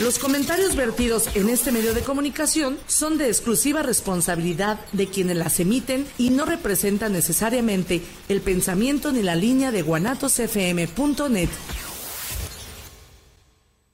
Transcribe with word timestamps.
Los 0.00 0.18
comentarios 0.18 0.74
vertidos 0.74 1.28
en 1.36 1.48
este 1.48 1.70
medio 1.70 1.94
de 1.94 2.02
comunicación 2.02 2.80
son 2.88 3.16
de 3.16 3.28
exclusiva 3.28 3.84
responsabilidad 3.84 4.80
de 4.90 5.06
quienes 5.06 5.36
las 5.36 5.60
emiten 5.60 6.04
y 6.18 6.30
no 6.30 6.46
representan 6.46 7.12
necesariamente 7.12 8.02
el 8.28 8.40
pensamiento 8.40 9.12
ni 9.12 9.22
la 9.22 9.36
línea 9.36 9.70
de 9.70 9.82
guanatosfm.net. 9.82 11.48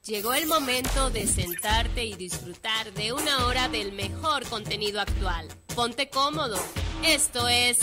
Llegó 0.07 0.33
el 0.33 0.47
momento 0.47 1.11
de 1.11 1.27
sentarte 1.27 2.03
y 2.07 2.15
disfrutar 2.15 2.95
de 2.95 3.13
una 3.13 3.45
hora 3.45 3.69
del 3.69 3.93
mejor 3.93 4.49
contenido 4.49 5.03
actual. 5.03 5.49
Ponte 5.75 6.09
cómodo. 6.09 6.57
Esto 7.05 7.47
es 7.47 7.77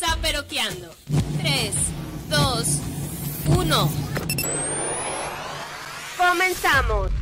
Saperoqueando. 0.00 0.92
3, 1.40 1.74
2, 2.28 2.66
1. 3.56 3.90
Comenzamos. 6.18 7.21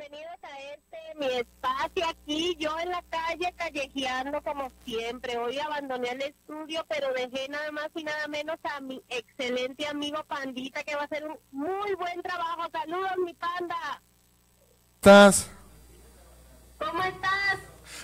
Bienvenidos 0.00 0.38
a 0.42 0.74
este 0.74 1.18
mi 1.18 1.26
espacio 1.26 2.08
aquí, 2.08 2.56
yo 2.58 2.70
en 2.78 2.88
la 2.88 3.04
calle 3.10 3.52
callejeando 3.54 4.40
como 4.42 4.72
siempre. 4.84 5.36
Hoy 5.36 5.58
abandoné 5.58 6.10
el 6.10 6.22
estudio, 6.22 6.86
pero 6.88 7.12
dejé 7.12 7.48
nada 7.48 7.70
más 7.70 7.88
y 7.94 8.04
nada 8.04 8.26
menos 8.28 8.56
a 8.62 8.80
mi 8.80 9.02
excelente 9.10 9.86
amigo 9.86 10.24
Pandita 10.26 10.82
que 10.84 10.94
va 10.94 11.02
a 11.02 11.04
hacer 11.04 11.24
un 11.24 11.36
muy 11.50 11.94
buen 11.96 12.22
trabajo. 12.22 12.62
Saludos, 12.72 13.10
mi 13.24 13.34
panda. 13.34 14.02
¿Estás? 14.94 15.50
¿Cómo 16.78 17.02
estás? 17.02 17.58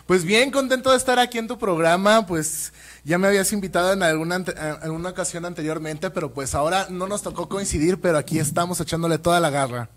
Pues 0.07 0.25
bien, 0.25 0.51
contento 0.51 0.91
de 0.91 0.99
estar 0.99 1.19
aquí 1.19 1.39
en 1.39 1.49
tu 1.49 1.59
programa, 1.59 2.27
pues 2.27 2.75
ya 3.05 3.17
me 3.17 3.29
habías 3.29 3.53
invitado 3.53 3.95
en 3.95 4.03
alguna, 4.03 4.37
en 4.37 4.59
alguna 4.83 5.11
ocasión 5.11 5.47
anteriormente, 5.47 6.11
pero 6.11 6.35
pues 6.35 6.55
ahora 6.55 6.89
no 6.91 7.07
nos 7.07 7.23
tocó 7.23 7.49
coincidir, 7.49 8.01
pero 8.01 8.19
aquí 8.19 8.39
estamos 8.39 8.81
echándole 8.81 9.19
toda 9.19 9.41
la 9.41 9.51
garra. 9.51 9.89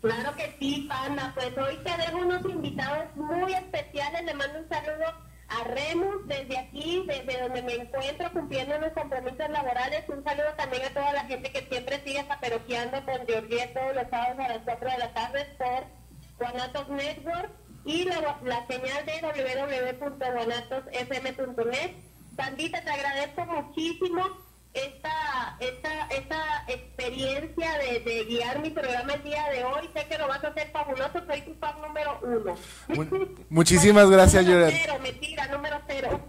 Claro 0.00 0.34
que 0.34 0.56
sí, 0.58 0.86
Panda. 0.88 1.32
Pues 1.34 1.56
hoy 1.58 1.76
te 1.84 1.96
dejo 1.96 2.18
unos 2.18 2.42
invitados 2.44 3.14
muy 3.16 3.52
especiales. 3.52 4.24
Le 4.24 4.32
mando 4.34 4.60
un 4.60 4.68
saludo 4.68 5.04
a 5.48 5.64
Remus 5.64 6.26
desde 6.26 6.56
aquí, 6.58 7.04
desde 7.06 7.42
donde 7.42 7.62
me 7.62 7.74
encuentro 7.74 8.32
cumpliendo 8.32 8.78
mis 8.78 8.92
compromisos 8.92 9.50
laborales. 9.50 10.08
Un 10.08 10.24
saludo 10.24 10.54
también 10.56 10.84
a 10.86 10.94
toda 10.94 11.12
la 11.12 11.24
gente 11.24 11.52
que 11.52 11.66
siempre 11.68 12.02
sigue 12.02 12.24
zaperoqueando 12.24 13.04
con 13.04 13.26
Georgie 13.26 13.66
todos 13.74 13.94
los 13.94 14.08
sábados 14.08 14.38
a 14.38 14.48
las 14.48 14.62
4 14.64 14.90
de 14.90 14.98
la 14.98 15.12
tarde 15.12 15.46
por 15.58 15.84
Guanatos 16.38 16.88
Network 16.88 17.50
y 17.84 18.04
la, 18.04 18.38
la 18.42 18.66
señal 18.68 19.04
de 19.04 19.20
www.guanatosfm.net. 20.00 21.90
Pandita, 22.36 22.80
te 22.82 22.90
agradezco 22.90 23.44
muchísimo 23.44 24.49
esta, 24.72 25.56
esta, 25.58 26.06
esta 26.08 26.64
experiencia 26.68 27.72
de, 27.78 28.24
guiar 28.24 28.60
mi 28.60 28.70
programa 28.70 29.14
el 29.14 29.22
día 29.22 29.44
de 29.52 29.64
hoy. 29.64 29.88
Sé 29.92 30.06
que 30.08 30.18
lo 30.18 30.28
vas 30.28 30.42
a 30.44 30.48
hacer 30.48 30.70
fabuloso, 30.72 31.20
soy 31.26 31.42
tu 31.42 31.54
fan 31.54 31.80
número 31.80 32.20
uno. 32.22 33.26
muchísimas 33.50 34.08
gracias, 34.10 34.44
Georgia. 34.46 34.78
Cero, 34.82 34.98
mentira, 35.02 35.46
número 35.48 35.80
cero. 35.86 36.20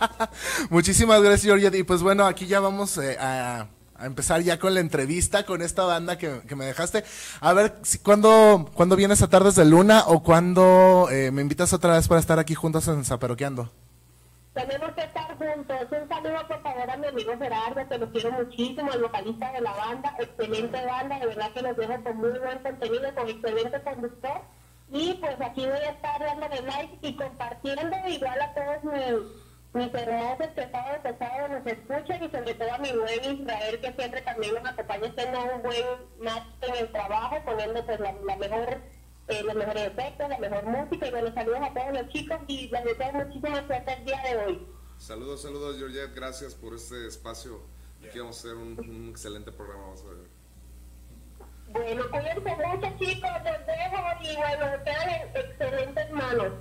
muchísimas 0.70 1.22
gracias, 1.22 1.44
Georgia. 1.44 1.78
Y 1.78 1.82
pues 1.82 2.02
bueno, 2.02 2.26
aquí 2.26 2.46
ya 2.46 2.60
vamos 2.60 2.98
eh, 2.98 3.16
a, 3.18 3.68
empezar 4.00 4.42
ya 4.42 4.58
con 4.58 4.74
la 4.74 4.80
entrevista 4.80 5.46
con 5.46 5.62
esta 5.62 5.84
banda 5.84 6.18
que, 6.18 6.42
me 6.54 6.66
dejaste. 6.66 7.04
A 7.40 7.52
ver, 7.54 7.76
si, 7.82 7.98
¿cuándo, 7.98 8.70
¿cuándo 8.74 8.96
vienes 8.96 9.22
a 9.22 9.30
Tardes 9.30 9.54
de 9.54 9.64
Luna 9.64 10.04
o 10.06 10.22
cuándo 10.22 11.08
eh, 11.10 11.30
me 11.30 11.40
invitas 11.40 11.72
otra 11.72 11.94
vez 11.94 12.08
para 12.08 12.20
estar 12.20 12.38
aquí 12.38 12.54
juntos 12.54 12.88
en 12.88 13.04
Zaperoqueando? 13.04 13.70
Tenemos 14.54 14.92
que 14.92 15.02
estar 15.02 15.36
juntos. 15.36 15.76
Un 15.90 16.08
saludo 16.08 16.46
por 16.46 16.62
favor 16.62 16.88
a 16.88 16.96
mi 16.96 17.06
amigo 17.08 17.36
Gerardo, 17.36 17.88
que 17.88 17.98
lo 17.98 18.10
quiero 18.12 18.30
muchísimo, 18.30 18.92
el 18.92 19.02
vocalista 19.02 19.50
de 19.50 19.60
la 19.60 19.72
banda, 19.72 20.16
excelente 20.16 20.86
banda, 20.86 21.18
de 21.18 21.26
verdad 21.26 21.50
que 21.52 21.62
los 21.62 21.76
dejo 21.76 22.04
con 22.04 22.16
muy 22.18 22.38
buen 22.38 22.58
contenido, 22.60 23.14
con 23.16 23.28
excelente 23.28 23.82
conductor. 23.82 24.40
Y 24.90 25.14
pues 25.14 25.40
aquí 25.40 25.66
voy 25.66 25.78
a 25.78 25.90
estar 25.90 26.20
dándole 26.20 26.62
like 26.62 26.98
y 27.02 27.16
compartiendo 27.16 27.96
igual 28.06 28.40
a 28.40 28.54
todos 28.54 28.84
mis, 28.84 29.82
mis 29.82 29.92
hermosos 29.92 30.46
que 30.54 30.70
sábado 30.70 31.02
pesado 31.02 31.48
nos 31.48 31.66
escuchan 31.66 32.22
y 32.22 32.30
sobre 32.30 32.54
todo 32.54 32.72
a 32.72 32.78
mi 32.78 32.92
buen 32.92 33.40
Israel 33.40 33.80
que 33.80 33.92
siempre 33.92 34.22
también 34.22 34.54
nos 34.54 34.66
acompaña 34.66 35.12
siendo 35.16 35.42
un 35.52 35.62
buen 35.62 35.84
match 36.20 36.44
en 36.62 36.76
el 36.76 36.92
trabajo, 36.92 37.42
poniendo 37.44 37.84
pues 37.84 37.98
la, 37.98 38.12
la 38.12 38.36
mejor 38.36 38.80
eh, 39.28 39.42
los 39.42 39.54
mejores 39.54 39.86
efectos, 39.86 40.28
la 40.28 40.38
mejor 40.38 40.64
música 40.64 41.06
y 41.06 41.10
bueno, 41.10 41.34
saludos 41.34 41.60
a 41.62 41.74
todos 41.74 41.92
los 41.94 42.08
chicos 42.12 42.38
y 42.46 42.68
les 42.68 42.84
deseo 42.84 43.12
muchísima 43.12 43.66
suerte 43.66 43.92
el 43.92 44.04
día 44.04 44.22
de 44.22 44.36
hoy. 44.36 44.66
Saludos, 44.98 45.42
saludos 45.42 45.76
Georgette, 45.78 46.14
gracias 46.14 46.54
por 46.54 46.74
este 46.74 47.06
espacio. 47.06 47.60
Aquí 48.06 48.18
vamos 48.18 48.36
a 48.36 48.40
hacer 48.40 48.56
un, 48.56 49.08
excelente 49.10 49.50
programa, 49.50 49.82
vamos 49.82 50.02
a 50.02 50.08
ver. 50.08 50.34
Bueno, 51.72 52.04
cuídense 52.10 52.66
mucho 52.66 52.98
chicos, 52.98 53.30
los 53.44 53.66
dejo 53.66 54.02
y 54.22 54.36
bueno, 54.36 54.84
quedan 54.84 55.08
en 55.08 55.36
excelentes 55.36 56.10
manos. 56.10 56.52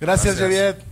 Gracias, 0.00 0.36
Georgette. 0.36 0.82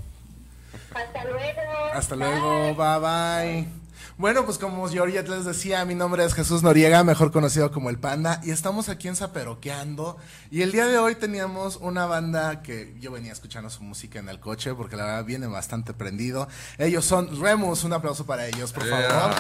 Hasta 0.95 1.25
luego. 1.25 1.61
Hasta 1.95 2.17
luego, 2.17 2.75
bye 2.75 3.65
bye. 3.65 3.82
Bueno, 4.19 4.45
pues 4.45 4.59
como 4.59 4.89
Georgia 4.89 5.23
les 5.23 5.45
decía, 5.45 5.85
mi 5.85 5.95
nombre 5.95 6.25
es 6.25 6.35
Jesús 6.35 6.63
Noriega, 6.63 7.05
mejor 7.05 7.33
conocido 7.33 7.71
como 7.73 7.91
El 7.91 7.99
Panda, 7.99 8.41
y 8.43 8.51
estamos 8.51 8.89
aquí 8.89 9.09
en 9.09 9.17
Zaperoqueando. 9.17 10.17
Y 10.51 10.63
el 10.63 10.73
día 10.73 10.87
de 10.87 10.99
hoy 10.99 11.15
teníamos 11.15 11.77
una 11.77 12.07
banda 12.07 12.63
que 12.63 12.95
yo 13.01 13.11
venía 13.11 13.33
escuchando 13.33 13.71
su 13.71 13.83
música 13.83 14.19
en 14.19 14.29
el 14.29 14.41
coche, 14.41 14.75
porque 14.75 14.97
la 14.97 15.05
verdad 15.05 15.25
viene 15.25 15.47
bastante 15.47 15.95
prendido. 15.95 16.49
Ellos 16.79 17.05
son 17.05 17.41
Remus, 17.41 17.85
un 17.85 17.93
aplauso 17.93 18.27
para 18.27 18.47
ellos, 18.47 18.73
por 18.73 18.89
favor. 18.89 19.35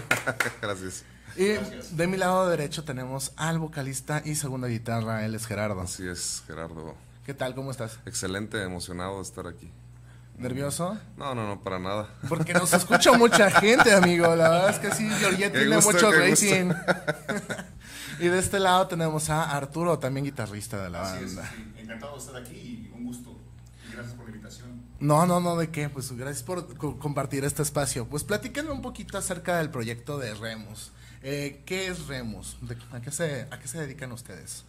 Gracias. 0.62 1.04
Y 1.36 1.56
de 1.94 2.06
mi 2.06 2.16
lado 2.16 2.48
derecho 2.48 2.84
tenemos 2.84 3.32
al 3.36 3.58
vocalista 3.58 4.22
y 4.24 4.34
segunda 4.34 4.68
guitarra, 4.68 5.24
él 5.24 5.34
es 5.34 5.46
Gerardo. 5.46 5.80
Así 5.80 6.06
es, 6.06 6.42
Gerardo. 6.46 6.94
¿Qué 7.24 7.34
tal? 7.34 7.54
¿Cómo 7.54 7.70
estás? 7.70 7.98
Excelente, 8.06 8.62
emocionado 8.62 9.16
de 9.16 9.22
estar 9.22 9.46
aquí. 9.46 9.70
¿Nervioso? 10.40 10.98
No, 11.18 11.34
no, 11.34 11.46
no, 11.46 11.62
para 11.62 11.78
nada. 11.78 12.08
Porque 12.28 12.54
nos 12.54 12.72
escucha 12.72 13.12
mucha 13.12 13.50
gente, 13.60 13.92
amigo. 13.92 14.34
La 14.34 14.48
verdad 14.48 14.70
es 14.70 14.78
que 14.78 14.90
sí, 14.92 15.08
Georgette 15.18 15.52
tiene 15.52 15.78
mucho 15.78 16.10
racing. 16.10 16.72
y 18.20 18.28
de 18.28 18.38
este 18.38 18.58
lado 18.58 18.86
tenemos 18.86 19.28
a 19.28 19.54
Arturo, 19.54 19.98
también 19.98 20.24
guitarrista 20.24 20.82
de 20.82 20.88
la 20.88 21.02
banda. 21.02 21.52
Encantado 21.76 22.14
de 22.14 22.18
estar 22.18 22.36
aquí 22.36 22.54
y 22.54 22.92
un 22.96 23.04
gusto. 23.04 23.38
Y 23.86 23.92
gracias 23.92 24.14
por 24.14 24.24
la 24.24 24.30
invitación. 24.30 24.82
No, 24.98 25.26
no, 25.26 25.40
no, 25.40 25.58
de 25.58 25.70
qué. 25.70 25.90
Pues 25.90 26.10
gracias 26.12 26.42
por 26.42 26.74
compartir 26.98 27.44
este 27.44 27.62
espacio. 27.62 28.06
Pues 28.06 28.24
platíquenme 28.24 28.70
un 28.70 28.80
poquito 28.80 29.18
acerca 29.18 29.58
del 29.58 29.68
proyecto 29.70 30.18
de 30.18 30.32
Remus. 30.34 30.90
Eh, 31.22 31.62
¿Qué 31.66 31.88
es 31.88 32.06
Remus? 32.06 32.56
a, 32.92 33.00
qué 33.00 33.10
se, 33.10 33.46
¿A 33.50 33.58
qué 33.58 33.68
se 33.68 33.78
dedican 33.78 34.10
ustedes? 34.12 34.64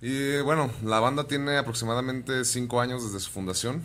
Y 0.00 0.40
bueno, 0.40 0.70
la 0.82 1.00
banda 1.00 1.28
tiene 1.28 1.56
aproximadamente 1.56 2.44
cinco 2.44 2.80
años 2.80 3.04
desde 3.04 3.20
su 3.20 3.30
fundación. 3.30 3.82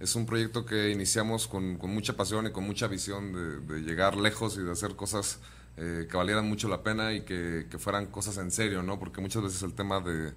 Es 0.00 0.14
un 0.14 0.26
proyecto 0.26 0.64
que 0.64 0.90
iniciamos 0.90 1.48
con, 1.48 1.76
mucha 1.78 2.16
pasión 2.16 2.46
y 2.46 2.52
con 2.52 2.64
mucha 2.64 2.86
visión 2.86 3.66
de, 3.66 3.80
llegar 3.80 4.16
lejos 4.16 4.56
y 4.56 4.62
de 4.62 4.70
hacer 4.70 4.94
cosas 4.94 5.40
eh, 5.76 6.06
que 6.08 6.16
valieran 6.16 6.48
mucho 6.48 6.68
la 6.68 6.82
pena 6.82 7.12
y 7.12 7.22
que, 7.22 7.66
fueran 7.78 8.06
cosas 8.06 8.38
en 8.38 8.52
serio, 8.52 8.82
¿no? 8.82 8.98
Porque 8.98 9.20
muchas 9.20 9.42
veces 9.42 9.62
el 9.62 9.74
tema 9.74 10.00
de, 10.00 10.34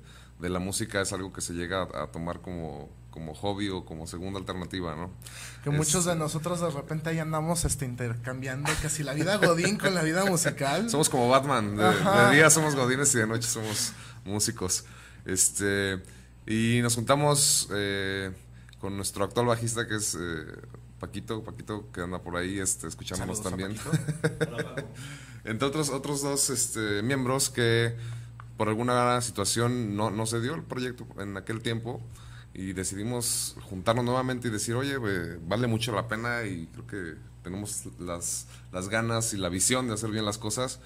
la 0.49 0.57
música 0.57 1.01
es 1.01 1.13
algo 1.13 1.31
que 1.31 1.41
se 1.41 1.53
llega 1.53 1.83
a, 1.83 2.07
tomar 2.07 2.41
como, 2.41 2.89
como 3.11 3.35
hobby 3.35 3.69
o 3.69 3.85
como 3.85 4.07
segunda 4.07 4.39
alternativa, 4.39 4.95
¿no? 4.95 5.11
Que 5.63 5.69
muchos 5.69 6.05
de 6.05 6.15
nosotros 6.15 6.59
de 6.59 6.71
repente 6.71 7.11
ahí 7.11 7.19
andamos 7.19 7.63
este, 7.63 7.85
intercambiando 7.85 8.71
casi 8.81 9.03
la 9.03 9.13
vida 9.13 9.37
godín 9.37 9.77
con 9.77 9.93
la 9.93 10.01
vida 10.01 10.25
musical. 10.25 10.89
Somos 10.89 11.07
como 11.07 11.29
Batman, 11.29 11.77
de, 11.77 12.35
día 12.35 12.49
somos 12.49 12.73
godines 12.73 13.13
y 13.13 13.19
de 13.19 13.27
noche 13.27 13.47
somos 13.47 13.93
músicos. 14.25 14.85
Este, 15.25 16.01
y 16.47 16.79
nos 16.81 16.95
juntamos... 16.95 17.69
Eh, 17.71 18.31
con 18.81 18.97
nuestro 18.97 19.23
actual 19.23 19.45
bajista 19.45 19.87
que 19.87 19.95
es 19.95 20.17
eh, 20.19 20.45
Paquito, 20.99 21.43
Paquito 21.43 21.91
que 21.91 22.01
anda 22.01 22.19
por 22.19 22.35
ahí 22.35 22.59
este, 22.59 22.87
escuchándonos 22.87 23.41
también. 23.41 23.75
Entre 25.45 25.67
otros, 25.67 25.89
otros 25.89 26.21
dos 26.23 26.49
este, 26.49 27.03
miembros 27.03 27.49
que 27.49 27.95
por 28.57 28.69
alguna 28.69 29.21
situación 29.21 29.95
no, 29.95 30.09
no 30.09 30.25
se 30.25 30.41
dio 30.41 30.55
el 30.55 30.63
proyecto 30.63 31.05
en 31.19 31.37
aquel 31.37 31.61
tiempo 31.61 32.01
y 32.53 32.73
decidimos 32.73 33.55
juntarnos 33.69 34.03
nuevamente 34.03 34.47
y 34.47 34.51
decir, 34.51 34.75
oye, 34.75 34.97
vale 35.47 35.67
mucho 35.67 35.93
la 35.93 36.07
pena 36.07 36.43
y 36.43 36.67
creo 36.67 36.87
que 36.87 37.17
tenemos 37.43 37.85
las, 37.99 38.47
las 38.71 38.89
ganas 38.89 39.33
y 39.33 39.37
la 39.37 39.49
visión 39.49 39.87
de 39.87 39.93
hacer 39.93 40.09
bien 40.09 40.25
las 40.25 40.37
cosas. 40.37 40.79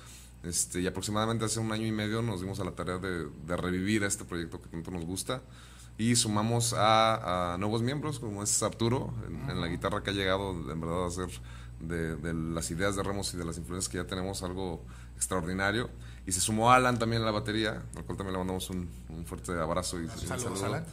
Este, 0.44 0.80
y 0.80 0.88
aproximadamente 0.88 1.46
hace 1.46 1.60
un 1.60 1.72
año 1.72 1.88
y 1.88 1.92
medio 1.92 2.22
nos 2.22 2.42
dimos 2.42 2.60
a 2.60 2.66
la 2.66 2.72
tarea 2.72 3.00
de, 3.00 3.26
de 3.26 3.58
revivir 3.58 4.04
este 4.04 4.26
proyecto 4.26 4.62
que 4.62 4.70
tanto 4.70 4.92
nos 4.92 5.06
gusta 5.06 5.42
y 5.98 6.16
sumamos 6.16 6.74
a, 6.78 7.56
nuevos 7.60 7.82
miembros 7.82 8.20
como 8.20 8.44
es 8.44 8.62
Arturo 8.64 9.14
en, 9.28 9.62
la 9.62 9.68
guitarra 9.68 10.04
que 10.04 10.10
ha 10.10 10.14
llegado 10.14 10.52
en 10.52 10.80
verdad 10.80 11.06
a 11.06 11.08
hacer 11.08 11.30
de, 11.80 12.34
las 12.34 12.70
ideas 12.72 12.96
de 12.96 13.04
Ramos 13.04 13.34
y 13.34 13.38
de 13.38 13.46
las 13.46 13.58
influencias 13.58 13.90
que 13.90 13.98
ya 13.98 14.06
tenemos 14.06 14.44
algo 14.44 14.84
extraordinario 15.16 15.90
y 16.26 16.32
se 16.32 16.42
sumó 16.42 16.72
Alan 16.72 17.00
también 17.00 17.22
en 17.22 17.26
la 17.26 17.32
batería 17.32 17.84
al 17.96 18.04
cual 18.04 18.18
también 18.18 18.34
le 18.34 18.40
mandamos 18.40 18.70
un, 18.70 18.90
fuerte 19.26 19.54
abrazo 19.54 20.02
y, 20.02 20.08
saludos 20.10 20.64
Alan 20.64 20.86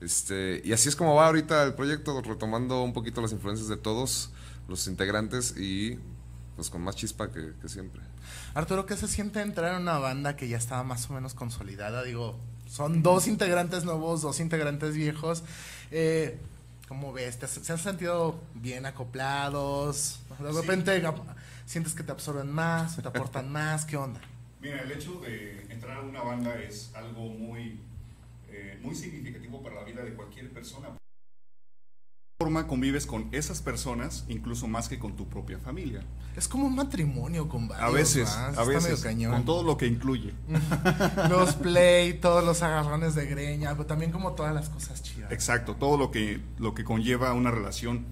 Este, 0.00 0.62
y 0.64 0.72
así 0.72 0.88
es 0.88 0.96
como 0.96 1.14
va 1.14 1.26
ahorita 1.26 1.62
el 1.64 1.74
proyecto, 1.74 2.20
retomando 2.22 2.82
un 2.82 2.92
poquito 2.92 3.20
las 3.20 3.32
influencias 3.32 3.68
de 3.68 3.76
todos 3.76 4.30
los 4.68 4.86
integrantes 4.86 5.56
y 5.56 5.98
pues 6.56 6.70
con 6.70 6.82
más 6.82 6.96
chispa 6.96 7.30
que, 7.30 7.52
siempre. 7.68 8.00
Arturo, 8.54 8.86
¿qué 8.86 8.96
se 8.96 9.06
siente 9.06 9.42
entrar 9.42 9.74
en 9.74 9.82
una 9.82 9.98
banda 9.98 10.36
que 10.36 10.48
ya 10.48 10.56
estaba 10.56 10.82
más 10.82 11.08
o 11.10 11.12
menos 11.12 11.34
consolidada? 11.34 12.02
Digo, 12.02 12.40
son 12.76 13.02
dos 13.02 13.26
integrantes 13.26 13.84
nuevos, 13.84 14.20
dos 14.20 14.38
integrantes 14.38 14.94
viejos. 14.94 15.42
Eh, 15.90 16.38
¿Cómo 16.88 17.10
ves? 17.10 17.38
¿Se 17.46 17.72
han 17.72 17.78
sentido 17.78 18.38
bien 18.54 18.84
acoplados? 18.84 20.20
De 20.38 20.52
repente 20.52 21.02
sientes 21.64 21.94
que 21.94 22.02
te 22.02 22.12
absorben 22.12 22.50
más, 22.52 22.96
te 22.96 23.08
aportan 23.08 23.50
más, 23.58 23.86
¿qué 23.86 23.96
onda? 23.96 24.20
Mira, 24.60 24.82
el 24.82 24.92
hecho 24.92 25.20
de 25.20 25.66
entrar 25.70 25.96
a 25.96 26.00
una 26.02 26.22
banda 26.22 26.54
es 26.60 26.90
algo 26.94 27.22
muy, 27.22 27.80
eh, 28.50 28.78
muy 28.82 28.94
significativo 28.94 29.62
para 29.62 29.76
la 29.76 29.84
vida 29.84 30.04
de 30.04 30.12
cualquier 30.12 30.50
persona 30.50 30.88
forma 32.38 32.66
convives 32.66 33.06
con 33.06 33.28
esas 33.32 33.62
personas 33.62 34.26
incluso 34.28 34.68
más 34.68 34.90
que 34.90 34.98
con 34.98 35.16
tu 35.16 35.26
propia 35.26 35.58
familia. 35.58 36.02
Es 36.36 36.46
como 36.46 36.66
un 36.66 36.74
matrimonio 36.74 37.48
con 37.48 37.66
varios. 37.66 37.88
A 37.88 37.90
veces, 37.90 38.28
a 38.28 38.62
veces, 38.64 39.06
con 39.30 39.46
todo 39.46 39.62
lo 39.62 39.78
que 39.78 39.86
incluye. 39.86 40.34
los 41.30 41.54
play, 41.54 42.12
todos 42.12 42.44
los 42.44 42.62
agarrones 42.62 43.14
de 43.14 43.24
greña, 43.24 43.70
pero 43.72 43.86
también 43.86 44.12
como 44.12 44.32
todas 44.32 44.54
las 44.54 44.68
cosas 44.68 45.02
chidas. 45.02 45.32
Exacto, 45.32 45.76
todo 45.76 45.96
lo 45.96 46.10
que 46.10 46.42
lo 46.58 46.74
que 46.74 46.84
conlleva 46.84 47.32
una 47.32 47.50
relación 47.50 48.04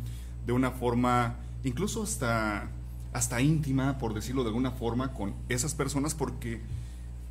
de 0.47 0.55
una 0.55 0.70
forma 0.70 1.37
incluso 1.62 2.03
hasta 2.03 2.70
hasta 3.12 3.43
íntima, 3.43 3.99
por 3.99 4.15
decirlo 4.15 4.43
de 4.43 4.49
alguna 4.49 4.70
forma, 4.70 5.12
con 5.12 5.35
esas 5.50 5.75
personas 5.75 6.15
porque 6.15 6.62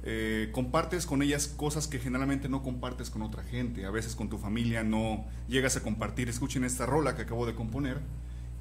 eh, 0.05 0.49
compartes 0.51 1.05
con 1.05 1.21
ellas 1.21 1.47
cosas 1.47 1.87
que 1.87 1.97
generalmente 1.97 2.49
no 2.49 2.61
compartes 2.61 3.09
con 3.09 3.21
otra 3.21 3.43
gente. 3.43 3.85
A 3.85 3.91
veces 3.91 4.15
con 4.15 4.29
tu 4.29 4.37
familia 4.37 4.83
no 4.83 5.25
llegas 5.47 5.77
a 5.77 5.81
compartir, 5.81 6.27
escuchen 6.27 6.65
esta 6.65 6.85
rola 6.85 7.15
que 7.15 7.21
acabo 7.21 7.45
de 7.45 7.55
componer, 7.55 8.01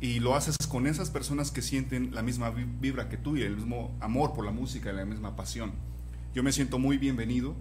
y 0.00 0.20
lo 0.20 0.34
haces 0.34 0.56
con 0.68 0.86
esas 0.86 1.10
personas 1.10 1.50
que 1.50 1.62
sienten 1.62 2.14
la 2.14 2.22
misma 2.22 2.50
vibra 2.50 3.08
que 3.08 3.16
tú 3.16 3.36
y 3.36 3.42
el 3.42 3.56
mismo 3.56 3.96
amor 4.00 4.34
por 4.34 4.44
la 4.44 4.50
música 4.50 4.90
y 4.90 4.96
la 4.96 5.04
misma 5.04 5.36
pasión. 5.36 5.72
Yo 6.34 6.42
me 6.42 6.52
siento 6.52 6.78
muy 6.78 6.96
bienvenido, 6.96 7.54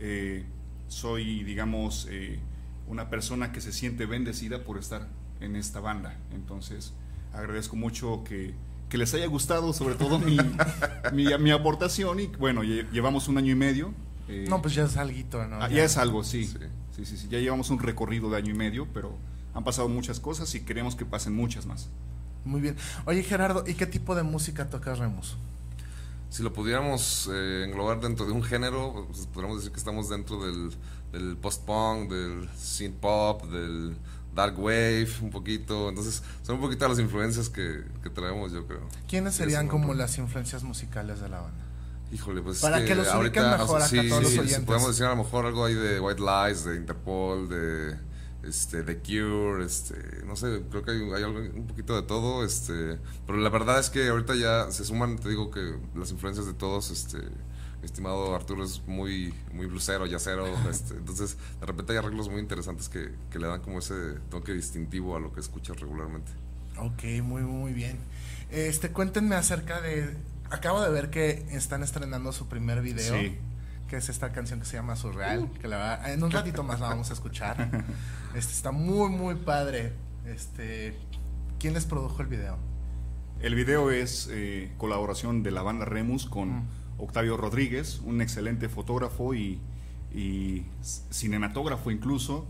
eh, 0.00 0.44
soy, 0.88 1.44
digamos, 1.44 2.08
eh, 2.10 2.38
una 2.88 3.10
persona 3.10 3.52
que 3.52 3.60
se 3.60 3.72
siente 3.72 4.06
bendecida 4.06 4.64
por 4.64 4.78
estar 4.78 5.08
en 5.40 5.54
esta 5.56 5.80
banda. 5.80 6.16
Entonces, 6.32 6.92
agradezco 7.32 7.76
mucho 7.76 8.24
que 8.24 8.54
que 8.96 9.00
les 9.00 9.12
haya 9.12 9.26
gustado 9.26 9.74
sobre 9.74 9.94
todo 9.94 10.18
mi, 10.18 10.38
mi, 11.38 11.50
aportación 11.50 12.18
y 12.18 12.28
bueno, 12.28 12.62
llevamos 12.62 13.28
un 13.28 13.36
año 13.36 13.52
y 13.52 13.54
medio. 13.54 13.92
Eh, 14.26 14.46
no, 14.48 14.62
pues 14.62 14.74
ya 14.74 14.84
es 14.84 14.96
algo, 14.96 15.14
¿no? 15.46 15.60
Ah, 15.60 15.68
ya, 15.68 15.84
es 15.84 15.98
algo, 15.98 16.24
sí. 16.24 16.46
Sí. 16.46 17.04
sí. 17.04 17.16
sí, 17.18 17.28
Ya 17.28 17.38
llevamos 17.38 17.68
un 17.68 17.78
recorrido 17.78 18.30
de 18.30 18.38
año 18.38 18.54
y 18.54 18.56
medio, 18.56 18.88
pero 18.94 19.14
han 19.52 19.64
pasado 19.64 19.90
muchas 19.90 20.18
cosas 20.18 20.54
y 20.54 20.60
queremos 20.60 20.96
que 20.96 21.04
pasen 21.04 21.34
muchas 21.34 21.66
más. 21.66 21.90
Muy 22.46 22.62
bien. 22.62 22.76
Oye, 23.04 23.22
Gerardo, 23.22 23.64
¿y 23.66 23.74
qué 23.74 23.84
tipo 23.84 24.14
de 24.14 24.22
música 24.22 24.70
tocas 24.70 24.98
Remus? 24.98 25.36
Si 26.30 26.42
lo 26.42 26.54
pudiéramos 26.54 27.28
eh, 27.30 27.64
englobar 27.66 28.00
dentro 28.00 28.24
de 28.24 28.32
un 28.32 28.42
género, 28.42 29.06
pues, 29.08 29.26
podríamos 29.26 29.58
decir 29.58 29.72
que 29.72 29.78
estamos 29.78 30.08
dentro 30.08 30.42
del, 30.42 30.70
del 31.12 31.36
post-punk, 31.36 32.10
del 32.10 32.48
synth 32.56 32.96
pop, 32.96 33.44
del 33.44 33.94
dark 34.36 34.56
wave 34.58 35.08
un 35.20 35.30
poquito. 35.30 35.88
Entonces, 35.88 36.22
son 36.42 36.56
un 36.56 36.60
poquito 36.60 36.86
las 36.86 37.00
influencias 37.00 37.48
que, 37.48 37.82
traemos, 38.14 38.52
yo 38.52 38.66
creo. 38.66 38.88
¿Quiénes 39.08 39.34
serían 39.34 39.66
como 39.66 39.94
las 39.94 40.16
influencias 40.18 40.62
musicales 40.62 41.20
de 41.20 41.28
la 41.28 41.40
banda? 41.40 41.64
Híjole, 42.12 42.40
pues 42.40 42.60
Para 42.60 42.84
que, 42.84 42.94
los 42.94 43.08
ahorita, 43.08 43.58
mejor 43.58 43.82
acá 43.82 43.90
todos 44.08 44.22
los 44.22 44.38
oyentes. 44.38 44.60
podemos 44.60 44.88
decir 44.88 45.06
a 45.06 45.08
lo 45.08 45.16
mejor 45.16 45.44
algo 45.46 45.64
ahí 45.64 45.74
de 45.74 45.98
White 45.98 46.22
Lies, 46.22 46.64
de 46.64 46.76
Interpol, 46.76 47.48
de 47.48 47.96
este 48.44 48.84
The 48.84 48.98
Cure, 48.98 49.64
este, 49.64 49.96
no 50.24 50.36
sé, 50.36 50.62
creo 50.70 50.84
que 50.84 50.92
hay, 50.92 51.22
algo, 51.24 51.40
un 51.40 51.66
poquito 51.66 51.96
de 51.96 52.02
todo, 52.02 52.44
este, 52.44 52.96
pero 53.26 53.38
la 53.38 53.50
verdad 53.50 53.80
es 53.80 53.90
que 53.90 54.06
ahorita 54.06 54.36
ya 54.36 54.70
se 54.70 54.84
suman, 54.84 55.18
te 55.18 55.28
digo 55.28 55.50
que 55.50 55.74
las 55.96 56.12
influencias 56.12 56.46
de 56.46 56.54
todos, 56.54 56.92
este, 56.92 57.18
estimado 57.86 58.34
Arturo 58.34 58.64
es 58.64 58.82
muy, 58.86 59.32
muy 59.52 59.66
blusero, 59.66 60.06
yacero, 60.06 60.46
este, 60.70 60.94
entonces 60.94 61.36
de 61.60 61.66
repente 61.66 61.92
hay 61.92 61.98
arreglos 61.98 62.28
muy 62.28 62.40
interesantes 62.40 62.88
que, 62.88 63.10
le 63.38 63.46
dan 63.46 63.60
como 63.60 63.78
ese 63.78 63.94
toque 64.30 64.52
distintivo 64.52 65.16
a 65.16 65.20
lo 65.20 65.32
que 65.32 65.40
escuchas 65.40 65.80
regularmente. 65.80 66.30
Ok, 66.78 67.04
muy, 67.22 67.42
muy 67.42 67.72
bien. 67.72 67.98
Este, 68.50 68.90
cuéntenme 68.90 69.34
acerca 69.34 69.80
de, 69.80 70.16
acabo 70.50 70.80
de 70.82 70.90
ver 70.90 71.10
que 71.10 71.46
están 71.50 71.82
estrenando 71.82 72.32
su 72.32 72.48
primer 72.48 72.82
video. 72.82 73.14
Que 73.88 73.98
es 73.98 74.08
esta 74.08 74.32
canción 74.32 74.58
que 74.58 74.66
se 74.66 74.76
llama 74.76 74.96
Surreal, 74.96 75.44
uh. 75.44 75.52
que 75.60 75.68
la 75.68 76.12
en 76.12 76.20
un 76.24 76.32
ratito 76.32 76.64
más 76.64 76.80
la 76.80 76.88
vamos 76.88 77.10
a 77.10 77.12
escuchar. 77.12 77.70
Este 78.34 78.52
está 78.52 78.72
muy 78.72 79.10
muy 79.10 79.36
padre. 79.36 79.92
Este, 80.26 80.98
¿quién 81.60 81.72
les 81.72 81.86
produjo 81.86 82.20
el 82.20 82.26
video? 82.26 82.58
El 83.40 83.54
video 83.54 83.90
es 83.90 84.28
eh, 84.30 84.72
colaboración 84.78 85.42
de 85.42 85.50
la 85.50 85.62
banda 85.62 85.84
Remus 85.84 86.26
con 86.26 86.64
Octavio 86.98 87.36
Rodríguez, 87.36 88.00
un 88.04 88.20
excelente 88.20 88.68
fotógrafo 88.68 89.34
y, 89.34 89.60
cinematógrafo 91.10 91.90
incluso. 91.90 92.46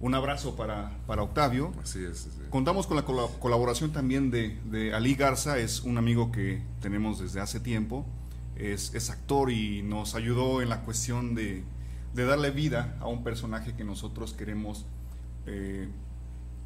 Un 0.00 0.14
abrazo 0.14 0.56
para, 0.56 0.90
Octavio. 1.06 1.72
Así 1.82 2.04
es, 2.04 2.28
Contamos 2.50 2.86
con 2.86 2.96
la 2.96 3.04
colaboración 3.04 3.92
también 3.92 4.30
de, 4.30 4.92
Ali 4.94 5.14
Garza, 5.14 5.58
es 5.58 5.82
un 5.82 5.98
amigo 5.98 6.32
que 6.32 6.62
tenemos 6.80 7.20
desde 7.20 7.40
hace 7.40 7.60
tiempo. 7.60 8.04
Es, 8.56 9.10
actor 9.10 9.50
y 9.50 9.82
nos 9.82 10.14
ayudó 10.14 10.62
en 10.62 10.68
la 10.68 10.82
cuestión 10.82 11.34
de, 11.34 11.64
darle 12.14 12.50
vida 12.50 12.96
a 13.00 13.06
un 13.06 13.22
personaje 13.22 13.74
que 13.74 13.84
nosotros 13.84 14.32
queremos, 14.32 14.86
eh, 15.46 15.88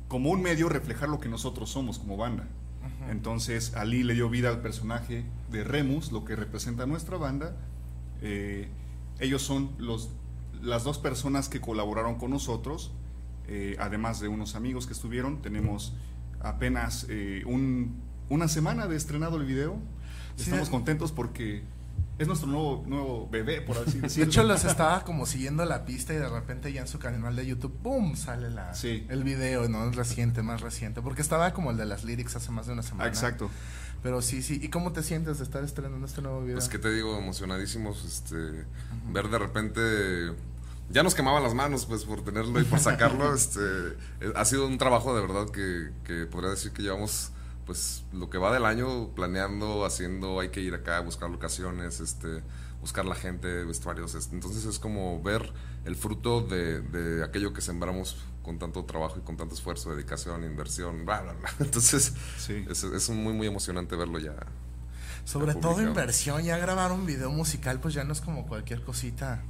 como 0.09 0.31
un 0.31 0.41
medio, 0.41 0.69
reflejar 0.69 1.09
lo 1.09 1.21
que 1.21 1.29
nosotros 1.29 1.71
somos 1.71 1.99
como 1.99 2.17
banda. 2.17 2.49
Entonces 3.11 3.75
Ali 3.75 4.03
le 4.03 4.15
dio 4.15 4.29
vida 4.29 4.49
al 4.51 4.61
personaje 4.61 5.25
de 5.51 5.65
Remus, 5.65 6.13
lo 6.13 6.25
que 6.25 6.37
representa 6.37 6.87
nuestra 6.87 7.17
banda. 7.17 7.57
Eh, 8.21 8.69
ellos 9.19 9.43
son 9.43 9.71
los, 9.79 10.11
las 10.63 10.85
dos 10.85 10.99
personas 10.99 11.49
que 11.49 11.61
colaboraron 11.61 12.17
con 12.17 12.31
nosotros, 12.31 12.93
eh, 13.47 13.77
además 13.81 14.21
de 14.21 14.29
unos 14.29 14.55
amigos 14.55 14.87
que 14.87 14.93
estuvieron. 14.93 15.43
Tenemos 15.43 15.95
apenas 16.41 17.07
eh, 17.09 17.45
una 18.29 18.49
semana 18.49 18.87
de 18.87 18.97
estrenado 18.97 19.37
el 19.37 19.45
video. 19.45 19.77
Estamos 20.37 20.69
contentos 20.69 21.11
porque 21.11 21.65
es 22.19 22.27
nuestro 22.27 22.49
nuevo, 22.49 22.85
nuevo 22.87 23.29
bebé, 23.31 23.61
por 23.61 23.79
así 23.79 23.99
decirlo. 24.01 24.25
De 24.25 24.31
hecho, 24.31 24.43
los 24.43 24.65
estaba 24.65 25.05
como 25.05 25.25
siguiendo 25.25 25.65
la 25.65 25.85
pista 25.85 26.13
y 26.13 26.17
de 26.17 26.29
repente 26.29 26.73
ya 26.73 26.81
en 26.81 26.89
su 26.89 26.99
canal 26.99 27.37
de 27.37 27.47
YouTube, 27.47 27.77
¡pum! 27.83 28.17
sale 28.17 28.51
la, 28.51 28.73
el 28.83 29.25
video, 29.25 29.69
¿no? 29.69 29.89
Es 29.89 29.97
reciente, 29.97 30.43
más 30.43 30.61
reciente. 30.61 31.01
Porque 31.01 31.23
estaba 31.23 31.53
como 31.53 31.71
el 31.71 31.77
de 31.77 31.87
las 31.87 32.05
lyrics 32.05 32.37
hace 32.37 32.51
más 32.51 32.67
de 32.67 32.73
una 32.73 32.83
semana. 32.83 33.09
exacto. 33.09 33.51
Pero 34.03 34.23
sí, 34.23 34.43
sí. 34.43 34.61
¿Y 34.63 34.69
cómo 34.69 34.93
te 34.93 35.03
sientes 35.03 35.39
de 35.39 35.45
estar 35.45 35.65
estrenando 35.65 36.07
este 36.07 36.23
nuevo 36.23 36.43
video? 36.43 36.57
Pues 36.57 36.69
que 36.69 36.79
te 36.79 36.93
digo, 36.93 37.19
emocionadísimos, 37.19 38.05
este, 38.05 38.65
ver 39.11 39.29
de 39.29 39.39
repente 39.39 40.33
ya 40.91 41.03
nos 41.03 41.15
quemaban 41.15 41.43
las 41.43 41.55
manos 41.55 41.85
pues 41.85 42.05
por 42.05 42.25
tenerlo 42.25 42.61
y 42.61 42.65
por 42.65 42.79
sacarlo 42.79 43.35
este 43.35 43.61
ha 44.35 44.45
sido 44.47 44.67
un 44.67 44.79
trabajo 44.79 45.15
de 45.15 45.21
verdad 45.21 45.51
que, 45.51 45.91
que 46.05 46.25
podría 46.25 46.51
decir 46.51 46.73
que 46.73 46.81
llevamos 46.81 47.31
pues 47.69 48.03
lo 48.15 48.31
que 48.31 48.39
va 48.39 48.51
del 48.51 48.65
año 48.65 49.11
planeando, 49.15 49.85
haciendo, 49.85 50.41
hay 50.41 50.49
que 50.49 50.63
ir 50.63 50.73
acá, 50.73 51.01
buscar 51.01 51.29
locaciones, 51.29 52.01
este, 52.01 52.43
buscar 52.81 53.05
la 53.05 53.15
gente, 53.15 53.63
vestuarios. 53.65 54.15
Entonces 54.33 54.65
es 54.65 54.79
como 54.79 55.23
ver 55.23 55.53
el 55.85 55.95
fruto 55.95 56.41
de, 56.41 56.81
de 56.81 57.23
aquello 57.23 57.53
que 57.53 57.61
sembramos 57.61 58.17
con 58.43 58.59
tanto 58.59 58.87
trabajo 58.87 59.19
y 59.19 59.21
con 59.21 59.37
tanto 59.37 59.55
esfuerzo, 59.55 59.95
dedicación, 59.95 60.45
inversión, 60.45 61.05
bla, 61.05 61.21
bla, 61.21 61.35
bla. 61.35 61.51
Entonces 61.61 62.15
sí. 62.39 62.65
es, 62.71 62.85
es 62.85 63.11
muy, 63.11 63.35
muy 63.35 63.47
emocionante 63.47 63.97
verlo 63.97 64.19
ya. 64.19 64.35
Sobre 65.25 65.55
todo 65.55 65.83
inversión, 65.83 66.43
ya 66.45 66.57
grabar 66.57 66.91
un 66.91 67.05
video 67.05 67.31
musical 67.31 67.81
pues 67.81 67.93
ya 67.93 68.03
no 68.03 68.15
es 68.15 68.23
como 68.23 68.47
cualquier 68.47 68.83
cosita. 68.83 69.45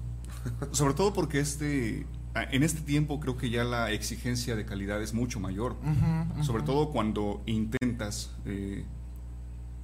Sobre 0.72 0.94
todo 0.94 1.12
porque 1.12 1.38
este 1.38 2.04
en 2.44 2.62
este 2.62 2.80
tiempo 2.80 3.20
creo 3.20 3.36
que 3.36 3.50
ya 3.50 3.64
la 3.64 3.90
exigencia 3.90 4.56
de 4.56 4.64
calidad 4.64 5.02
es 5.02 5.14
mucho 5.14 5.40
mayor, 5.40 5.76
sobre 6.42 6.62
todo 6.62 6.90
cuando 6.90 7.42
intentas 7.46 8.32
eh, 8.44 8.84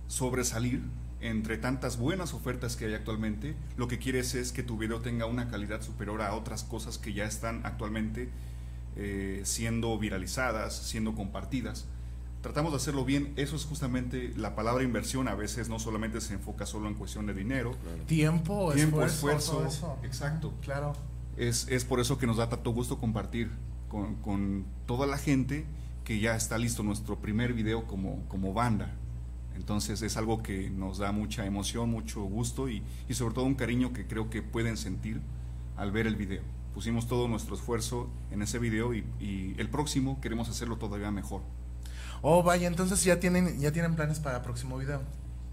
sobresalir 0.07 0.83
entre 1.21 1.57
tantas 1.57 1.97
buenas 1.97 2.35
ofertas 2.35 2.77
que 2.77 2.85
hay 2.85 2.95
actualmente, 2.95 3.57
lo 3.79 3.89
que 3.89 3.99
quieres 3.99 4.35
es 4.35 4.53
que 4.53 4.63
tu 4.63 4.77
video 4.77 5.01
tenga 5.01 5.25
una 5.25 5.49
calidad 5.49 5.81
superior 5.81 6.21
a 6.21 6.35
otras 6.35 6.65
cosas 6.65 6.99
que 6.99 7.15
ya 7.15 7.25
están 7.25 7.63
actualmente 7.65 8.29
eh, 8.97 9.41
siendo 9.45 9.99
viralizadas, 9.99 10.77
siendo 10.77 11.15
compartidas. 11.15 11.87
Tratamos 12.43 12.73
de 12.73 12.77
hacerlo 12.77 13.07
bien, 13.07 13.33
eso 13.37 13.57
es 13.57 13.65
justamente 13.65 14.35
la 14.37 14.55
palabra 14.55 14.85
inversión, 14.85 15.29
a 15.29 15.35
veces 15.35 15.71
no 15.71 15.79
solamente 15.79 16.21
se 16.21 16.35
enfoca 16.35 16.67
solo 16.67 16.89
en 16.89 16.95
cuestión 16.95 17.25
de 17.25 17.33
dinero. 17.33 17.75
Tiempo, 18.07 18.73
Tiempo, 18.75 19.03
esfuerzo, 19.03 19.67
exacto. 20.03 20.53
Claro 20.61 20.93
es, 21.37 21.69
es 21.69 21.85
por 21.85 22.01
eso 22.01 22.19
que 22.19 22.27
nos 22.27 22.37
da 22.37 22.49
tanto 22.49 22.71
gusto 22.71 22.99
compartir 22.99 23.51
con, 23.89 24.17
con, 24.17 24.65
toda 24.87 25.07
la 25.07 25.19
gente 25.19 25.65
que 26.05 26.21
ya 26.21 26.37
está 26.37 26.59
listo 26.59 26.83
nuestro 26.83 27.19
primer 27.21 27.53
video 27.53 27.87
como, 27.87 28.25
como 28.29 28.53
banda. 28.53 28.95
Entonces 29.55 30.03
es 30.03 30.17
algo 30.17 30.43
que 30.43 30.69
nos 30.71 30.99
da 30.99 31.13
mucha 31.13 31.47
emoción, 31.47 31.91
mucho 31.91 32.23
gusto 32.23 32.69
y, 32.69 32.83
y, 33.09 33.15
sobre 33.15 33.35
todo 33.35 33.45
un 33.45 33.55
cariño 33.55 33.93
que 33.93 34.07
creo 34.07 34.29
que 34.29 34.43
pueden 34.43 34.77
sentir 34.77 35.21
al 35.77 35.93
ver 35.93 36.07
el 36.07 36.17
video. 36.17 36.43
pusimos 36.75 37.07
todo 37.07 37.29
nuestro 37.29 37.55
esfuerzo 37.55 38.11
en 38.31 38.43
ese 38.43 38.59
video 38.59 38.95
y, 38.95 39.05
y 39.21 39.55
el 39.59 39.69
próximo 39.71 40.21
queremos 40.21 40.49
hacerlo 40.49 40.77
todavía 40.77 41.11
mejor. 41.11 41.43
Oh, 42.21 42.43
vaya, 42.43 42.67
entonces 42.67 43.05
ya 43.05 43.21
tienen, 43.21 43.61
ya 43.61 43.71
tienen 43.71 43.95
planes 43.95 44.19
para 44.19 44.39
el 44.39 44.43
próximo 44.43 44.77
video. 44.79 45.03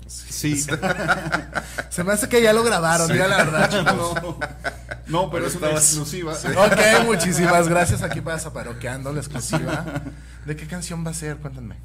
Sí. 0.07 0.55
Se 1.89 2.03
me 2.03 2.13
hace 2.13 2.27
que 2.29 2.41
ya 2.41 2.53
lo 2.53 2.63
grabaron, 2.63 3.07
Sí. 3.07 3.15
ya 3.17 3.27
la 3.27 3.37
verdad, 3.37 3.69
chicos. 3.79 3.95
no, 4.23 4.39
no, 5.07 5.29
pero 5.31 5.47
es 5.47 5.55
una 5.55 5.67
Estabas- 5.67 5.83
exclusiva. 5.83 6.33
Ok, 6.33 7.05
muchísimas 7.05 7.67
gracias 7.67 8.01
aquí 8.01 8.21
para 8.21 8.39
Zaparoqueando, 8.39 9.11
la 9.13 9.19
exclusiva. 9.19 9.85
¿De 10.45 10.55
qué 10.55 10.67
canción 10.67 11.05
va 11.05 11.11
a 11.11 11.13
ser? 11.13 11.37
Cuéntenme. 11.37 11.75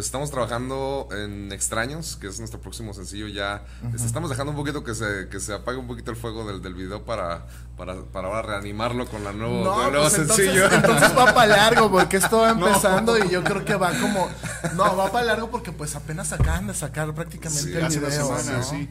Pues 0.00 0.06
estamos 0.06 0.30
trabajando 0.30 1.08
en 1.12 1.52
Extraños, 1.52 2.16
que 2.16 2.26
es 2.28 2.38
nuestro 2.38 2.58
próximo 2.58 2.94
sencillo. 2.94 3.28
Ya 3.28 3.66
este, 3.92 4.06
estamos 4.06 4.30
dejando 4.30 4.52
un 4.52 4.56
poquito 4.56 4.82
que 4.82 4.94
se, 4.94 5.28
que 5.28 5.40
se 5.40 5.52
apague 5.52 5.76
un 5.76 5.86
poquito 5.86 6.10
el 6.10 6.16
fuego 6.16 6.46
del, 6.46 6.62
del 6.62 6.72
video 6.72 7.04
para, 7.04 7.46
para, 7.76 7.96
para 8.04 8.28
ahora 8.28 8.40
reanimarlo 8.40 9.04
con 9.04 9.24
la 9.24 9.32
nuevo, 9.32 9.58
el 9.58 9.92
nuevo 9.92 10.08
pues 10.08 10.14
sencillo. 10.14 10.64
entonces, 10.64 10.78
entonces 10.78 11.18
va 11.18 11.34
para 11.34 11.54
largo 11.54 11.90
porque 11.90 12.16
esto 12.16 12.38
va 12.38 12.48
empezando 12.52 13.18
y 13.18 13.28
yo 13.28 13.44
creo 13.44 13.62
que 13.62 13.74
va 13.74 13.90
como 14.00 14.30
no 14.74 14.96
va 14.96 15.12
para 15.12 15.26
largo 15.26 15.50
porque 15.50 15.70
pues 15.70 15.94
apenas 15.94 16.32
acaban 16.32 16.66
de 16.68 16.72
sacar 16.72 17.12
prácticamente 17.14 17.70
Sí, 17.70 17.76
el 17.76 17.84
hace 17.84 18.00
video 18.00 18.38
¿no? 18.56 18.62
sí. 18.62 18.88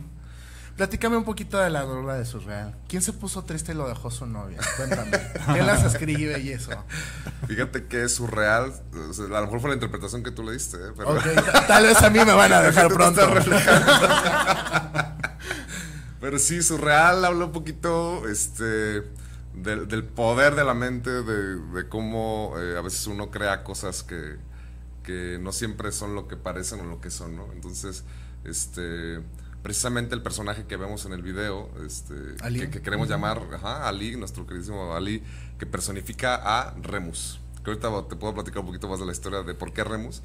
Platícame 0.80 1.18
un 1.18 1.26
poquito 1.26 1.58
de 1.60 1.70
la 1.70 1.82
rola 1.84 2.14
de 2.16 2.24
Surreal. 2.24 2.74
¿Quién 2.88 3.02
se 3.02 3.12
puso 3.12 3.44
triste 3.44 3.74
y 3.74 3.76
lo 3.76 3.86
dejó 3.90 4.10
su 4.10 4.26
novia? 4.26 4.60
Cuéntame. 4.78 5.12
¿Quién 5.52 5.68
las 5.68 5.84
escribe 5.84 6.40
y 6.40 6.52
eso? 6.52 6.72
Fíjate 7.48 7.88
que 7.88 8.04
es 8.06 8.16
surreal. 8.16 8.72
o 9.10 9.14
sea, 9.14 9.26
a 9.26 9.28
lo 9.28 9.42
mejor 9.42 9.60
fue 9.60 9.70
la 9.72 9.74
interpretación 9.76 10.24
que 10.24 10.32
tú 10.32 10.42
le 10.42 10.54
diste, 10.54 10.78
¿eh? 10.78 10.92
pero 10.96 11.10
Ok, 11.18 11.24
ta- 11.52 11.68
tal 11.68 11.84
vez 11.84 12.02
a 12.02 12.10
mí 12.10 12.20
me 12.24 12.32
van 12.32 12.54
a 12.54 12.62
dejar 12.64 12.88
pronto. 12.94 13.22
Pero 16.22 16.38
sí, 16.40 16.62
surreal 16.64 17.24
habla 17.26 17.46
un 17.46 17.52
poquito 17.52 18.28
este, 18.28 19.04
del, 19.54 19.88
del 19.88 20.04
poder 20.04 20.56
de 20.56 20.64
la 20.66 20.74
mente, 20.74 21.10
de, 21.10 21.56
de 21.56 21.88
cómo 21.90 22.54
eh, 22.58 22.78
a 22.78 22.82
veces 22.82 23.06
uno 23.08 23.32
crea 23.32 23.64
cosas 23.64 24.04
que, 24.04 24.38
que 25.04 25.40
no 25.42 25.52
siempre 25.52 25.92
son 25.92 26.16
lo 26.16 26.28
que 26.28 26.36
parecen 26.36 26.82
o 26.82 26.84
lo 26.86 27.00
que 27.02 27.10
son, 27.10 27.36
¿no? 27.38 27.52
Entonces, 27.54 28.04
este, 28.44 29.22
precisamente 29.62 30.16
el 30.16 30.22
personaje 30.22 30.66
que 30.66 30.78
vemos 30.78 31.06
en 31.06 31.14
el 31.14 31.22
video, 31.22 31.70
este, 31.86 32.14
que, 32.54 32.70
que 32.70 32.82
queremos 32.82 33.10
llamar 33.10 33.42
ajá, 33.54 33.88
Ali, 33.88 34.16
nuestro 34.16 34.46
queridísimo 34.46 34.94
Ali, 34.94 35.24
que 35.58 35.66
personifica 35.66 36.36
a 36.36 36.74
Remus. 36.82 37.40
Que 37.64 37.72
ahorita 37.72 38.08
te 38.08 38.16
puedo 38.16 38.34
platicar 38.34 38.62
un 38.62 38.68
poquito 38.68 38.88
más 38.88 39.00
de 39.00 39.06
la 39.06 39.12
historia 39.12 39.44
de 39.44 39.54
por 39.54 39.74
qué 39.74 39.84
Remus. 39.84 40.22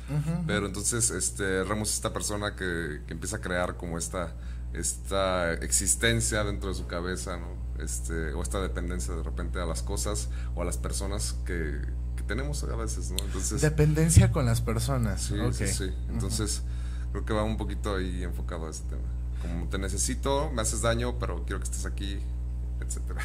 Pero 0.46 0.66
entonces, 0.66 1.10
este, 1.10 1.64
Remus 1.64 1.90
es 1.90 1.94
esta 1.96 2.12
persona 2.12 2.54
que, 2.54 3.02
que 3.06 3.12
empieza 3.12 3.36
a 3.36 3.40
crear 3.40 3.76
como 3.76 3.98
esta, 3.98 4.34
esta 4.72 5.52
existencia 5.54 6.44
dentro 6.44 6.68
de 6.68 6.74
su 6.76 6.86
cabeza, 6.86 7.36
¿no? 7.36 7.64
Este, 7.82 8.32
o 8.34 8.42
esta 8.42 8.60
dependencia 8.60 9.14
de 9.14 9.22
repente 9.24 9.60
a 9.60 9.66
las 9.66 9.82
cosas 9.82 10.28
o 10.54 10.62
a 10.62 10.64
las 10.64 10.78
personas 10.78 11.34
que, 11.44 11.80
que 12.16 12.22
tenemos 12.22 12.62
a 12.62 12.76
veces, 12.76 13.10
¿no? 13.10 13.16
Entonces, 13.24 13.60
Dependencia 13.60 14.30
con 14.30 14.46
las 14.46 14.60
personas. 14.60 15.22
sí, 15.22 15.34
sí, 15.52 15.66
sí. 15.66 15.92
Entonces, 16.08 16.62
creo 17.10 17.24
que 17.24 17.32
va 17.32 17.42
un 17.42 17.56
poquito 17.56 17.96
ahí 17.96 18.22
enfocado 18.22 18.68
a 18.68 18.70
ese 18.70 18.84
tema. 18.84 19.02
Como 19.48 19.68
te 19.68 19.78
necesito, 19.78 20.50
me 20.50 20.62
haces 20.62 20.82
daño, 20.82 21.18
pero 21.18 21.44
quiero 21.44 21.58
que 21.60 21.64
estés 21.64 21.86
aquí, 21.86 22.18
etcétera. 22.80 23.20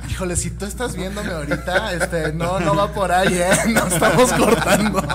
Híjole, 0.10 0.36
si 0.36 0.50
tú 0.50 0.64
estás 0.64 0.96
viéndome 0.96 1.32
ahorita, 1.32 1.92
este, 1.94 2.32
no, 2.32 2.60
no 2.60 2.74
va 2.74 2.92
por 2.92 3.12
ahí, 3.12 3.34
¿eh? 3.34 3.50
No 3.72 3.86
estamos 3.86 4.32
cortando. 4.32 5.02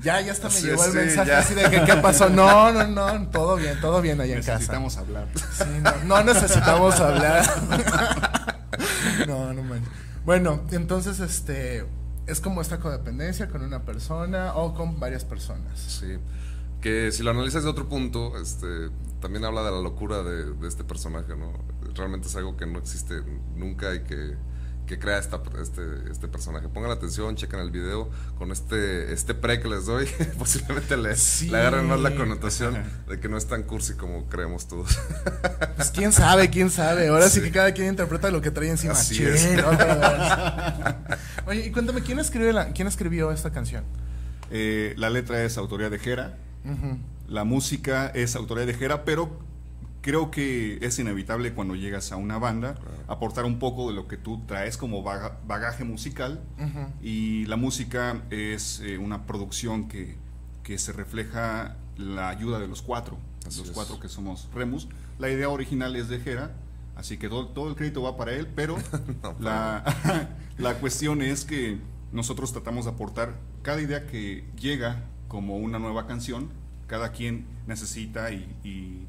Ya, 0.00 0.20
ya 0.20 0.30
hasta 0.30 0.46
me 0.48 0.54
Sí, 0.54 0.66
llegó 0.66 0.84
el 0.84 0.92
sí, 0.92 0.96
mensaje 0.98 1.30
ya. 1.30 1.38
así 1.40 1.54
de 1.54 1.68
que 1.68 1.82
qué 1.84 1.96
pasó. 1.96 2.28
No, 2.28 2.70
no, 2.72 2.86
no, 2.86 3.28
todo 3.30 3.56
bien, 3.56 3.80
todo 3.80 4.00
bien 4.00 4.20
allá 4.20 4.34
en 4.36 4.40
casa. 4.40 4.52
Necesitamos 4.52 4.96
hablar. 4.98 5.26
Sí, 5.34 5.64
no, 5.82 5.92
no 6.04 6.22
necesitamos 6.22 7.00
hablar. 7.00 7.44
No, 9.26 9.52
no 9.52 9.62
manches. 9.62 9.88
Bueno, 10.24 10.60
entonces, 10.70 11.18
este, 11.20 11.84
es 12.26 12.40
como 12.40 12.60
esta 12.60 12.78
codependencia 12.78 13.48
con 13.48 13.62
una 13.62 13.82
persona 13.84 14.54
o 14.54 14.74
con 14.74 15.00
varias 15.00 15.24
personas. 15.24 15.78
Sí. 15.78 16.18
Que 16.86 17.10
si 17.10 17.24
lo 17.24 17.30
analizas 17.32 17.64
de 17.64 17.70
otro 17.70 17.88
punto, 17.88 18.38
este, 18.40 18.66
también 19.20 19.44
habla 19.44 19.64
de 19.64 19.72
la 19.72 19.80
locura 19.80 20.22
de, 20.22 20.52
de 20.54 20.68
este 20.68 20.84
personaje, 20.84 21.34
¿no? 21.36 21.52
Realmente 21.94 22.28
es 22.28 22.36
algo 22.36 22.56
que 22.56 22.64
no 22.66 22.78
existe 22.78 23.22
nunca 23.56 23.92
y 23.94 24.00
que, 24.04 24.36
que 24.86 24.96
crea 25.00 25.18
esta, 25.18 25.42
este, 25.60 25.82
este 26.12 26.28
personaje. 26.28 26.68
Pongan 26.68 26.92
atención, 26.92 27.34
chequen 27.34 27.58
el 27.58 27.72
video 27.72 28.08
con 28.38 28.52
este, 28.52 29.12
este 29.12 29.34
pre 29.34 29.58
que 29.60 29.68
les 29.68 29.86
doy. 29.86 30.06
Posiblemente 30.38 30.96
le, 30.96 31.16
Sí. 31.16 31.48
le 31.48 31.58
agarren 31.58 31.88
más 31.88 31.98
la 31.98 32.14
connotación 32.14 32.76
de 33.08 33.18
que 33.18 33.28
no 33.28 33.36
es 33.36 33.46
tan 33.46 33.64
cursi 33.64 33.94
como 33.94 34.26
creemos 34.28 34.68
todos. 34.68 34.96
Pues 35.74 35.90
quién 35.90 36.12
sabe, 36.12 36.50
quién 36.50 36.70
sabe. 36.70 37.08
Ahora 37.08 37.28
sí, 37.28 37.40
que 37.40 37.50
cada 37.50 37.72
quien 37.74 37.88
interpreta 37.88 38.30
lo 38.30 38.40
que 38.40 38.52
trae 38.52 38.70
encima. 38.70 38.92
Así 38.92 39.16
Chin, 39.16 39.26
es. 39.26 39.58
otra 39.64 40.94
vez. 41.08 41.16
Oye, 41.48 41.66
y 41.66 41.72
cuéntame, 41.72 42.02
¿quién, 42.02 42.20
escribe 42.20 42.52
la, 42.52 42.68
¿quién 42.72 42.86
escribió 42.86 43.32
esta 43.32 43.50
canción? 43.50 43.82
Eh, 44.52 44.94
la 44.98 45.10
letra 45.10 45.42
es 45.42 45.58
autoría 45.58 45.90
de 45.90 45.98
Jera, 45.98 46.38
La 47.28 47.44
música 47.44 48.08
es 48.08 48.36
autoría 48.36 48.66
de 48.66 48.74
Jera, 48.74 49.04
pero 49.04 49.38
creo 50.00 50.30
que 50.30 50.78
es 50.82 50.98
inevitable 51.00 51.52
cuando 51.52 51.74
llegas 51.74 52.12
a 52.12 52.16
una 52.16 52.38
banda 52.38 52.76
aportar 53.08 53.44
un 53.44 53.58
poco 53.58 53.88
de 53.88 53.94
lo 53.94 54.06
que 54.06 54.16
tú 54.16 54.40
traes 54.46 54.76
como 54.76 55.02
baga- 55.02 55.38
bagaje 55.46 55.84
musical. 55.84 56.40
Y 57.02 57.44
la 57.46 57.56
música 57.56 58.22
es 58.30 58.80
eh, 58.80 58.98
una 58.98 59.26
producción 59.26 59.88
que, 59.88 60.16
que 60.62 60.78
se 60.78 60.92
refleja 60.92 61.76
la 61.96 62.28
ayuda 62.28 62.58
de 62.58 62.68
los 62.68 62.82
cuatro, 62.82 63.16
Así 63.46 63.60
los 63.60 63.68
es. 63.70 63.74
cuatro 63.74 63.98
que 63.98 64.08
somos 64.08 64.48
Remus. 64.54 64.86
La 65.18 65.30
idea 65.30 65.48
original 65.48 65.96
es 65.96 66.08
de 66.08 66.20
Jera, 66.20 66.52
así 66.94 67.16
que 67.16 67.28
todo, 67.28 67.48
todo 67.48 67.68
el 67.70 67.74
crédito 67.74 68.02
va 68.02 68.16
para 68.16 68.32
él, 68.32 68.46
pero 68.54 68.76
la, 69.40 70.28
la 70.58 70.74
cuestión 70.74 71.22
es 71.22 71.44
que 71.44 71.78
nosotros 72.12 72.52
tratamos 72.52 72.84
de 72.84 72.90
aportar 72.92 73.34
cada 73.62 73.80
idea 73.80 74.06
que 74.06 74.44
llega 74.60 75.04
como 75.28 75.56
una 75.56 75.78
nueva 75.78 76.06
canción, 76.06 76.48
cada 76.86 77.12
quien 77.12 77.46
necesita 77.66 78.30
y, 78.30 78.44
y- 78.64 79.06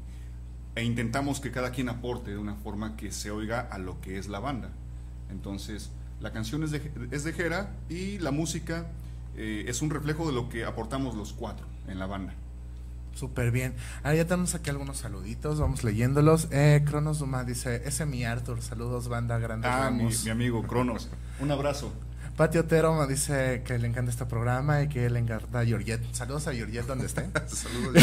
e 0.74 0.84
intentamos 0.84 1.40
que 1.40 1.50
cada 1.50 1.70
quien 1.72 1.88
aporte 1.88 2.30
de 2.30 2.38
una 2.38 2.54
forma 2.54 2.96
que 2.96 3.10
se 3.10 3.30
oiga 3.30 3.60
a 3.60 3.78
lo 3.78 4.00
que 4.00 4.18
es 4.18 4.28
la 4.28 4.38
banda. 4.38 4.70
Entonces, 5.30 5.90
la 6.20 6.32
canción 6.32 6.62
es 6.62 6.70
de, 6.70 6.90
es 7.10 7.24
de 7.24 7.32
Jera 7.32 7.70
y 7.88 8.18
la 8.18 8.30
música 8.30 8.86
eh, 9.36 9.64
es 9.68 9.82
un 9.82 9.90
reflejo 9.90 10.26
de 10.26 10.32
lo 10.32 10.48
que 10.48 10.64
aportamos 10.64 11.14
los 11.16 11.32
cuatro 11.32 11.66
en 11.88 11.98
la 11.98 12.06
banda. 12.06 12.34
Súper 13.14 13.50
bien. 13.50 13.74
Ahora 14.04 14.14
ya 14.14 14.26
tenemos 14.26 14.54
aquí 14.54 14.70
algunos 14.70 14.98
saluditos, 14.98 15.58
vamos 15.58 15.82
leyéndolos. 15.82 16.46
Eh, 16.52 16.84
Cronos 16.86 17.18
Duma 17.18 17.42
dice, 17.42 17.82
ese 17.84 18.04
es 18.04 18.08
mi 18.08 18.24
Arthur, 18.24 18.62
saludos 18.62 19.08
banda 19.08 19.38
grande. 19.38 19.66
Ah, 19.68 19.90
mi, 19.90 19.98
Ramos". 20.04 20.24
mi 20.24 20.30
amigo 20.30 20.62
Cronos. 20.62 21.08
Un 21.40 21.50
abrazo. 21.50 21.92
Pati 22.38 22.56
Otero 22.56 22.94
me 22.94 23.08
dice 23.08 23.64
que 23.66 23.76
le 23.80 23.88
encanta 23.88 24.12
este 24.12 24.24
programa 24.24 24.80
y 24.80 24.88
que 24.88 25.10
le 25.10 25.18
encanta 25.18 25.58
a 25.58 25.64
Georgette. 25.64 26.14
Saludos 26.14 26.46
a 26.46 26.52
Georgette 26.52 26.86
donde 26.86 27.06
esté. 27.06 27.28
Saludos. 27.48 28.00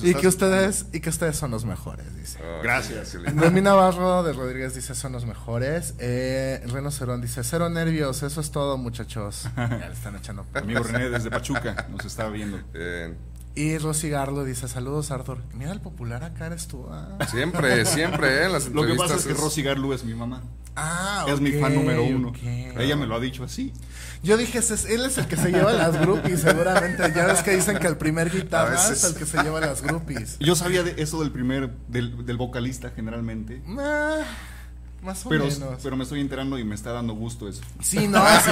Si 0.00 0.10
y 0.10 0.14
que 0.14 0.28
ustedes 0.28 0.86
y 0.92 1.00
que 1.00 1.08
ustedes 1.08 1.36
son 1.36 1.50
los 1.50 1.64
mejores, 1.64 2.16
dice. 2.16 2.38
Ah, 2.40 2.60
Gracias. 2.62 3.16
Noemí 3.34 3.60
Navarro 3.60 4.22
de 4.22 4.34
Rodríguez 4.34 4.76
dice 4.76 4.94
son 4.94 5.10
los 5.10 5.26
mejores. 5.26 5.94
Eh, 5.98 6.62
Reno 6.68 6.92
Cerón 6.92 7.20
dice 7.20 7.42
cero 7.42 7.68
nervios, 7.68 8.22
eso 8.22 8.40
es 8.40 8.52
todo 8.52 8.78
muchachos. 8.78 9.48
Ya 9.56 9.88
le 9.88 9.94
están 9.94 10.14
echando. 10.14 10.46
Amigo 10.54 10.84
René 10.84 11.10
desde 11.10 11.28
Pachuca 11.28 11.88
nos 11.90 12.04
está 12.04 12.28
viendo. 12.28 12.60
Bien. 12.72 13.16
Y 13.54 13.78
Rosy 13.78 14.08
Garlo 14.08 14.44
dice 14.44 14.68
saludos 14.68 15.10
Arthur. 15.10 15.38
Mira 15.54 15.72
el 15.72 15.80
popular 15.80 16.22
acá 16.24 16.46
eres 16.46 16.66
tú. 16.68 16.86
Ah, 16.90 17.18
Siempre, 17.30 17.84
siempre, 17.86 18.44
¿eh? 18.44 18.48
Las 18.48 18.68
Lo 18.68 18.86
que 18.86 18.94
pasa 18.94 19.16
es 19.16 19.26
que 19.26 19.34
Rosy 19.34 19.62
Garlu 19.62 19.92
es 19.92 20.04
mi 20.04 20.14
mamá. 20.14 20.42
Ah, 20.76 21.26
es 21.28 21.40
mi 21.40 21.50
fan 21.52 21.74
número 21.74 22.04
uno. 22.04 22.32
Ella 22.78 22.96
me 22.96 23.06
lo 23.06 23.16
ha 23.16 23.20
dicho 23.20 23.42
así. 23.42 23.72
Yo 24.22 24.36
dije, 24.36 24.58
"Ese 24.58 24.74
es- 24.74 24.84
él 24.84 25.04
es 25.04 25.18
el 25.18 25.26
que 25.26 25.36
se 25.36 25.50
lleva 25.50 25.72
las 25.72 25.98
groupies, 26.00 26.40
seguramente. 26.42 27.12
Ya 27.14 27.26
ves 27.26 27.42
que 27.42 27.50
dicen 27.56 27.78
que 27.78 27.88
el 27.88 27.96
primer 27.96 28.30
guitarra 28.30 28.76
es 28.90 29.02
el 29.04 29.14
que 29.16 29.26
se 29.26 29.42
lleva 29.42 29.60
las 29.60 29.82
groupies. 29.82 30.38
Yo 30.38 30.54
sabía 30.54 30.82
de 30.84 31.02
eso 31.02 31.20
del 31.20 31.32
primer, 31.32 31.70
del, 31.88 32.24
del 32.24 32.36
vocalista 32.36 32.90
generalmente. 32.94 33.62
Ah, 33.78 34.20
más 35.02 35.24
o 35.24 35.28
Pero, 35.30 35.44
menos. 35.46 35.80
pero 35.82 35.96
me 35.96 36.02
estoy 36.04 36.20
enterando 36.20 36.58
y 36.58 36.64
me 36.64 36.74
está 36.74 36.92
dando 36.92 37.14
gusto 37.14 37.48
eso. 37.48 37.62
Sí, 37.80 38.06
no, 38.08 38.18
sí. 38.18 38.50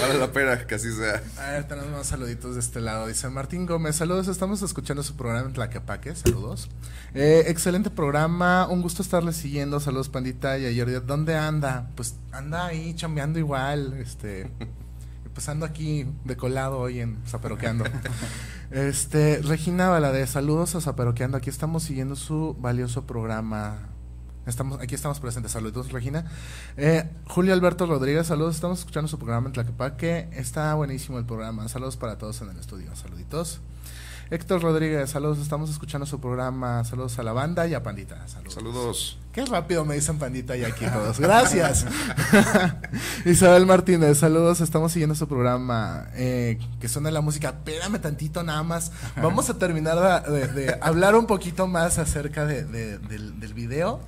Vale 0.00 0.18
la 0.18 0.30
pena 0.32 0.66
que 0.66 0.74
así 0.74 0.92
sea. 0.92 1.22
A 1.38 1.50
ver, 1.52 1.68
tenemos 1.68 1.90
más 1.90 2.06
saluditos 2.06 2.54
de 2.54 2.60
este 2.60 2.80
lado. 2.80 3.06
Dice 3.06 3.28
Martín 3.30 3.66
Gómez, 3.66 3.96
saludos, 3.96 4.28
estamos 4.28 4.60
escuchando 4.62 5.02
su 5.02 5.16
programa 5.16 5.46
en 5.48 5.54
Tlaquepaque, 5.54 6.14
saludos. 6.14 6.68
Eh, 7.14 7.44
excelente 7.48 7.88
programa, 7.90 8.66
un 8.68 8.82
gusto 8.82 9.02
estarle 9.02 9.32
siguiendo, 9.32 9.80
saludos 9.80 10.08
Pandita 10.10 10.58
y 10.58 10.66
a 10.66 10.78
Jordi. 10.84 11.00
¿Dónde 11.06 11.36
anda? 11.36 11.88
Pues 11.94 12.16
anda 12.32 12.66
ahí 12.66 12.94
chambeando 12.94 13.38
igual, 13.38 13.94
este, 13.94 14.50
pues 15.32 15.48
ando 15.48 15.64
aquí 15.64 16.06
de 16.24 16.36
colado 16.36 16.78
hoy 16.78 17.00
en 17.00 17.18
Zaperoqueando. 17.26 17.84
Este, 18.68 19.40
Regina 19.42 19.88
Valadez, 19.90 20.30
saludos 20.30 20.74
a 20.74 20.80
Zaperoqueando, 20.80 21.36
aquí 21.38 21.48
estamos 21.50 21.84
siguiendo 21.84 22.16
su 22.16 22.56
valioso 22.58 23.06
programa. 23.06 23.78
Estamos, 24.46 24.80
aquí 24.80 24.94
estamos 24.94 25.18
presentes. 25.18 25.50
Saludos, 25.50 25.90
Regina. 25.90 26.24
Eh, 26.76 27.08
Julio 27.26 27.52
Alberto 27.52 27.84
Rodríguez, 27.84 28.28
saludos. 28.28 28.54
Estamos 28.54 28.78
escuchando 28.78 29.08
su 29.08 29.18
programa 29.18 29.48
en 29.48 29.52
Tlaquepaque. 29.52 30.28
Está 30.32 30.72
buenísimo 30.74 31.18
el 31.18 31.26
programa. 31.26 31.68
Saludos 31.68 31.96
para 31.96 32.16
todos 32.16 32.40
en 32.42 32.50
el 32.50 32.58
estudio. 32.58 32.94
Saluditos. 32.94 33.60
Héctor 34.28 34.60
Rodríguez, 34.60 35.10
saludos, 35.10 35.38
estamos 35.38 35.70
escuchando 35.70 36.04
su 36.04 36.20
programa. 36.20 36.82
Saludos 36.84 37.16
a 37.20 37.22
la 37.22 37.32
banda 37.32 37.66
y 37.68 37.74
a 37.74 37.84
Pandita. 37.84 38.26
Saludos. 38.26 38.54
Saludos. 38.54 39.18
Qué 39.32 39.44
rápido 39.44 39.84
me 39.84 39.94
dicen 39.94 40.18
Pandita 40.18 40.56
y 40.56 40.64
aquí 40.64 40.84
todos. 40.86 41.20
Gracias. 41.20 41.86
Isabel 43.24 43.66
Martínez, 43.66 44.18
saludos, 44.18 44.60
estamos 44.60 44.90
siguiendo 44.90 45.14
su 45.14 45.28
programa. 45.28 46.08
Eh, 46.14 46.58
que 46.80 46.88
suena 46.88 47.10
la 47.12 47.20
música. 47.20 47.50
Espérame 47.50 48.00
tantito 48.00 48.42
nada 48.42 48.64
más. 48.64 48.90
Vamos 49.16 49.48
a 49.48 49.58
terminar 49.58 50.28
de, 50.28 50.76
hablar 50.80 51.14
un 51.14 51.26
poquito 51.26 51.68
más 51.68 51.98
acerca 51.98 52.46
de, 52.46 52.64
del, 52.64 53.38
del 53.38 53.54
video 53.54 54.00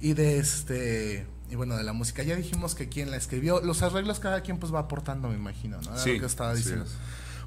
y 0.00 0.14
de 0.14 0.38
este 0.38 1.26
y 1.50 1.56
bueno, 1.56 1.76
de 1.76 1.82
la 1.82 1.92
música. 1.92 2.22
Ya 2.22 2.36
dijimos 2.36 2.74
que 2.74 2.88
quien 2.88 3.10
la 3.10 3.16
escribió, 3.16 3.60
los 3.60 3.82
arreglos 3.82 4.20
cada 4.20 4.42
quien 4.42 4.58
pues 4.58 4.72
va 4.72 4.80
aportando, 4.80 5.28
me 5.28 5.34
imagino, 5.34 5.80
¿no? 5.80 5.96
sí, 5.98 6.14
lo 6.14 6.20
que 6.20 6.26
estaba 6.26 6.54
diciendo. 6.54 6.84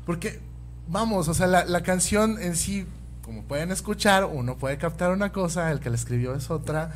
Porque, 0.06 0.40
vamos, 0.88 1.28
o 1.28 1.34
sea, 1.34 1.48
la, 1.48 1.66
la, 1.66 1.84
canción 1.84 2.42
en 2.42 2.56
sí, 2.56 2.88
como 3.22 3.44
pueden 3.44 3.72
escuchar, 3.72 4.26
uno 4.26 4.58
puede 4.58 4.78
captar 4.78 5.12
una 5.12 5.32
cosa, 5.32 5.72
el 5.72 5.80
que 5.80 5.90
la 5.90 5.96
escribió 5.96 6.34
es 6.34 6.50
otra. 6.50 6.96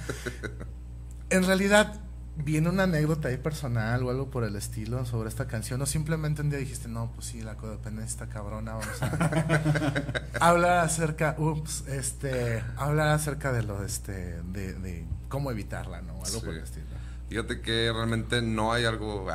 en 1.29 1.43
realidad, 1.43 2.01
viene 2.37 2.69
una 2.69 2.83
anécdota 2.83 3.29
ahí 3.29 3.37
personal 3.37 4.03
o 4.03 4.09
algo 4.09 4.29
por 4.29 4.43
el 4.43 4.55
estilo 4.55 5.05
sobre 5.05 5.29
esta 5.29 5.47
canción, 5.47 5.81
o 5.81 5.85
simplemente 5.85 6.41
un 6.41 6.49
día 6.49 6.59
dijiste, 6.59 6.87
no, 6.87 7.11
pues 7.13 7.27
sí, 7.27 7.41
la 7.41 7.55
codependencia 7.55 8.25
está 8.25 8.33
cabrona, 8.33 8.73
vamos 8.73 9.01
a 9.01 10.21
hablar 10.47 10.79
acerca, 10.79 11.35
ups, 11.37 11.85
este, 11.87 12.63
hablar 12.77 13.09
acerca 13.09 13.51
de 13.51 13.63
lo, 13.63 13.83
este, 13.83 14.41
de, 14.43 14.73
de 14.73 15.05
cómo 15.29 15.51
evitarla, 15.51 16.01
¿no? 16.01 16.23
Algo 16.23 16.41
por 16.41 16.53
el 16.53 16.63
estilo. 16.63 16.85
Fíjate 17.29 17.59
que 17.59 17.91
realmente 17.91 18.41
no 18.43 18.71
hay 18.71 18.85
algo, 18.85 19.25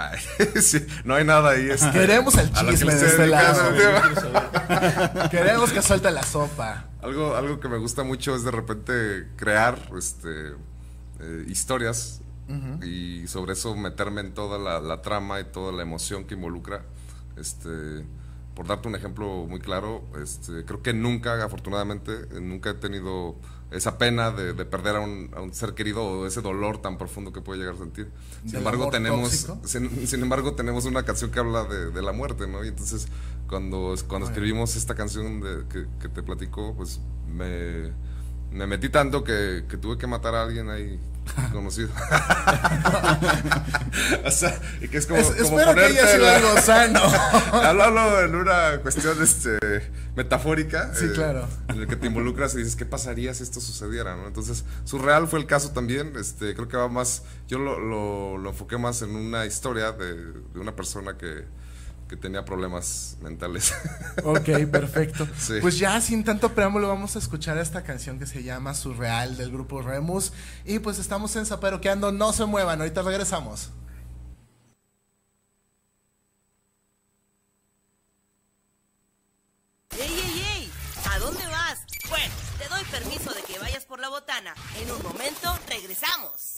no 1.04 1.14
hay 1.14 1.24
nada 1.24 1.50
ahí. 1.50 1.70
Este, 1.70 1.90
Queremos 1.90 2.36
el 2.36 2.52
chisme 2.52 2.94
de 2.94 3.06
este 3.06 3.26
lado. 3.26 3.74
Queremos 5.30 5.72
que 5.72 5.82
suelte 5.82 6.10
la 6.12 6.22
sopa. 6.22 6.84
Algo, 7.02 7.34
algo 7.34 7.58
que 7.58 7.68
me 7.68 7.78
gusta 7.78 8.04
mucho 8.04 8.36
es 8.36 8.44
de 8.44 8.52
repente 8.52 9.28
crear 9.36 9.76
este, 9.98 10.52
eh, 11.18 11.44
historias 11.48 12.20
y 12.82 13.26
sobre 13.28 13.52
eso 13.52 13.76
meterme 13.76 14.20
en 14.20 14.34
toda 14.34 14.58
la, 14.58 15.02
trama 15.02 15.40
y 15.40 15.44
toda 15.44 15.72
la 15.72 15.82
emoción 15.82 16.24
que 16.24 16.34
involucra. 16.34 16.82
Este, 17.36 18.04
por 18.54 18.66
darte 18.66 18.88
un 18.88 18.94
ejemplo 18.94 19.46
muy 19.46 19.60
claro, 19.60 20.02
este, 20.20 20.64
creo 20.64 20.82
que 20.82 20.92
nunca, 20.92 21.42
afortunadamente, 21.42 22.12
nunca 22.40 22.70
he 22.70 22.74
tenido 22.74 23.36
esa 23.70 23.98
pena 23.98 24.32
de, 24.32 24.52
perder 24.64 24.96
a 24.96 25.00
un, 25.00 25.50
ser 25.52 25.74
querido 25.74 26.04
o 26.04 26.26
ese 26.26 26.40
dolor 26.40 26.82
tan 26.82 26.98
profundo 26.98 27.32
que 27.32 27.40
puede 27.40 27.60
llegar 27.60 27.76
a 27.76 27.78
sentir. 27.78 28.10
Sin 28.44 28.56
embargo, 28.56 28.90
tenemos, 28.90 29.48
sin, 29.64 30.22
embargo, 30.22 30.54
tenemos 30.54 30.84
una 30.86 31.04
canción 31.04 31.30
que 31.30 31.38
habla 31.38 31.64
de, 31.64 32.02
la 32.02 32.12
muerte, 32.12 32.48
¿no? 32.48 32.64
Y 32.64 32.68
entonces, 32.68 33.06
cuando, 33.48 33.94
cuando 34.08 34.26
escribimos 34.26 34.74
esta 34.76 34.94
canción 34.94 35.40
de, 35.40 35.64
que, 35.68 35.86
que, 36.00 36.08
te 36.08 36.22
platico, 36.22 36.74
pues 36.76 37.00
me, 37.28 37.92
me 38.50 38.66
metí 38.66 38.88
tanto 38.88 39.22
que, 39.22 39.64
que, 39.68 39.76
tuve 39.76 39.98
que 39.98 40.08
matar 40.08 40.34
a 40.34 40.42
alguien 40.42 40.68
ahí 40.68 40.98
conocido. 41.52 41.90
o 44.24 44.30
sea, 44.30 44.58
y 44.80 44.88
que 44.88 44.96
es 44.98 45.06
como, 45.06 45.20
es, 45.20 45.28
como 45.28 45.60
espero 45.60 45.74
que 45.74 45.84
haya 45.84 46.06
sido 46.06 46.28
algo 46.28 46.60
sano. 46.60 47.00
Hablo 47.52 48.20
en 48.22 48.34
una 48.34 48.78
cuestión 48.82 49.22
este, 49.22 49.58
metafórica. 50.16 50.92
Sí, 50.94 51.06
eh, 51.06 51.12
claro. 51.14 51.48
En 51.68 51.80
el 51.80 51.86
que 51.86 51.96
te 51.96 52.06
involucras 52.06 52.54
y 52.54 52.58
dices, 52.58 52.76
¿qué 52.76 52.86
pasaría 52.86 53.34
si 53.34 53.42
esto 53.42 53.60
sucediera? 53.60 54.16
¿no? 54.16 54.26
Entonces, 54.26 54.64
surreal 54.84 55.28
fue 55.28 55.38
el 55.38 55.46
caso 55.46 55.70
también. 55.70 56.14
Este, 56.16 56.54
creo 56.54 56.68
que 56.68 56.76
va 56.76 56.88
más. 56.88 57.22
Yo 57.48 57.58
lo, 57.58 57.80
lo, 57.80 58.38
lo 58.38 58.50
enfoqué 58.50 58.78
más 58.78 59.02
en 59.02 59.16
una 59.16 59.46
historia 59.46 59.92
de, 59.92 60.14
de 60.14 60.60
una 60.60 60.74
persona 60.74 61.16
que 61.16 61.44
que 62.10 62.16
tenía 62.16 62.44
problemas 62.44 63.16
mentales. 63.22 63.72
Ok, 64.24 64.66
perfecto. 64.70 65.26
Pues 65.62 65.78
ya 65.78 66.00
sin 66.00 66.24
tanto 66.24 66.52
preámbulo 66.52 66.88
vamos 66.88 67.14
a 67.14 67.20
escuchar 67.20 67.56
esta 67.58 67.84
canción 67.84 68.18
que 68.18 68.26
se 68.26 68.42
llama 68.42 68.74
Surreal 68.74 69.36
del 69.36 69.52
grupo 69.52 69.80
Remus. 69.80 70.32
Y 70.64 70.80
pues 70.80 70.98
estamos 70.98 71.34
en 71.36 71.46
Zaperoqueando, 71.46 72.10
no 72.10 72.32
se 72.32 72.44
muevan, 72.44 72.80
ahorita 72.80 73.02
regresamos. 73.02 73.70
¡Ey, 79.96 80.00
ey, 80.00 80.44
ey! 80.56 80.72
¿A 81.10 81.18
dónde 81.20 81.46
vas? 81.46 81.78
Bueno, 82.08 82.34
te 82.58 82.68
doy 82.68 82.84
permiso 82.90 83.32
de 83.32 83.42
que 83.42 83.58
vayas 83.60 83.84
por 83.84 84.00
la 84.00 84.08
botana. 84.08 84.54
En 84.82 84.90
un 84.90 85.02
momento 85.02 85.56
regresamos. 85.68 86.56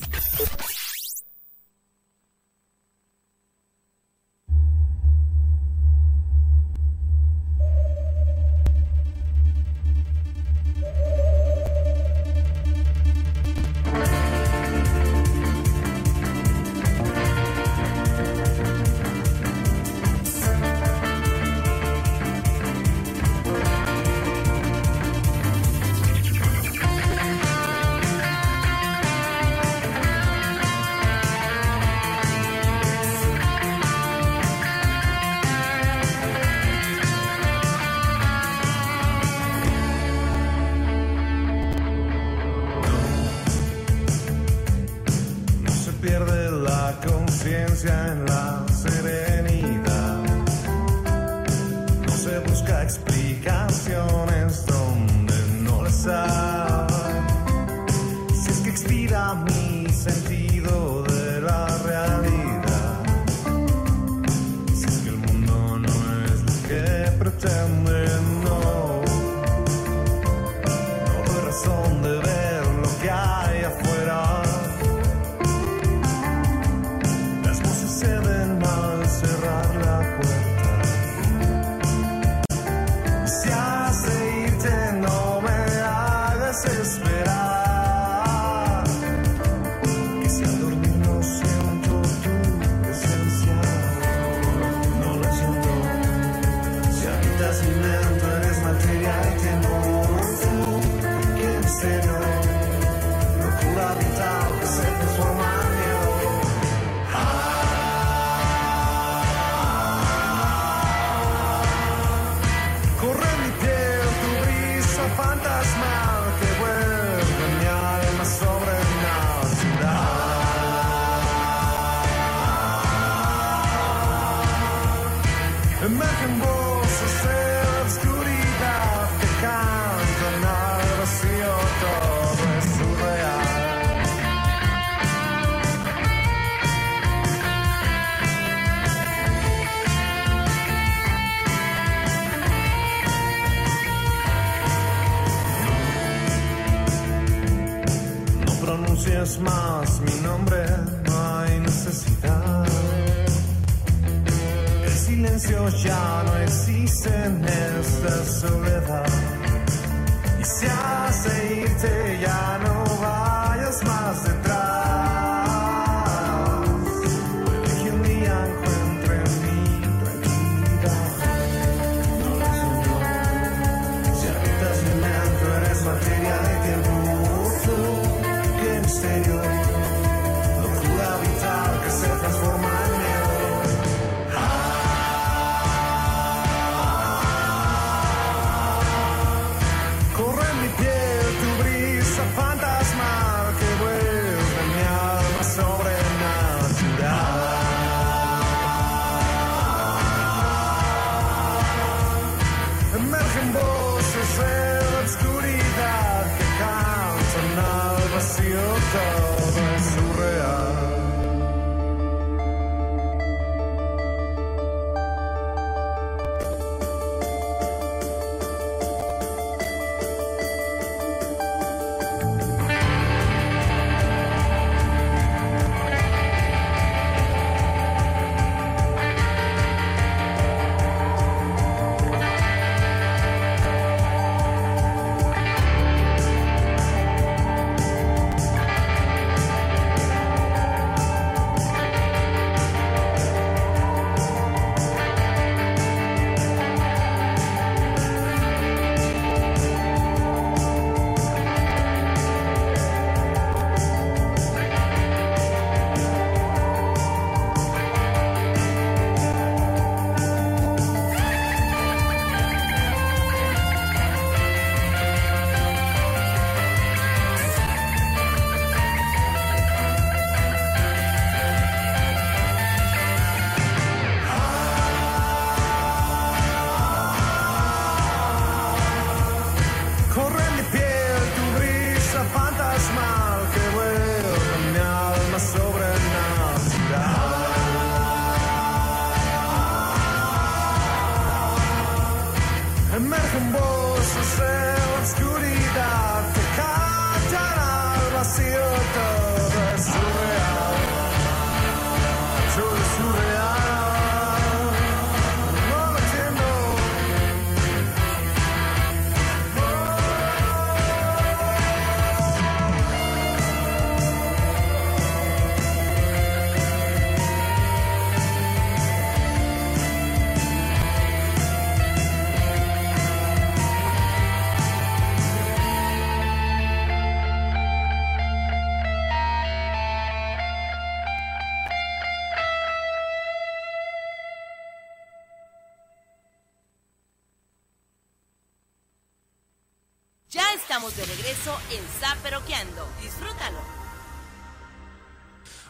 Estamos 340.73 340.97
de 340.97 341.05
regreso 341.05 341.55
en 341.71 341.85
Zaperoqueando. 342.01 342.89
Disfrútalo. 343.03 343.59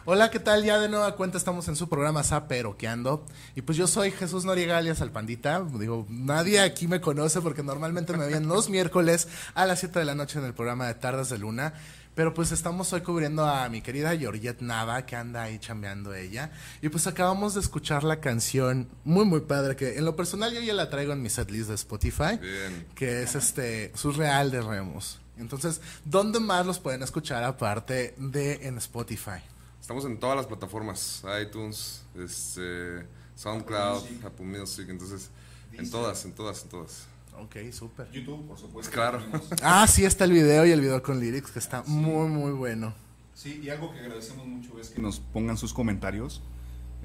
Hola, 0.05 0.31
¿qué 0.31 0.39
tal? 0.39 0.63
Ya 0.63 0.79
de 0.79 0.87
nueva 0.87 1.17
cuenta 1.17 1.37
estamos 1.37 1.67
en 1.67 1.75
su 1.75 1.89
programa 1.89 2.23
Zaperoqueando. 2.23 3.25
Y 3.53 3.63
pues 3.63 3.77
yo 3.77 3.85
soy 3.87 4.11
Jesús 4.11 4.45
Noriega 4.45 4.77
alias 4.77 5.01
Alpandita. 5.01 5.61
Digo, 5.77 6.05
nadie 6.07 6.61
aquí 6.61 6.87
me 6.87 7.01
conoce 7.01 7.41
porque 7.41 7.63
normalmente 7.63 8.15
me 8.15 8.27
ven 8.27 8.47
los 8.47 8.69
miércoles 8.69 9.27
a 9.55 9.65
las 9.65 9.79
7 9.79 9.99
de 9.99 10.05
la 10.05 10.15
noche 10.15 10.39
en 10.39 10.45
el 10.45 10.53
programa 10.53 10.87
de 10.87 10.93
Tardes 10.93 11.27
de 11.27 11.37
Luna. 11.37 11.73
Pero 12.15 12.33
pues 12.33 12.51
estamos 12.51 12.93
hoy 12.93 13.01
cubriendo 13.01 13.45
a 13.45 13.67
mi 13.69 13.81
querida 13.81 14.15
Georgette 14.15 14.61
Nava, 14.61 15.05
que 15.05 15.15
anda 15.15 15.43
ahí 15.43 15.57
chambeando 15.57 16.13
ella. 16.13 16.51
Y 16.81 16.89
pues 16.89 17.07
acabamos 17.07 17.55
de 17.55 17.61
escuchar 17.61 18.03
la 18.03 18.19
canción 18.19 18.87
muy, 19.03 19.25
muy 19.25 19.41
padre, 19.41 19.75
que 19.75 19.97
en 19.97 20.05
lo 20.05 20.15
personal 20.15 20.53
yo 20.53 20.61
ya 20.61 20.73
la 20.73 20.89
traigo 20.89 21.13
en 21.13 21.21
mi 21.21 21.29
setlist 21.29 21.69
de 21.69 21.75
Spotify. 21.75 22.37
Bien. 22.39 22.87
Que 22.93 23.23
es 23.23 23.35
este, 23.35 23.91
Surreal 23.95 24.51
de 24.51 24.61
Remus. 24.61 25.19
Entonces, 25.37 25.81
¿dónde 26.05 26.39
más 26.39 26.65
los 26.65 26.79
pueden 26.79 27.01
escuchar 27.01 27.43
aparte 27.43 28.13
de 28.17 28.67
en 28.67 28.77
Spotify? 28.77 29.41
Estamos 29.81 30.05
en 30.05 30.19
todas 30.19 30.37
las 30.37 30.45
plataformas, 30.45 31.23
iTunes, 31.41 32.03
este, 32.15 33.05
SoundCloud, 33.35 34.03
Apple 34.23 34.45
Music, 34.45 34.85
entonces 34.87 35.29
en 35.73 35.89
todas, 35.89 36.23
en 36.25 36.33
todas, 36.33 36.63
en 36.63 36.69
todas. 36.69 37.07
Ok, 37.39 37.55
súper. 37.71 38.09
YouTube, 38.11 38.47
por 38.47 38.57
supuesto. 38.57 38.91
Claro. 38.91 39.19
tenemos- 39.19 39.49
Ah, 39.61 39.85
sí, 39.87 40.05
está 40.05 40.25
el 40.25 40.31
video 40.31 40.65
y 40.65 40.71
el 40.71 40.81
video 40.81 41.01
con 41.03 41.19
lyrics, 41.19 41.51
que 41.51 41.59
está 41.59 41.83
muy, 41.87 42.27
muy 42.29 42.51
bueno. 42.51 42.93
Sí, 43.33 43.59
y 43.63 43.69
algo 43.69 43.91
que 43.91 43.99
agradecemos 43.99 44.45
mucho 44.45 44.79
es 44.79 44.89
que 44.89 45.01
nos 45.01 45.19
pongan 45.19 45.57
sus 45.57 45.73
comentarios 45.73 46.41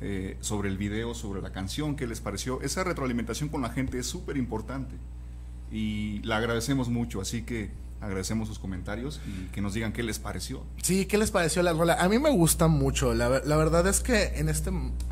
eh, 0.01 0.37
sobre 0.41 0.69
el 0.69 0.77
video, 0.79 1.15
sobre 1.15 1.41
la 1.43 1.51
canción, 1.53 1.97
qué 1.97 2.07
les 2.07 2.21
pareció. 2.21 2.61
Esa 2.63 2.85
retroalimentación 2.85 3.49
con 3.49 3.63
la 3.63 3.71
gente 3.71 3.99
es 3.99 4.07
súper 4.07 4.37
importante 4.37 4.95
y 5.73 6.21
la 6.23 6.37
agradecemos 6.37 6.89
mucho, 6.89 7.21
así 7.21 7.43
que 7.43 7.71
agradecemos 8.01 8.47
sus 8.49 8.59
comentarios 8.59 9.21
y 9.27 9.47
que 9.47 9.61
nos 9.61 9.75
digan 9.75 9.93
qué 9.93 10.03
les 10.03 10.19
pareció. 10.19 10.65
Sí, 10.83 11.07
¿qué 11.07 11.19
les 11.19 11.31
pareció 11.31 11.63
la 11.63 11.73
rola? 11.73 11.95
A 11.95 12.09
mí 12.09 12.19
me 12.19 12.31
gusta 12.31 12.69
mucho. 12.69 13.13
La, 13.15 13.29
la 13.45 13.57
verdad 13.57 13.87
es 13.87 14.01
que 14.01 14.39
en 14.39 14.49
este 14.49 14.71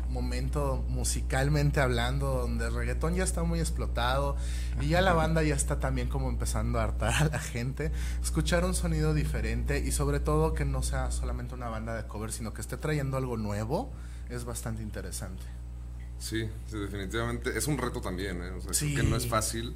momento, 0.09 0.83
musicalmente 0.89 1.79
hablando, 1.81 2.27
donde 2.33 2.67
el 2.67 2.73
reggaetón 2.73 3.15
ya 3.15 3.23
está 3.23 3.43
muy 3.43 3.59
explotado 3.59 4.35
y 4.81 4.87
ya 4.87 5.01
la 5.01 5.13
banda 5.13 5.43
ya 5.43 5.53
está 5.55 5.79
también 5.79 6.07
como 6.07 6.29
empezando 6.29 6.79
a 6.79 6.83
hartar 6.83 7.13
a 7.13 7.25
la 7.25 7.39
gente, 7.39 7.91
escuchar 8.23 8.63
un 8.65 8.73
sonido 8.73 9.13
diferente 9.13 9.79
y 9.85 9.91
sobre 9.91 10.19
todo 10.19 10.53
que 10.53 10.65
no 10.65 10.81
sea 10.81 11.11
solamente 11.11 11.53
una 11.55 11.69
banda 11.69 11.93
de 11.95 12.07
cover, 12.07 12.31
sino 12.31 12.53
que 12.53 12.61
esté 12.61 12.77
trayendo 12.77 13.17
algo 13.17 13.37
nuevo, 13.37 13.91
es 14.29 14.45
bastante 14.45 14.81
interesante. 14.81 15.43
Sí, 16.19 16.49
sí, 16.67 16.77
definitivamente. 16.79 17.55
Es 17.57 17.67
un 17.67 17.77
reto 17.77 18.01
también, 18.01 18.41
¿eh? 18.41 18.49
O 18.51 18.61
sea, 18.61 18.73
Sí. 18.73 18.93
creo 18.93 19.05
que 19.05 19.11
no 19.11 19.17
es 19.17 19.27
fácil 19.27 19.75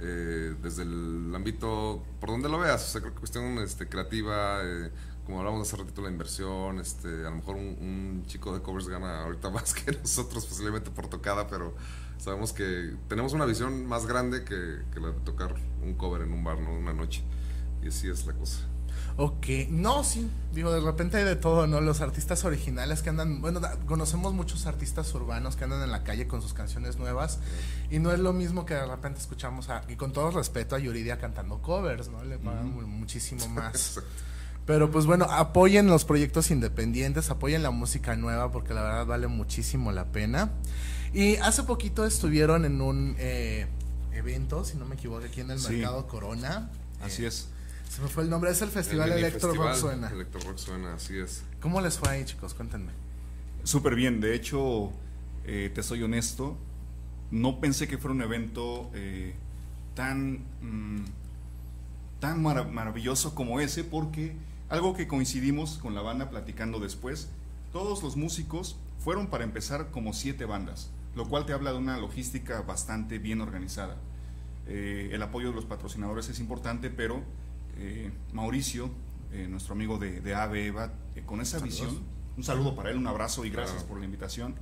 eh, 0.00 0.54
desde 0.62 0.82
el 0.82 1.32
ámbito, 1.34 2.02
por 2.20 2.30
donde 2.30 2.48
lo 2.48 2.58
veas. 2.58 2.82
O 2.82 2.90
sea, 2.90 3.00
creo 3.00 3.12
que 3.12 3.20
cuestión 3.20 3.58
este, 3.58 3.88
creativa, 3.88 4.60
eh, 4.62 4.90
como 5.24 5.40
hablamos 5.40 5.66
hace 5.66 5.76
ratito, 5.76 6.02
la 6.02 6.10
inversión. 6.10 6.80
Este, 6.80 7.08
a 7.08 7.30
lo 7.30 7.36
mejor 7.36 7.56
un, 7.56 8.24
chico 8.26 8.54
de 8.54 8.62
covers 8.62 8.88
gana 8.88 9.22
ahorita 9.22 9.50
más 9.50 9.74
que 9.74 9.92
nosotros, 9.92 10.46
posiblemente 10.46 10.90
por 10.90 11.08
tocada, 11.08 11.46
pero 11.48 11.74
sabemos 12.18 12.52
que 12.52 12.94
tenemos 13.08 13.32
una 13.32 13.44
visión 13.44 13.86
más 13.86 14.06
grande 14.06 14.44
que, 14.44 14.82
que 14.92 15.00
la 15.00 15.08
de 15.08 15.20
tocar 15.20 15.54
un 15.82 15.94
cover 15.94 16.22
en 16.22 16.32
un 16.32 16.44
bar, 16.44 16.60
¿no? 16.60 16.72
Una 16.72 16.92
noche. 16.92 17.22
Y 17.82 17.88
así 17.88 18.08
es 18.08 18.26
la 18.26 18.32
cosa. 18.32 18.69
Ok, 19.22 19.46
no, 19.68 20.02
sí, 20.02 20.30
digo, 20.54 20.72
de 20.72 20.80
repente 20.80 21.18
hay 21.18 21.24
de 21.24 21.36
todo, 21.36 21.66
¿no? 21.66 21.82
Los 21.82 22.00
artistas 22.00 22.42
originales 22.46 23.02
que 23.02 23.10
andan, 23.10 23.42
bueno, 23.42 23.60
da- 23.60 23.76
conocemos 23.84 24.32
muchos 24.32 24.64
artistas 24.64 25.12
urbanos 25.14 25.56
que 25.56 25.64
andan 25.64 25.82
en 25.82 25.90
la 25.90 26.04
calle 26.04 26.26
con 26.26 26.40
sus 26.40 26.54
canciones 26.54 26.96
nuevas 26.96 27.38
y 27.90 27.98
no 27.98 28.12
es 28.12 28.18
lo 28.18 28.32
mismo 28.32 28.64
que 28.64 28.72
de 28.72 28.86
repente 28.86 29.20
escuchamos, 29.20 29.68
a, 29.68 29.82
y 29.88 29.96
con 29.96 30.14
todo 30.14 30.30
respeto, 30.30 30.74
a 30.74 30.78
Yuridia 30.78 31.18
cantando 31.18 31.58
covers, 31.60 32.08
¿no? 32.08 32.24
Le 32.24 32.38
pagan 32.38 32.72
mu- 32.72 32.80
muchísimo 32.86 33.46
más. 33.48 34.00
Pero 34.64 34.90
pues 34.90 35.04
bueno, 35.04 35.26
apoyen 35.26 35.88
los 35.88 36.06
proyectos 36.06 36.50
independientes, 36.50 37.28
apoyen 37.28 37.62
la 37.62 37.70
música 37.72 38.16
nueva 38.16 38.50
porque 38.50 38.72
la 38.72 38.82
verdad 38.82 39.04
vale 39.06 39.26
muchísimo 39.26 39.92
la 39.92 40.06
pena. 40.06 40.50
Y 41.12 41.36
hace 41.36 41.64
poquito 41.64 42.06
estuvieron 42.06 42.64
en 42.64 42.80
un 42.80 43.16
eh, 43.18 43.66
evento, 44.14 44.64
si 44.64 44.78
no 44.78 44.86
me 44.86 44.94
equivoco, 44.94 45.26
aquí 45.26 45.42
en 45.42 45.50
el 45.50 45.58
Sí. 45.58 45.74
Mercado 45.74 46.06
Corona. 46.06 46.70
Así 47.02 47.24
Eh, 47.24 47.28
es. 47.28 47.48
Se 47.90 48.00
me 48.02 48.06
fue 48.08 48.22
el 48.22 48.30
nombre, 48.30 48.50
es 48.52 48.62
el 48.62 48.68
Festival 48.68 49.10
El 49.10 49.18
Electro 49.18 49.52
Rock 49.52 49.70
festival 49.70 49.76
Suena. 49.76 50.08
Electro 50.10 50.40
Rock 50.42 50.58
suena, 50.58 50.94
así 50.94 51.18
es. 51.18 51.42
¿Cómo 51.60 51.80
les 51.80 51.98
fue 51.98 52.08
ahí, 52.08 52.24
chicos? 52.24 52.54
Cuéntenme. 52.54 52.92
Súper 53.64 53.96
bien, 53.96 54.20
de 54.20 54.34
hecho, 54.36 54.92
eh, 55.44 55.72
te 55.74 55.82
soy 55.82 56.02
honesto, 56.04 56.56
no 57.32 57.58
pensé 57.60 57.88
que 57.88 57.98
fuera 57.98 58.14
un 58.14 58.22
evento 58.22 58.88
eh, 58.94 59.34
tan, 59.96 60.34
mm, 60.62 61.04
tan 62.20 62.40
mara- 62.40 62.62
maravilloso 62.64 63.34
como 63.34 63.58
ese, 63.58 63.82
porque 63.82 64.36
algo 64.68 64.94
que 64.94 65.08
coincidimos 65.08 65.78
con 65.78 65.96
la 65.96 66.00
banda 66.00 66.30
platicando 66.30 66.78
después, 66.78 67.28
todos 67.72 68.04
los 68.04 68.16
músicos 68.16 68.76
fueron 69.00 69.26
para 69.26 69.42
empezar 69.42 69.90
como 69.90 70.12
siete 70.12 70.44
bandas, 70.44 70.90
lo 71.16 71.28
cual 71.28 71.44
te 71.44 71.54
habla 71.54 71.72
de 71.72 71.78
una 71.78 71.98
logística 71.98 72.62
bastante 72.62 73.18
bien 73.18 73.40
organizada. 73.40 73.96
Eh, 74.68 75.10
el 75.12 75.22
apoyo 75.24 75.48
de 75.48 75.54
los 75.56 75.64
patrocinadores 75.64 76.28
es 76.28 76.38
importante, 76.38 76.88
pero 76.88 77.22
eh, 77.80 78.10
Mauricio, 78.32 78.90
eh, 79.32 79.46
nuestro 79.48 79.74
amigo 79.74 79.98
de, 79.98 80.20
de 80.20 80.34
AVE 80.34 80.66
Eva, 80.66 80.92
eh, 81.16 81.22
con 81.24 81.40
esa 81.40 81.58
visión, 81.58 81.98
un 82.36 82.44
saludo 82.44 82.74
para 82.76 82.90
él, 82.90 82.96
un 82.98 83.06
abrazo 83.06 83.44
y 83.44 83.50
gracias 83.50 83.78
Claro. 83.78 83.88
por 83.88 83.98
la 83.98 84.04
invitación. 84.04 84.54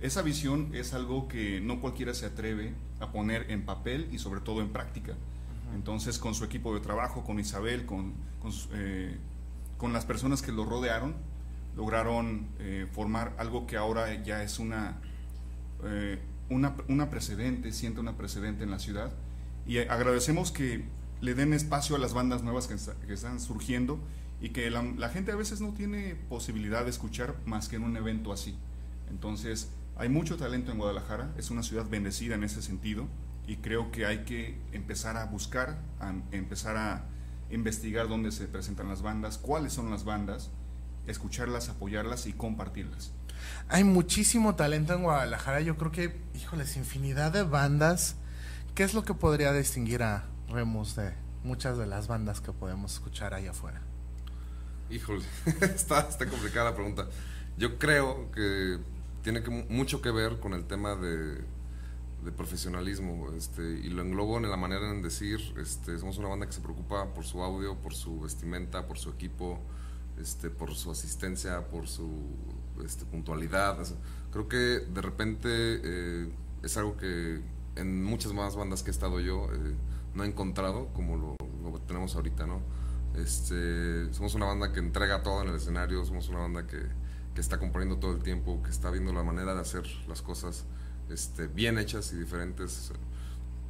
Esa 0.00 0.20
visión 0.22 0.70
es 0.74 0.92
algo 0.92 1.28
que 1.28 1.60
no 1.60 1.80
cualquiera 1.80 2.12
se 2.12 2.26
atreve 2.26 2.74
a 3.00 3.10
poner 3.12 3.50
en 3.50 3.64
papel 3.64 4.08
y 4.12 4.18
sobre 4.18 4.40
todo 4.40 4.60
en 4.60 4.68
práctica. 4.68 5.14
Entonces, 5.74 6.18
con 6.18 6.34
su 6.34 6.44
equipo 6.44 6.74
de 6.74 6.80
trabajo, 6.80 7.24
con 7.24 7.40
Isabel, 7.40 7.86
con, 7.86 8.12
con, 8.40 8.52
eh, 8.74 9.16
las 9.92 10.04
personas 10.04 10.40
que 10.42 10.52
lo 10.52 10.64
rodearon, 10.64 11.14
lograron 11.76 12.48
eh, 12.58 12.86
formar 12.92 13.34
algo 13.38 13.66
que 13.66 13.76
ahora 13.76 14.22
ya 14.22 14.42
es 14.42 14.58
una, 14.58 14.98
eh, 15.84 16.18
una, 16.48 16.74
una 16.88 17.10
precedente, 17.10 17.72
siente 17.72 18.00
una 18.00 18.16
precedente 18.16 18.64
en 18.64 18.70
la 18.70 18.78
ciudad. 18.78 19.12
Y 19.66 19.78
agradecemos 19.78 20.52
que 20.52 20.84
le 21.24 21.34
den 21.34 21.54
espacio 21.54 21.96
a 21.96 21.98
las 21.98 22.12
bandas 22.12 22.42
nuevas 22.42 22.66
que, 22.66 22.74
está- 22.74 22.94
que 23.06 23.14
están 23.14 23.40
surgiendo 23.40 23.98
y 24.42 24.50
que 24.50 24.70
la, 24.70 25.08
gente 25.08 25.32
a 25.32 25.36
veces 25.36 25.62
no 25.62 25.72
tiene 25.72 26.16
posibilidad 26.28 26.84
de 26.84 26.90
escuchar 26.90 27.34
más 27.46 27.68
que 27.68 27.76
en 27.76 27.82
un 27.84 27.96
evento 27.96 28.30
así. 28.30 28.58
Entonces, 29.08 29.70
hay 29.96 30.10
mucho 30.10 30.36
talento 30.36 30.70
en 30.70 30.76
Guadalajara, 30.78 31.32
es 31.38 31.50
una 31.50 31.62
ciudad 31.62 31.88
bendecida 31.88 32.34
en 32.34 32.44
ese 32.44 32.60
sentido 32.60 33.08
y 33.46 33.56
creo 33.56 33.90
que 33.90 34.04
hay 34.04 34.24
que 34.24 34.58
empezar 34.72 35.16
a 35.16 35.24
buscar, 35.24 35.78
empezar 36.30 36.76
a 36.76 37.06
investigar 37.50 38.06
dónde 38.08 38.30
se 38.30 38.46
presentan 38.46 38.88
las 38.88 39.00
bandas, 39.00 39.38
cuáles 39.38 39.72
son 39.72 39.90
las 39.90 40.04
bandas, 40.04 40.50
escucharlas, 41.06 41.70
apoyarlas 41.70 42.26
y 42.26 42.34
compartirlas. 42.34 43.12
Hay 43.68 43.84
muchísimo 43.84 44.56
talento 44.56 44.92
en 44.92 45.02
Guadalajara. 45.04 45.62
Yo 45.62 45.76
creo 45.78 45.90
que, 45.90 46.20
híjoles, 46.34 46.76
infinidad 46.76 47.32
de 47.32 47.44
bandas. 47.44 48.16
¿Qué 48.74 48.82
es 48.84 48.92
lo 48.92 49.04
que 49.04 49.14
podría 49.14 49.52
distinguir 49.52 50.02
a 50.02 50.24
Remus 50.48 50.96
de 50.96 51.14
muchas 51.42 51.78
de 51.78 51.86
las 51.86 52.08
bandas 52.08 52.40
que 52.40 52.52
podemos 52.52 52.94
escuchar 52.94 53.34
allá 53.34 53.50
afuera? 53.50 53.82
Híjole, 54.90 55.24
está, 55.60 56.00
está 56.00 56.26
complicada 56.26 56.70
la 56.70 56.76
pregunta. 56.76 57.06
Yo 57.56 57.78
creo 57.78 58.30
que 58.32 58.78
tiene 59.22 59.40
mucho 59.68 60.02
que 60.02 60.10
ver 60.10 60.40
con 60.40 60.52
el 60.52 60.66
tema 60.66 60.96
de, 60.96 61.42
de 62.24 62.32
profesionalismo 62.32 63.32
este, 63.36 63.62
y 63.62 63.90
lo 63.90 64.02
englobo 64.02 64.38
en 64.38 64.50
la 64.50 64.56
manera 64.56 64.90
en 64.90 65.02
decir, 65.02 65.40
este, 65.58 65.98
somos 65.98 66.18
una 66.18 66.28
banda 66.28 66.46
que 66.46 66.52
se 66.52 66.60
preocupa 66.60 67.12
por 67.14 67.24
su 67.24 67.42
audio, 67.42 67.76
por 67.76 67.94
su 67.94 68.20
vestimenta, 68.20 68.86
por 68.86 68.98
su 68.98 69.10
equipo, 69.10 69.60
este, 70.20 70.50
por 70.50 70.74
su 70.74 70.90
asistencia, 70.90 71.68
por 71.68 71.86
su 71.86 72.10
este, 72.84 73.04
puntualidad. 73.04 73.78
creo 74.32 74.48
que 74.48 74.56
de 74.56 75.02
repente 75.02 75.48
eh, 75.50 76.28
es 76.62 76.76
algo 76.76 76.96
que 76.96 77.40
en 77.76 78.04
muchas 78.04 78.32
más 78.32 78.56
bandas 78.56 78.82
que 78.82 78.90
he 78.90 78.92
estado 78.92 79.20
yo 79.20 79.48
eh, 79.52 79.74
no 80.14 80.24
encontrado 80.24 80.88
como 80.94 81.16
lo, 81.16 81.36
lo 81.62 81.78
tenemos 81.80 82.14
ahorita, 82.16 82.46
¿no? 82.46 82.60
Este, 83.16 84.12
somos 84.12 84.34
una 84.34 84.46
banda 84.46 84.72
que 84.72 84.80
entrega 84.80 85.22
todo 85.22 85.42
en 85.42 85.48
el 85.50 85.56
escenario, 85.56 86.04
somos 86.04 86.28
una 86.28 86.40
banda 86.40 86.66
que, 86.66 86.80
que 87.34 87.40
está 87.40 87.58
componiendo 87.58 87.98
todo 87.98 88.12
el 88.12 88.22
tiempo, 88.22 88.62
que 88.62 88.70
está 88.70 88.90
viendo 88.90 89.12
la 89.12 89.22
manera 89.22 89.54
de 89.54 89.60
hacer 89.60 89.84
las 90.08 90.20
cosas 90.22 90.64
este, 91.10 91.46
bien 91.46 91.78
hechas 91.78 92.12
y 92.12 92.16
diferentes, 92.16 92.92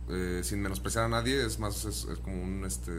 eh, 0.08 0.40
sin 0.44 0.62
menospreciar 0.62 1.04
a 1.04 1.08
nadie, 1.08 1.44
es 1.44 1.58
más, 1.58 1.84
es, 1.84 2.04
es 2.04 2.18
como 2.18 2.42
un 2.42 2.64
este, 2.64 2.92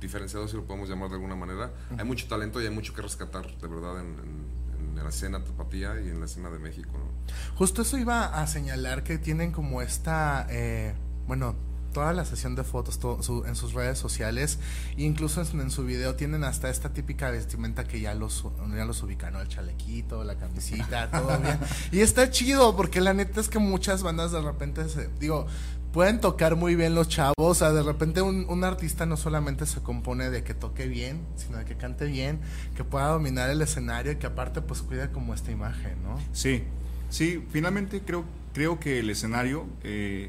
diferenciado, 0.00 0.46
si 0.48 0.56
lo 0.56 0.64
podemos 0.64 0.88
llamar 0.88 1.08
de 1.08 1.14
alguna 1.16 1.36
manera. 1.36 1.72
Hay 1.96 2.04
mucho 2.04 2.26
talento 2.28 2.60
y 2.60 2.64
hay 2.66 2.70
mucho 2.74 2.92
que 2.94 3.02
rescatar, 3.02 3.46
de 3.58 3.68
verdad, 3.68 4.00
en, 4.00 4.06
en- 4.18 4.56
en 4.98 5.02
la 5.04 5.10
escena 5.10 5.44
tapatía 5.44 6.00
y 6.00 6.08
en 6.08 6.20
la 6.20 6.24
escena 6.26 6.48
de 6.50 6.58
México, 6.58 6.92
¿no? 6.94 7.54
Justo 7.56 7.82
eso 7.82 7.98
iba 7.98 8.24
a 8.40 8.46
señalar 8.46 9.02
que 9.04 9.18
tienen 9.18 9.52
como 9.52 9.82
esta, 9.82 10.46
eh, 10.48 10.94
bueno, 11.26 11.54
toda 11.96 12.12
la 12.12 12.26
sesión 12.26 12.54
de 12.54 12.62
fotos 12.62 12.98
todo 12.98 13.22
su- 13.22 13.46
en 13.46 13.56
sus 13.56 13.72
redes 13.72 13.96
sociales, 13.98 14.58
e 14.98 15.02
incluso 15.04 15.40
en, 15.40 15.60
en 15.62 15.70
su 15.70 15.82
video 15.82 16.14
tienen 16.14 16.44
hasta 16.44 16.68
esta 16.68 16.92
típica 16.92 17.30
vestimenta 17.30 17.84
que 17.84 18.00
ya 18.02 18.14
los, 18.14 18.44
ya 18.76 18.84
los 18.84 19.02
ubican, 19.02 19.32
¿no? 19.32 19.40
El 19.40 19.48
chalequito, 19.48 20.22
la 20.22 20.34
camisita, 20.36 21.10
todo 21.10 21.38
bien. 21.38 21.58
Y 21.92 22.00
está 22.00 22.28
chido, 22.30 22.76
porque 22.76 23.00
la 23.00 23.14
neta 23.14 23.40
es 23.40 23.48
que 23.48 23.58
muchas 23.58 24.02
bandas 24.02 24.30
de 24.30 24.42
repente 24.42 24.86
se, 24.90 25.08
digo, 25.18 25.46
pueden 25.94 26.20
tocar 26.20 26.54
muy 26.54 26.74
bien 26.74 26.94
los 26.94 27.08
chavos, 27.08 27.32
o 27.38 27.54
sea, 27.54 27.72
de 27.72 27.82
repente 27.82 28.20
un, 28.20 28.44
un 28.50 28.62
artista 28.64 29.06
no 29.06 29.16
solamente 29.16 29.64
se 29.64 29.80
compone 29.80 30.28
de 30.28 30.44
que 30.44 30.52
toque 30.52 30.88
bien, 30.88 31.22
sino 31.36 31.56
de 31.56 31.64
que 31.64 31.76
cante 31.78 32.04
bien, 32.04 32.40
que 32.76 32.84
pueda 32.84 33.08
dominar 33.08 33.48
el 33.48 33.62
escenario 33.62 34.12
y 34.12 34.16
que 34.16 34.26
aparte 34.26 34.60
pues 34.60 34.82
cuide 34.82 35.10
como 35.10 35.32
esta 35.32 35.50
imagen, 35.50 36.02
¿no? 36.02 36.18
Sí, 36.34 36.62
sí, 37.08 37.42
finalmente 37.50 38.02
creo, 38.02 38.24
creo 38.52 38.78
que 38.78 38.98
el 38.98 39.08
escenario 39.08 39.64
eh, 39.82 40.28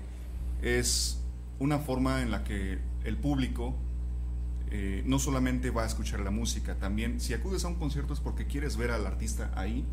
es 0.62 1.18
una 1.60 1.80
forma 1.80 2.22
en 2.22 2.32
la 2.32 2.44
que 2.44 2.80
el 3.04 3.18
público 3.18 3.76
eh, 4.70 5.02
no 5.06 5.18
solamente 5.18 5.70
va 5.70 5.84
a 5.84 5.86
escuchar 5.86 6.20
la 6.20 6.32
música, 6.32 6.76
también 6.76 7.22
si 7.22 7.34
acudes 7.34 7.64
a 7.64 7.70
un 7.70 7.76
concierto 7.76 8.14
es 8.14 8.20
porque 8.20 8.48
quieres 8.48 8.76
ver 8.76 8.92
al 8.92 9.08
artista 9.08 9.52
ahí, 9.56 9.86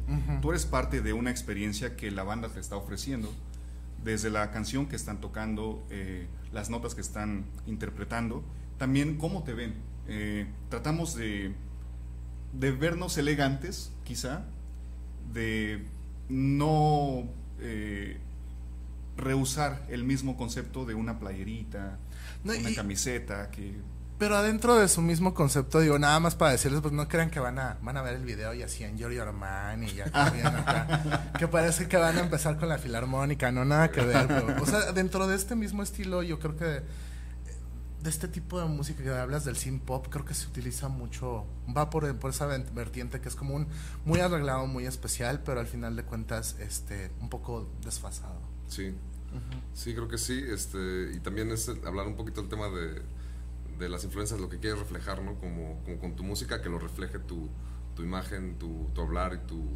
tú 0.42 0.50
eres 0.50 0.66
parte 0.66 1.00
de 1.00 1.12
una 1.12 1.30
experiencia 1.30 1.94
que 1.94 2.10
la 2.10 2.24
banda 2.24 2.48
te 2.48 2.58
está 2.58 2.76
ofreciendo, 2.76 3.32
desde 4.02 4.30
la 4.30 4.50
canción 4.50 4.86
que 4.86 4.96
están 4.96 5.20
tocando, 5.20 5.86
eh, 5.90 6.26
las 6.52 6.70
notas 6.70 6.94
que 6.94 7.00
están 7.00 7.44
interpretando, 7.66 8.42
también 8.76 9.16
cómo 9.16 9.44
te 9.44 9.54
ven. 9.54 9.74
Eh, 10.08 10.46
tratamos 10.68 11.14
de, 11.14 11.54
de 12.52 12.72
vernos 12.72 13.16
elegantes, 13.16 13.92
quizá, 14.02 14.44
de 15.32 15.84
no 16.28 17.28
rehusar 19.16 19.84
el 19.88 20.04
mismo 20.04 20.36
concepto 20.36 20.84
de 20.84 20.94
una 20.94 21.18
playerita, 21.18 21.98
No, 22.42 22.52
una 22.52 22.70
y- 22.70 22.74
camiseta, 22.74 23.50
que 23.50 23.80
Pero 24.18 24.36
adentro 24.36 24.74
de 24.76 24.88
su 24.88 25.02
mismo 25.02 25.34
concepto, 25.34 25.80
digo, 25.80 25.98
nada 25.98 26.18
más 26.20 26.34
para 26.36 26.52
decirles, 26.52 26.80
pues 26.80 26.92
no 26.94 27.08
crean 27.08 27.30
que 27.30 27.40
van 27.40 27.58
a, 27.58 27.78
van 27.82 27.96
a 27.96 28.02
ver 28.02 28.14
el 28.14 28.24
video 28.24 28.54
y 28.54 28.62
así 28.62 28.84
en 28.84 28.96
Giorgio 28.96 29.22
Armani 29.22 29.86
y 29.86 29.94
ya 29.94 30.04
acá, 30.06 31.32
que 31.38 31.48
parece 31.48 31.88
que 31.88 31.96
van 31.96 32.16
a 32.16 32.20
empezar 32.20 32.56
con 32.58 32.68
la 32.68 32.78
filarmónica, 32.78 33.50
no 33.52 33.64
nada 33.64 33.90
que 33.90 34.00
ver, 34.02 34.26
pero, 34.28 34.62
o 34.62 34.66
sea, 34.66 34.92
dentro 34.92 35.26
de 35.26 35.34
este 35.36 35.54
mismo 35.56 35.82
estilo, 35.82 36.22
yo 36.22 36.38
creo 36.38 36.56
que 36.56 36.82
de 38.02 38.10
este 38.10 38.28
tipo 38.28 38.60
de 38.60 38.66
música 38.66 39.02
que 39.02 39.10
hablas 39.10 39.44
del 39.46 39.56
synth 39.56 39.82
pop, 39.82 40.06
creo 40.10 40.24
que 40.26 40.34
se 40.34 40.46
utiliza 40.46 40.88
mucho, 40.88 41.46
va 41.74 41.88
por, 41.88 42.14
por 42.18 42.30
esa 42.30 42.46
vertiente 42.46 43.20
que 43.22 43.28
es 43.30 43.34
como 43.34 43.54
un 43.54 43.66
muy 44.04 44.20
arreglado, 44.20 44.66
muy 44.66 44.84
especial, 44.86 45.40
pero 45.42 45.58
al 45.60 45.66
final 45.66 45.96
de 45.96 46.02
cuentas, 46.04 46.56
este, 46.60 47.10
un 47.20 47.30
poco 47.30 47.70
desfasado. 47.82 48.38
Sí, 48.74 48.94
sí, 49.72 49.94
creo 49.94 50.08
que 50.08 50.18
sí. 50.18 50.44
Este, 50.48 51.10
y 51.14 51.20
también 51.20 51.50
es 51.50 51.68
el- 51.68 51.86
hablar 51.86 52.06
un 52.06 52.16
poquito 52.16 52.40
del 52.40 52.50
tema 52.50 52.68
de, 52.68 53.02
de 53.78 53.88
las 53.88 54.04
influencias, 54.04 54.40
lo 54.40 54.48
que 54.48 54.58
quieres 54.58 54.78
reflejar, 54.78 55.22
¿no? 55.22 55.34
Como, 55.34 55.80
como 55.84 55.98
con 55.98 56.14
tu 56.16 56.22
música, 56.24 56.62
que 56.62 56.68
lo 56.68 56.78
refleje 56.78 57.18
tu, 57.18 57.48
tu 57.96 58.02
imagen, 58.02 58.56
tu, 58.58 58.88
tu 58.94 59.00
hablar 59.00 59.34
y 59.34 59.46
tu, 59.46 59.66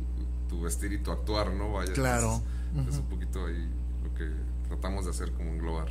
tu 0.48 0.62
vestir 0.62 0.92
y 0.92 0.98
tu 0.98 1.10
actuar, 1.10 1.52
¿no? 1.52 1.72
Vaya, 1.72 1.92
Claro. 1.92 2.42
entonces, 2.70 2.94
Es 2.94 3.00
un 3.00 3.06
poquito 3.08 3.46
ahí 3.46 3.68
lo 4.04 4.14
que 4.14 4.30
tratamos 4.68 5.04
de 5.04 5.10
hacer, 5.10 5.32
como 5.32 5.50
englobar. 5.50 5.88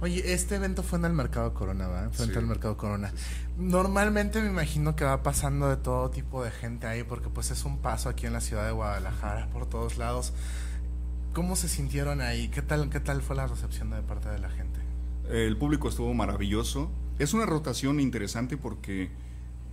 Oye, 0.00 0.32
este 0.32 0.56
evento 0.56 0.82
fue 0.82 0.98
en 0.98 1.04
el 1.06 1.12
Mercado 1.12 1.54
Corona, 1.54 1.86
¿verdad? 1.88 2.10
Frente 2.12 2.34
Sí. 2.34 2.38
al 2.40 2.46
Mercado 2.46 2.76
Corona. 2.76 3.12
Normalmente 3.56 4.40
me 4.40 4.48
imagino 4.48 4.96
que 4.96 5.04
va 5.04 5.22
pasando 5.22 5.68
de 5.68 5.76
todo 5.76 6.10
tipo 6.10 6.42
de 6.42 6.50
gente 6.50 6.86
ahí, 6.86 7.04
porque 7.04 7.28
pues 7.28 7.50
es 7.50 7.64
un 7.64 7.78
paso 7.78 8.08
aquí 8.08 8.26
en 8.26 8.32
la 8.32 8.40
ciudad 8.40 8.66
de 8.66 8.72
Guadalajara, 8.72 9.48
por 9.52 9.66
todos 9.66 9.98
lados. 9.98 10.32
¿Cómo 11.32 11.56
se 11.56 11.68
sintieron 11.68 12.20
ahí? 12.20 12.48
¿Qué 12.48 12.60
tal, 12.60 12.90
qué 12.90 13.00
tal 13.00 13.22
fue 13.22 13.34
la 13.34 13.46
recepción 13.46 13.88
de 13.90 14.02
parte 14.02 14.28
de 14.28 14.38
la 14.38 14.50
gente? 14.50 14.80
el 15.30 15.56
público 15.56 15.88
estuvo 15.88 16.12
maravilloso. 16.12 16.90
Es 17.18 17.32
una 17.32 17.46
rotación 17.46 18.00
interesante 18.00 18.58
porque 18.58 19.08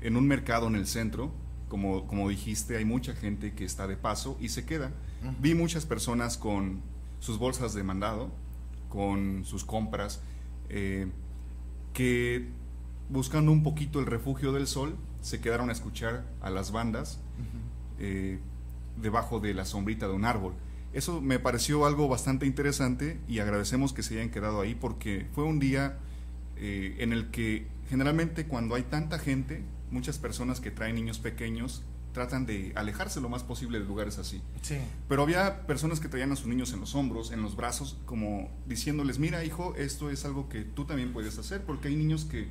en 0.02 0.16
un 0.16 0.26
mercado 0.26 0.68
en 0.68 0.76
el 0.76 0.88
centro, 0.88 1.34
como, 1.68 2.08
como 2.08 2.30
dijiste, 2.30 2.78
hay 2.78 2.86
mucha 2.86 3.14
gente 3.14 3.54
que 3.54 3.66
está 3.66 3.88
de 3.88 3.98
paso 3.98 4.38
y 4.40 4.50
se 4.50 4.66
queda. 4.66 4.92
Vi 5.42 5.56
muchas 5.56 5.86
personas 5.86 6.38
con 6.38 6.82
sus 7.20 7.38
bolsas 7.40 7.74
de 7.74 7.84
mandado, 7.84 8.32
con 8.88 9.44
sus 9.44 9.66
compras, 9.66 10.22
eh, 10.70 11.08
que 11.94 12.48
buscando 13.10 13.52
un 13.52 13.64
poquito 13.64 14.00
el 14.00 14.06
refugio 14.06 14.54
del 14.54 14.66
sol, 14.66 14.96
se 15.22 15.42
quedaron 15.42 15.70
a 15.70 15.74
escuchar 15.74 16.24
a 16.42 16.50
las 16.50 16.72
bandas 16.72 17.20
eh, 17.98 18.40
debajo 19.02 19.42
de 19.42 19.54
la 19.54 19.66
sombrita 19.66 20.08
de 20.08 20.14
un 20.14 20.24
árbol. 20.24 20.54
Eso 20.94 21.22
me 21.22 21.40
pareció 21.40 21.86
algo 21.86 22.08
bastante 22.08 22.46
interesante 22.46 23.20
y 23.28 23.40
agradecemos 23.40 23.94
que 23.94 24.04
se 24.04 24.16
hayan 24.16 24.30
quedado 24.30 24.62
ahí 24.62 24.76
porque 24.76 25.28
fue 25.34 25.44
un 25.44 25.60
día 25.60 25.98
eh, 26.58 26.96
en 27.00 27.14
el 27.14 27.30
que 27.30 27.68
generalmente 27.90 28.48
cuando 28.48 28.76
hay 28.76 28.84
tanta 28.84 29.20
gente, 29.20 29.64
muchas 29.92 30.18
personas 30.18 30.60
que 30.60 30.72
traen 30.72 30.96
niños 30.96 31.20
pequeños 31.20 31.84
tratan 32.14 32.46
de 32.46 32.74
alejarse 32.76 33.22
lo 33.22 33.30
más 33.30 33.44
posible 33.44 33.80
de 33.80 33.86
lugares 33.86 34.18
así. 34.18 34.42
Sí. 34.62 34.78
Pero 35.08 35.24
había 35.24 35.68
personas 35.68 36.00
que 36.00 36.08
traían 36.08 36.32
a 36.32 36.36
sus 36.36 36.48
niños 36.48 36.74
en 36.74 36.80
los 36.80 36.96
hombros, 36.96 37.32
en 37.32 37.42
los 37.42 37.56
brazos, 37.56 37.98
como 38.06 38.50
diciéndoles, 38.66 39.20
mira 39.20 39.46
hijo, 39.46 39.76
esto 39.76 40.10
es 40.10 40.26
algo 40.26 40.50
que 40.50 40.64
tú 40.64 40.86
también 40.86 41.14
puedes 41.14 41.38
hacer, 41.38 41.64
porque 41.64 41.88
hay 41.88 41.96
niños 41.96 42.26
que 42.26 42.48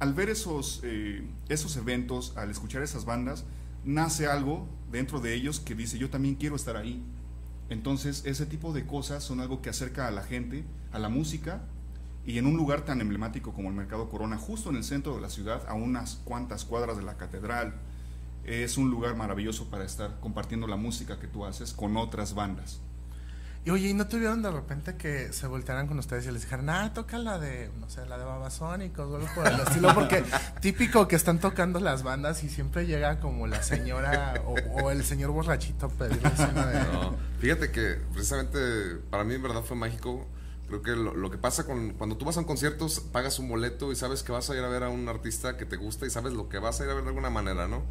al 0.00 0.14
ver 0.14 0.28
esos, 0.30 0.80
eh, 0.82 1.24
esos 1.48 1.76
eventos, 1.76 2.36
al 2.36 2.50
escuchar 2.50 2.82
esas 2.82 3.04
bandas, 3.04 3.44
nace 3.84 4.26
algo 4.26 4.68
dentro 4.90 5.20
de 5.20 5.34
ellos 5.34 5.60
que 5.60 5.74
dice, 5.74 5.98
yo 5.98 6.10
también 6.10 6.34
quiero 6.34 6.56
estar 6.56 6.76
ahí. 6.76 7.02
Entonces, 7.70 8.22
ese 8.24 8.46
tipo 8.46 8.72
de 8.72 8.86
cosas 8.86 9.22
son 9.22 9.40
algo 9.40 9.60
que 9.60 9.70
acerca 9.70 10.08
a 10.08 10.10
la 10.10 10.22
gente, 10.22 10.64
a 10.92 10.98
la 10.98 11.08
música, 11.08 11.62
y 12.24 12.38
en 12.38 12.46
un 12.46 12.56
lugar 12.56 12.84
tan 12.84 13.00
emblemático 13.00 13.52
como 13.52 13.68
el 13.68 13.74
Mercado 13.74 14.08
Corona, 14.08 14.36
justo 14.36 14.70
en 14.70 14.76
el 14.76 14.84
centro 14.84 15.14
de 15.14 15.20
la 15.20 15.30
ciudad, 15.30 15.66
a 15.68 15.74
unas 15.74 16.20
cuantas 16.24 16.64
cuadras 16.64 16.96
de 16.96 17.02
la 17.02 17.16
catedral, 17.16 17.74
es 18.44 18.78
un 18.78 18.90
lugar 18.90 19.16
maravilloso 19.16 19.68
para 19.70 19.84
estar 19.84 20.18
compartiendo 20.20 20.66
la 20.66 20.76
música 20.76 21.18
que 21.18 21.26
tú 21.26 21.44
haces 21.44 21.72
con 21.72 21.96
otras 21.96 22.34
bandas. 22.34 22.80
Y 23.68 23.70
oye, 23.70 23.88
¿y 23.88 23.92
no 23.92 24.08
tuvieron 24.08 24.40
de 24.40 24.50
repente 24.50 24.96
que 24.96 25.30
se 25.30 25.46
voltearan 25.46 25.88
con 25.88 25.98
ustedes 25.98 26.24
y 26.26 26.30
les 26.30 26.40
dijeran, 26.40 26.70
ah, 26.70 26.94
toca 26.94 27.18
la 27.18 27.38
de, 27.38 27.70
no 27.78 27.90
sé, 27.90 28.06
la 28.06 28.16
de 28.16 28.24
Babasónicos 28.24 29.10
o 29.10 29.16
algo 29.16 29.28
por 29.34 29.46
el 29.46 29.60
estilo? 29.60 29.92
Porque 29.94 30.24
típico 30.62 31.06
que 31.06 31.16
están 31.16 31.38
tocando 31.38 31.78
las 31.78 32.02
bandas 32.02 32.42
y 32.44 32.48
siempre 32.48 32.86
llega 32.86 33.20
como 33.20 33.46
la 33.46 33.62
señora 33.62 34.42
o, 34.46 34.54
o 34.54 34.90
el 34.90 35.04
señor 35.04 35.32
borrachito 35.32 35.84
a 35.84 35.88
pedirles 35.90 36.32
una 36.38 36.66
de... 36.66 36.80
No, 36.92 37.14
fíjate 37.40 37.70
que 37.70 37.98
precisamente 38.14 38.58
para 39.10 39.24
mí 39.24 39.34
en 39.34 39.42
verdad 39.42 39.62
fue 39.62 39.76
mágico. 39.76 40.26
Creo 40.68 40.80
que 40.80 40.92
lo, 40.92 41.14
lo 41.14 41.30
que 41.30 41.36
pasa 41.36 41.66
con 41.66 41.90
cuando 41.90 42.16
tú 42.16 42.24
vas 42.24 42.38
a 42.38 42.40
un 42.40 42.46
concierto, 42.46 42.86
pagas 43.12 43.38
un 43.38 43.50
boleto 43.50 43.92
y 43.92 43.96
sabes 43.96 44.22
que 44.22 44.32
vas 44.32 44.48
a 44.48 44.56
ir 44.56 44.64
a 44.64 44.68
ver 44.68 44.82
a 44.82 44.88
un 44.88 45.06
artista 45.10 45.58
que 45.58 45.66
te 45.66 45.76
gusta 45.76 46.06
y 46.06 46.10
sabes 46.10 46.32
lo 46.32 46.48
que 46.48 46.58
vas 46.58 46.80
a 46.80 46.84
ir 46.84 46.90
a 46.90 46.94
ver 46.94 47.02
de 47.02 47.10
alguna 47.10 47.28
manera, 47.28 47.68
¿no? 47.68 47.82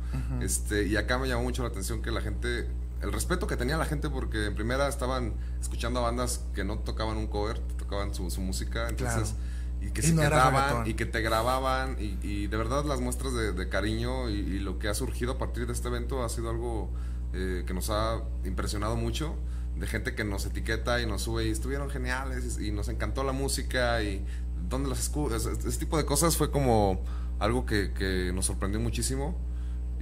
Este, 0.42 0.88
y 0.88 0.98
acá 0.98 1.20
me 1.20 1.28
llamó 1.28 1.44
mucho 1.44 1.62
la 1.62 1.70
atención 1.70 2.02
que 2.02 2.10
la 2.10 2.22
gente 2.22 2.68
el 3.02 3.12
respeto 3.12 3.48
que 3.48 3.58
tenía 3.58 3.78
la 3.78 3.86
gente 3.86 4.10
porque 4.10 4.46
en 4.46 4.56
primera 4.56 4.88
estaban 4.88 5.34
escuchando 5.62 6.00
a 6.00 6.04
bandas 6.04 6.46
que 6.54 6.64
no 6.64 6.80
tocaban 6.80 7.18
un 7.18 7.28
cover, 7.28 7.60
tocaban 7.78 8.14
su, 8.14 8.30
su 8.30 8.42
música, 8.42 8.90
entonces 8.90 9.36
y 9.82 9.92
que 9.92 10.02
Y 10.02 10.06
se 10.06 10.14
no 10.14 10.22
quedaban 10.24 10.88
y 10.88 10.96
que 10.96 11.06
te 11.06 11.22
grababan 11.22 11.98
y, 12.00 12.18
y 12.24 12.48
de 12.48 12.58
verdad 12.58 12.84
las 12.86 13.00
muestras 13.00 13.34
de, 13.34 13.52
de 13.54 13.70
cariño 13.70 14.30
y, 14.30 14.34
y 14.34 14.60
lo 14.60 14.80
que 14.80 14.88
ha 14.88 14.94
surgido 14.94 15.34
a 15.34 15.38
partir 15.38 15.68
de 15.68 15.74
este 15.74 15.88
evento 15.88 16.24
ha 16.24 16.30
sido 16.30 16.50
algo 16.50 16.90
eh, 17.34 17.64
que 17.68 17.74
nos 17.74 17.90
ha 17.90 18.22
impresionado 18.44 18.96
mucho 18.96 19.36
de 19.76 19.86
gente 19.86 20.16
que 20.16 20.24
nos 20.24 20.46
etiqueta 20.48 21.00
y 21.02 21.06
nos 21.06 21.22
sube 21.22 21.46
y 21.46 21.52
estuvieron 21.52 21.90
geniales 21.92 22.58
y, 22.60 22.68
y 22.68 22.72
nos 22.72 22.90
encantó 22.90 23.24
la 23.24 23.34
música 23.34 24.02
y 24.02 24.26
dónde 24.68 24.90
las 24.90 25.00
escuchas 25.00 25.46
ese, 25.46 25.70
ese 25.70 25.78
tipo 25.78 25.98
de 25.98 26.06
cosas 26.06 26.36
fue 26.36 26.50
como 26.50 27.04
algo 27.38 27.68
que, 27.68 27.94
que 27.94 28.32
nos 28.34 28.48
sorprendió 28.48 28.80
muchísimo 28.80 29.38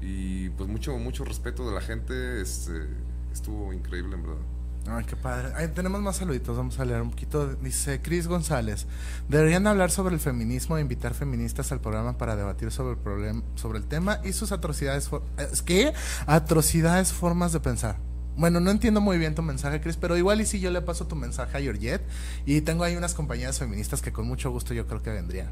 y 0.06 0.50
pues 0.50 0.70
mucho 0.70 0.98
mucho 1.00 1.26
respeto 1.26 1.68
de 1.68 1.74
la 1.74 1.82
gente 1.82 2.42
este 2.42 2.88
estuvo 3.34 3.74
increíble 3.74 4.16
en 4.16 4.22
verdad 4.22 4.42
Ay, 4.88 5.04
qué 5.06 5.16
padre. 5.16 5.68
Tenemos 5.70 6.00
más 6.02 6.18
saluditos, 6.18 6.56
vamos 6.56 6.80
a 6.80 6.86
leer 6.86 7.02
un 7.02 7.10
poquito. 7.10 7.56
Dice 7.56 8.04
Cris 8.04 8.28
González, 8.28 8.86
deberían 9.28 9.66
hablar 9.66 9.90
sobre 9.90 10.14
el 10.14 10.20
feminismo 10.20 10.78
e 10.78 10.82
invitar 10.82 11.16
feministas 11.16 11.72
al 11.72 11.82
programa 11.82 12.20
para 12.20 12.36
debatir 12.36 12.72
sobre 12.72 12.92
el 12.92 13.00
problema, 13.00 13.42
sobre 13.56 13.80
el 13.80 13.86
tema 13.86 14.20
y 14.24 14.34
sus 14.34 14.52
atrocidades, 14.52 15.10
¿es 15.52 15.64
¿qué? 15.64 15.92
Atrocidades 16.28 17.14
formas 17.14 17.52
de 17.52 17.62
pensar. 17.62 17.98
Bueno, 18.38 18.60
no 18.60 18.70
entiendo 18.70 19.02
muy 19.02 19.18
bien 19.18 19.34
tu 19.34 19.42
mensaje, 19.42 19.82
Cris, 19.82 19.98
pero 19.98 20.18
igual 20.18 20.42
y 20.42 20.46
si 20.46 20.60
yo 20.60 20.70
le 20.70 20.82
paso 20.82 21.08
tu 21.08 21.16
mensaje 21.16 21.58
a 21.58 21.62
Georgette 21.62 22.04
y 22.46 22.62
tengo 22.62 22.84
ahí 22.84 22.96
unas 22.96 23.16
compañeras 23.16 23.58
feministas 23.58 24.04
que 24.04 24.12
con 24.12 24.28
mucho 24.28 24.52
gusto 24.52 24.76
yo 24.76 24.86
creo 24.86 25.02
que 25.02 25.10
vendrían. 25.10 25.52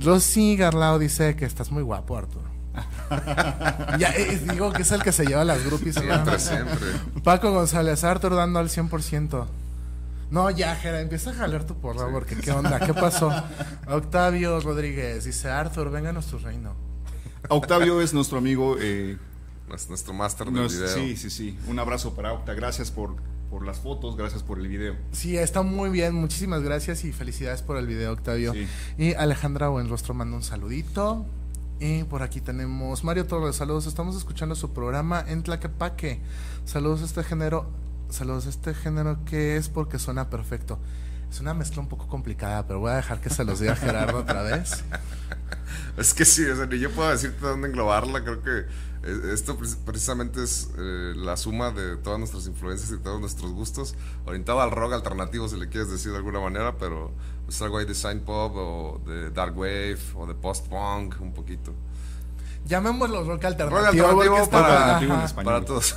Rosy 0.00 0.56
Garlao 0.56 0.98
dice 0.98 1.34
que 1.34 1.46
estás 1.46 1.70
muy 1.70 1.82
guapo, 1.82 2.16
Arturo. 2.18 2.55
ya, 3.98 4.10
eh, 4.16 4.40
digo 4.50 4.72
que 4.72 4.82
es 4.82 4.92
el 4.92 5.02
que 5.02 5.12
se 5.12 5.24
lleva 5.26 5.44
las 5.44 5.64
groupies. 5.64 5.94
siempre 5.94 6.38
siempre 6.38 6.86
Paco 7.22 7.50
González, 7.52 8.02
Arthur 8.04 8.34
dando 8.34 8.58
al 8.58 8.68
100%. 8.68 9.46
No, 10.30 10.50
ya, 10.50 10.74
Jera, 10.74 11.00
empieza 11.00 11.30
a 11.30 11.34
jalar 11.34 11.64
tu 11.64 11.74
porra, 11.80 12.10
porque 12.10 12.34
qué 12.36 12.50
onda, 12.50 12.80
qué 12.80 12.92
pasó. 12.94 13.32
Octavio 13.88 14.58
Rodríguez 14.60 15.24
dice, 15.24 15.48
Arthur, 15.50 15.90
vénganos 15.90 16.26
tu 16.26 16.38
reino. 16.38 16.74
Octavio 17.48 18.00
es 18.00 18.12
nuestro 18.12 18.38
amigo. 18.38 18.76
eh, 18.80 19.16
Nues- 19.68 19.88
nuestro 19.88 20.12
máster 20.14 20.46
del 20.46 20.54
nos- 20.54 20.72
video 20.72 20.88
sí, 20.88 21.16
sí, 21.16 21.30
sí. 21.30 21.58
Un 21.68 21.78
abrazo 21.78 22.14
para 22.14 22.32
Octa. 22.32 22.54
Gracias 22.54 22.90
por, 22.90 23.16
por 23.50 23.64
las 23.64 23.78
fotos, 23.78 24.16
gracias 24.16 24.42
por 24.42 24.58
el 24.58 24.66
video. 24.68 24.96
Sí, 25.12 25.36
está 25.36 25.62
muy 25.62 25.90
bien, 25.90 26.14
muchísimas 26.14 26.62
gracias 26.62 27.04
y 27.04 27.12
felicidades 27.12 27.62
por 27.62 27.76
el 27.76 27.86
video, 27.86 28.12
Octavio. 28.12 28.52
Sí. 28.52 28.66
Y 28.98 29.14
Alejandra 29.14 29.68
Buenrostro 29.68 30.12
manda 30.14 30.36
un 30.36 30.42
saludito. 30.42 31.24
Y 31.78 32.04
por 32.04 32.22
aquí 32.22 32.40
tenemos 32.40 33.04
Mario 33.04 33.26
Torres, 33.26 33.56
saludos, 33.56 33.86
estamos 33.86 34.16
escuchando 34.16 34.54
su 34.54 34.72
programa 34.72 35.22
en 35.28 35.42
Tlaquepaque. 35.42 36.20
Saludos 36.64 37.02
a 37.02 37.04
este 37.04 37.22
género, 37.22 37.70
saludos 38.08 38.46
a 38.46 38.48
este 38.48 38.72
género 38.72 39.22
que 39.26 39.58
es 39.58 39.68
porque 39.68 39.98
suena 39.98 40.30
perfecto. 40.30 40.78
Es 41.30 41.40
una 41.40 41.52
mezcla 41.52 41.82
un 41.82 41.88
poco 41.88 42.06
complicada, 42.06 42.66
pero 42.66 42.80
voy 42.80 42.92
a 42.92 42.96
dejar 42.96 43.20
que 43.20 43.28
se 43.28 43.44
los 43.44 43.60
diga 43.60 43.76
Gerardo 43.76 44.18
otra 44.18 44.42
vez. 44.42 44.84
Es 45.96 46.12
que 46.12 46.26
sí, 46.26 46.44
o 46.44 46.54
sea, 46.54 46.66
ni 46.66 46.78
yo 46.78 46.90
puedo 46.90 47.10
decirte 47.10 47.40
dónde 47.40 47.68
englobarla. 47.68 48.22
Creo 48.22 48.42
que 48.42 48.66
esto 49.32 49.56
pre- 49.56 49.68
precisamente 49.84 50.42
es 50.42 50.68
eh, 50.78 51.12
la 51.16 51.36
suma 51.36 51.70
de 51.70 51.96
todas 51.96 52.18
nuestras 52.18 52.46
influencias 52.46 52.90
y 52.90 52.98
todos 52.98 53.20
nuestros 53.20 53.52
gustos, 53.52 53.94
orientado 54.24 54.60
al 54.60 54.70
rock 54.70 54.92
alternativo, 54.94 55.48
si 55.48 55.56
le 55.56 55.68
quieres 55.68 55.90
decir 55.90 56.10
de 56.12 56.18
alguna 56.18 56.40
manera, 56.40 56.76
pero 56.78 57.12
es 57.48 57.60
algo 57.62 57.78
ahí 57.78 57.84
de 57.86 57.94
sign 57.94 58.20
pop 58.20 58.52
o 58.56 59.00
de 59.06 59.30
dark 59.30 59.56
wave 59.56 59.98
o 60.14 60.26
de 60.26 60.34
post 60.34 60.66
punk, 60.68 61.16
un 61.20 61.32
poquito. 61.32 61.72
Llamémoslo 62.66 63.20
rock 63.20 63.28
Rock 63.28 63.44
alternativo. 63.44 64.36
está- 64.38 64.50
para, 64.50 64.74
alternativo 64.96 65.12
en 65.12 65.16
ajá. 65.18 65.26
español. 65.26 65.52
para 65.54 65.64
todos. 65.64 65.94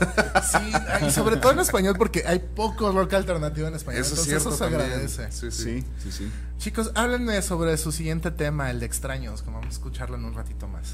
Sí, 0.51 1.05
y 1.07 1.09
sobre 1.11 1.37
todo 1.37 1.51
en 1.53 1.59
español, 1.59 1.95
porque 1.97 2.23
hay 2.27 2.37
poco 2.39 2.91
rock 2.91 3.13
alternativo 3.13 3.67
en 3.67 3.73
español. 3.73 4.01
eso 4.01 4.13
es 4.13 4.19
entonces 4.19 4.41
cierto 4.43 4.49
eso 4.49 4.57
se 4.57 4.63
también. 4.69 4.81
agradece. 4.91 5.31
Sí, 5.31 5.49
sí. 5.49 5.81
Sí, 5.81 5.85
sí, 6.03 6.11
sí. 6.11 6.31
Chicos, 6.59 6.91
háblenme 6.93 7.41
sobre 7.41 7.75
su 7.77 7.91
siguiente 7.91 8.29
tema, 8.29 8.69
el 8.69 8.79
de 8.79 8.85
extraños, 8.85 9.41
que 9.41 9.49
vamos 9.49 9.65
a 9.65 9.69
escucharlo 9.69 10.17
en 10.17 10.25
un 10.25 10.33
ratito 10.35 10.67
más. 10.67 10.93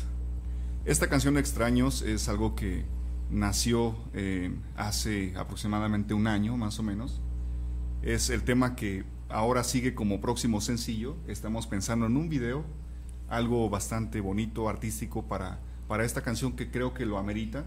Esta 0.86 1.08
canción 1.10 1.36
Extraños 1.39 2.04
es 2.04 2.30
algo 2.30 2.54
que 2.54 2.86
nació 3.32 3.95
eh, 4.13 4.56
hace 4.78 5.34
aproximadamente 5.36 6.13
un 6.13 6.28
año, 6.28 6.58
más 6.58 6.78
o 6.78 6.84
menos. 6.84 7.21
Es 8.04 8.30
el 8.30 8.43
tema 8.43 8.76
que 8.76 9.04
ahora 9.28 9.63
sigue 9.63 9.95
como 9.95 10.21
próximo 10.21 10.62
sencillo. 10.62 11.15
Estamos 11.28 11.65
pensando 11.65 12.06
en 12.06 12.15
un 12.17 12.30
video, 12.30 12.63
algo 13.30 13.67
bastante 13.67 14.21
bonito, 14.21 14.69
artístico 14.69 15.24
para, 15.24 15.60
para 15.88 16.06
esta 16.06 16.21
canción 16.21 16.56
que 16.56 16.69
creo 16.69 16.93
que 16.93 17.08
lo 17.08 17.17
amerita. 17.17 17.65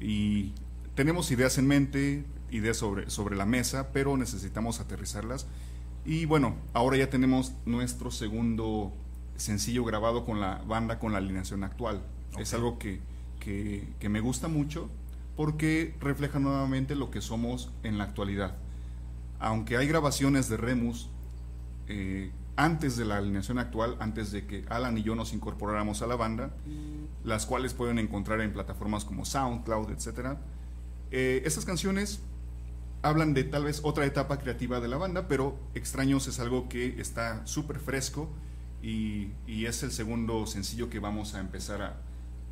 Y 0.00 0.54
tenemos 0.94 1.30
ideas 1.32 1.58
en 1.58 1.66
mente, 1.66 2.24
ideas 2.50 2.78
sobre, 2.78 3.10
sobre 3.10 3.36
la 3.36 3.44
mesa, 3.44 3.92
pero 3.92 4.16
necesitamos 4.16 4.80
aterrizarlas. 4.80 5.46
Y 6.06 6.24
bueno, 6.24 6.56
ahora 6.72 6.96
ya 6.96 7.10
tenemos 7.10 7.52
nuestro 7.66 8.10
segundo 8.10 8.94
sencillo 9.36 9.84
grabado 9.84 10.24
con 10.24 10.40
la 10.40 10.62
banda 10.66 10.98
con 10.98 11.12
la 11.12 11.18
alineación 11.18 11.62
actual. 11.62 12.02
Es 12.38 12.54
algo 12.54 12.78
que, 12.78 13.00
que, 13.40 13.88
que 14.00 14.08
me 14.08 14.20
gusta 14.20 14.48
mucho 14.48 14.88
porque 15.36 15.94
refleja 16.00 16.38
nuevamente 16.38 16.94
lo 16.94 17.10
que 17.10 17.20
somos 17.20 17.70
en 17.82 17.98
la 17.98 18.04
actualidad. 18.04 18.56
Aunque 19.38 19.76
hay 19.76 19.86
grabaciones 19.86 20.48
de 20.48 20.56
Remus 20.56 21.08
eh, 21.88 22.30
antes 22.56 22.96
de 22.96 23.04
la 23.04 23.16
alineación 23.16 23.58
actual, 23.58 23.96
antes 23.98 24.30
de 24.30 24.46
que 24.46 24.64
Alan 24.68 24.98
y 24.98 25.02
yo 25.02 25.14
nos 25.14 25.32
incorporáramos 25.32 26.02
a 26.02 26.06
la 26.06 26.16
banda, 26.16 26.54
las 27.24 27.46
cuales 27.46 27.72
pueden 27.72 27.98
encontrar 27.98 28.40
en 28.40 28.52
plataformas 28.52 29.04
como 29.04 29.24
SoundCloud, 29.24 29.90
etc. 29.90 30.36
Eh, 31.10 31.42
estas 31.44 31.64
canciones 31.64 32.20
hablan 33.00 33.34
de 33.34 33.44
tal 33.44 33.64
vez 33.64 33.80
otra 33.82 34.04
etapa 34.04 34.38
creativa 34.38 34.80
de 34.80 34.88
la 34.88 34.96
banda, 34.96 35.26
pero 35.28 35.58
Extraños 35.74 36.28
es 36.28 36.38
algo 36.40 36.68
que 36.68 37.00
está 37.00 37.44
súper 37.46 37.80
fresco 37.80 38.28
y, 38.82 39.32
y 39.46 39.64
es 39.64 39.82
el 39.82 39.90
segundo 39.90 40.46
sencillo 40.46 40.90
que 40.90 40.98
vamos 40.98 41.34
a 41.34 41.40
empezar 41.40 41.82
a, 41.82 41.96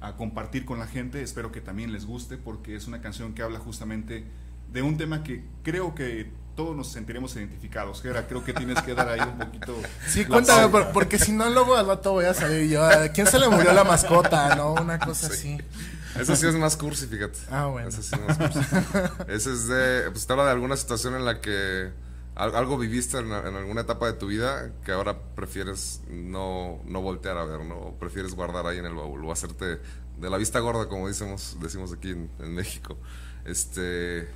a 0.01 0.17
compartir 0.17 0.65
con 0.65 0.79
la 0.79 0.87
gente. 0.87 1.23
Espero 1.23 1.53
que 1.53 1.61
también 1.61 1.93
les 1.93 2.07
guste 2.07 2.37
porque 2.37 2.77
es 2.77 2.87
una 2.87 3.01
canción 3.01 3.35
que 3.35 3.43
habla 3.43 3.59
justamente 3.59 4.25
de 4.73 4.83
un 4.83 4.97
tema 4.97 5.23
que 5.23 5.45
creo 5.63 5.95
que 5.95 6.31
todos 6.57 6.77
nos 6.77 6.93
sentiremos 6.93 7.35
identificados. 7.37 8.03
Gera, 8.03 8.27
creo 8.27 8.45
que 8.45 8.53
tienes 8.53 8.81
que 8.83 8.95
dar 8.95 9.09
ahí 9.09 9.21
un 9.21 9.39
poquito. 9.39 9.75
Sí, 10.07 10.25
cuéntame, 10.25 10.69
por- 10.69 10.93
porque 10.93 11.19
si 11.19 11.33
no, 11.33 11.49
luego 11.51 11.77
al 11.77 11.87
rato 11.87 12.13
voy 12.13 12.27
a 12.27 12.35
salir 12.35 12.69
yo. 12.71 12.85
¿A 12.85 13.09
quién 13.09 13.27
se 13.27 13.39
le 13.39 13.49
murió 13.49 13.73
la 13.73 13.85
mascota? 13.85 14.55
¿No? 14.57 14.75
Una 14.75 14.99
cosa 14.99 15.29
así. 15.29 15.59
Ese 16.19 16.37
sí 16.37 16.47
es 16.47 16.55
más 16.57 16.77
cursi, 16.77 17.07
fíjate. 17.07 17.39
Ah, 17.51 17.67
bueno. 17.67 17.89
Ese 17.89 18.03
sí 18.03 18.15
es 18.15 18.29
más 18.29 18.37
cursi. 18.53 18.59
Ese 19.29 19.53
es 19.53 19.69
de. 19.69 20.11
Pues 20.11 20.27
te 20.27 20.33
habla 20.33 20.45
de 20.47 20.51
alguna 20.51 20.77
situación 20.77 21.15
en 21.15 21.25
la 21.25 21.41
que 21.41 21.91
algo 22.41 22.79
viviste 22.79 23.19
en, 23.19 23.33
alguna 23.33 23.83
etapa 23.83 24.07
de 24.07 24.15
tu 24.15 24.27
vida 24.27 24.73
que 24.85 24.93
ahora 24.93 25.19
prefieres 25.35 26.03
no, 26.09 26.81
no 26.87 27.03
voltear 27.03 27.37
a 27.37 27.45
ver, 27.45 27.65
¿no? 27.65 27.95
Prefieres 27.99 28.35
guardar 28.35 28.67
ahí 28.67 28.79
en 28.79 28.87
el 28.87 28.95
baúl 28.95 29.25
o 29.25 29.33
hacerte 29.33 29.81
de 30.19 30.31
la 30.31 30.37
vista 30.39 30.59
gorda, 30.61 30.89
como 30.89 31.09
decimos, 31.09 31.57
decimos 31.61 31.93
aquí 31.93 32.11
en, 32.11 32.31
en 32.39 32.55
México. 32.55 32.97
Este. 33.45 34.29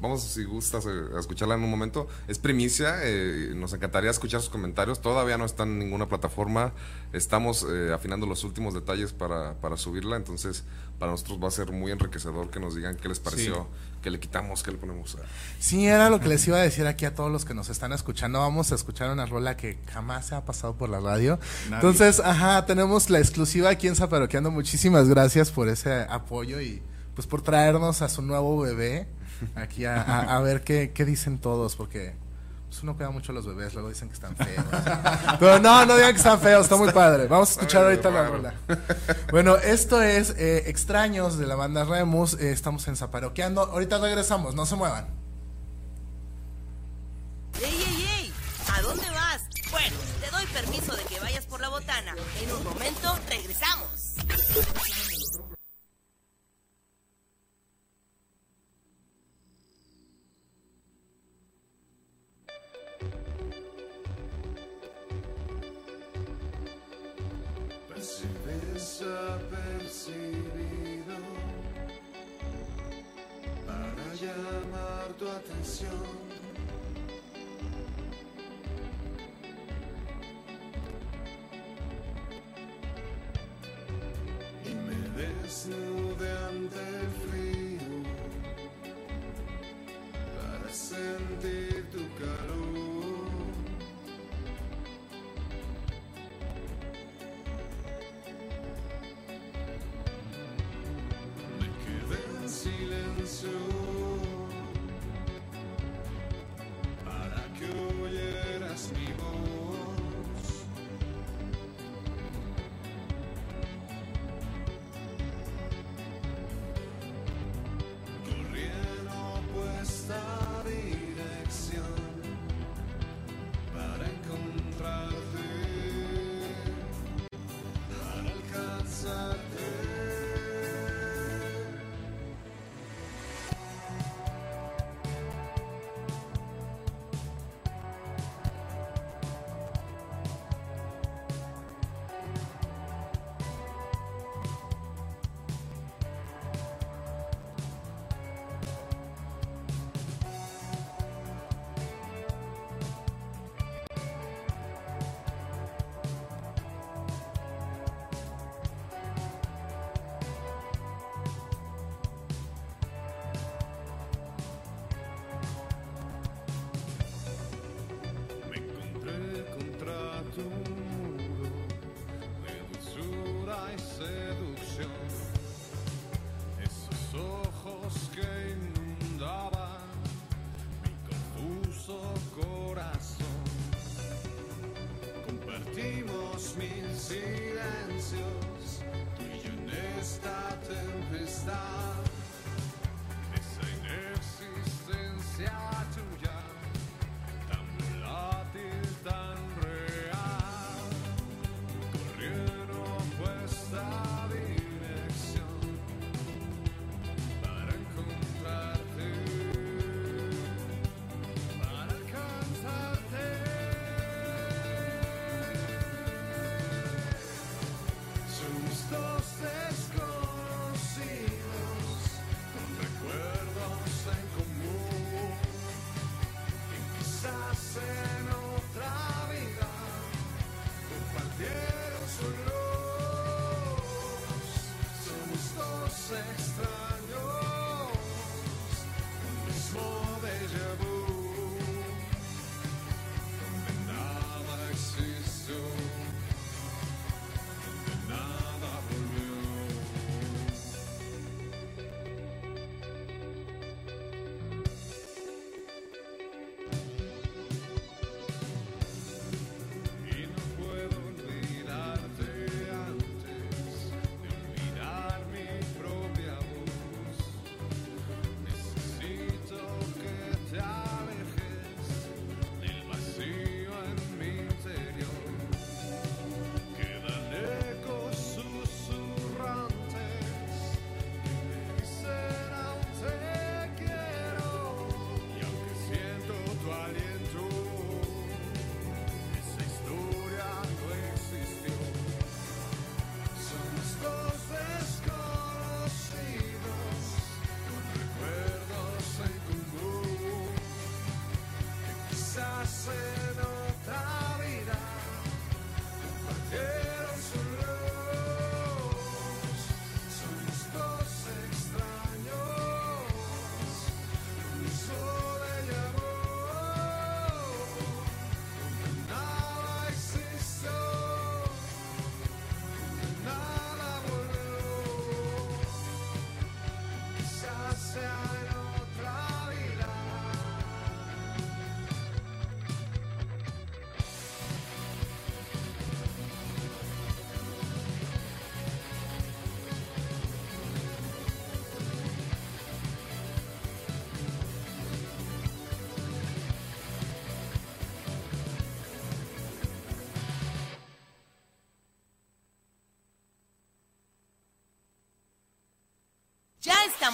Vamos, 0.00 0.22
si 0.22 0.44
gustas, 0.44 0.84
eh, 0.84 1.16
a 1.16 1.20
escucharla 1.20 1.54
en 1.54 1.64
un 1.64 1.70
momento. 1.70 2.06
Es 2.28 2.38
primicia, 2.38 2.96
eh, 3.02 3.52
nos 3.54 3.72
encantaría 3.72 4.10
escuchar 4.10 4.40
sus 4.40 4.50
comentarios. 4.50 5.00
Todavía 5.00 5.38
no 5.38 5.46
está 5.46 5.62
en 5.62 5.78
ninguna 5.78 6.06
plataforma. 6.06 6.72
Estamos 7.14 7.66
eh, 7.68 7.92
afinando 7.94 8.26
los 8.26 8.44
últimos 8.44 8.74
detalles 8.74 9.14
para, 9.14 9.54
para 9.54 9.78
subirla. 9.78 10.16
Entonces, 10.16 10.64
para 10.98 11.12
nosotros 11.12 11.42
va 11.42 11.48
a 11.48 11.50
ser 11.50 11.72
muy 11.72 11.92
enriquecedor 11.92 12.50
que 12.50 12.60
nos 12.60 12.74
digan 12.74 12.96
qué 12.96 13.08
les 13.08 13.20
pareció, 13.20 13.68
qué 14.02 14.10
le 14.10 14.20
quitamos, 14.20 14.62
qué 14.62 14.70
le 14.70 14.76
ponemos. 14.76 15.16
Sí, 15.60 15.86
era 15.86 16.10
lo 16.10 16.20
que 16.20 16.28
les 16.28 16.46
iba 16.46 16.58
a 16.58 16.62
decir 16.62 16.86
aquí 16.86 17.06
a 17.06 17.14
todos 17.14 17.32
los 17.32 17.46
que 17.46 17.54
nos 17.54 17.70
están 17.70 17.92
escuchando. 17.92 18.40
Vamos 18.40 18.72
a 18.72 18.74
escuchar 18.74 19.10
una 19.10 19.24
rola 19.24 19.56
que 19.56 19.78
jamás 19.92 20.26
se 20.26 20.34
ha 20.34 20.44
pasado 20.44 20.74
por 20.74 20.90
la 20.90 21.00
radio. 21.00 21.38
Nadie. 21.70 21.76
Entonces, 21.76 22.20
ajá, 22.20 22.66
tenemos 22.66 23.08
la 23.08 23.18
exclusiva 23.18 23.70
aquí 23.70 23.88
en 23.88 23.96
Zaparoqueando. 23.96 24.50
Muchísimas 24.50 25.08
gracias 25.08 25.50
por 25.50 25.68
ese 25.68 26.02
apoyo 26.10 26.60
y 26.60 26.82
pues 27.14 27.26
por 27.26 27.40
traernos 27.40 28.02
a 28.02 28.10
su 28.10 28.20
nuevo 28.20 28.60
bebé 28.60 29.08
aquí 29.54 29.84
a, 29.84 30.00
a- 30.02 30.36
a 30.36 30.40
ver 30.40 30.62
qué, 30.62 30.92
qué 30.94 31.04
dicen 31.04 31.38
todos, 31.38 31.76
porque 31.76 32.14
pues, 32.68 32.82
uno 32.82 32.94
cuida 32.96 33.10
mucho 33.10 33.32
a 33.32 33.34
los 33.34 33.46
bebés, 33.46 33.74
luego 33.74 33.88
dicen 33.88 34.08
que 34.08 34.14
están 34.14 34.36
feos. 34.36 34.64
Pero 35.40 35.58
no, 35.60 35.86
no 35.86 35.94
digan 35.96 36.12
que 36.12 36.18
están 36.18 36.40
feos, 36.40 36.64
está 36.64 36.76
muy 36.76 36.90
padre. 36.92 37.26
Vamos 37.28 37.48
a 37.48 37.52
escuchar 37.52 37.84
ahorita 37.84 38.10
la 38.10 38.28
rola. 38.28 38.54
Bueno, 39.30 39.56
esto 39.56 40.02
es 40.02 40.30
eh, 40.36 40.64
Extraños 40.66 41.38
de 41.38 41.46
la 41.46 41.54
banda 41.54 41.84
Remus. 41.84 42.34
eh, 42.34 42.50
estamos 42.52 42.86
en 42.88 42.96
Zaparoqueando. 42.96 43.62
Ahorita 43.62 43.98
regresamos, 43.98 44.54
no 44.54 44.66
se 44.66 44.74
muevan. 44.76 45.06
¡Ey, 47.62 47.72
ey, 47.72 48.06
ey! 48.20 48.32
¿A 48.74 48.82
dónde 48.82 49.08
vas? 49.10 49.42
Bueno, 49.70 49.96
te 50.20 50.30
doy 50.30 50.44
permiso 50.46 50.94
de 50.96 51.02
que 51.04 51.18
vayas 51.20 51.46
por 51.46 51.60
la 51.60 51.68
botana. 51.70 52.14
En 52.42 52.52
un 52.52 52.64
momento 52.64 53.18
regresamos. 53.28 54.14
Desapercibido 68.98 71.16
para 73.66 74.14
llamar 74.14 75.08
tu 75.18 75.28
atención. 75.28 76.16
Me 84.86 84.98
desnudé 85.22 86.30
ante 86.48 86.86
frío 87.26 87.96
para 90.36 90.68
sentir 90.72 91.75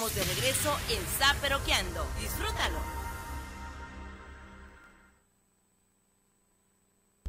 Estamos 0.03 0.27
de 0.27 0.35
regreso 0.35 0.77
en 0.89 1.01
Zaperoqueando. 1.17 2.05
Disfrútalo. 2.19 2.79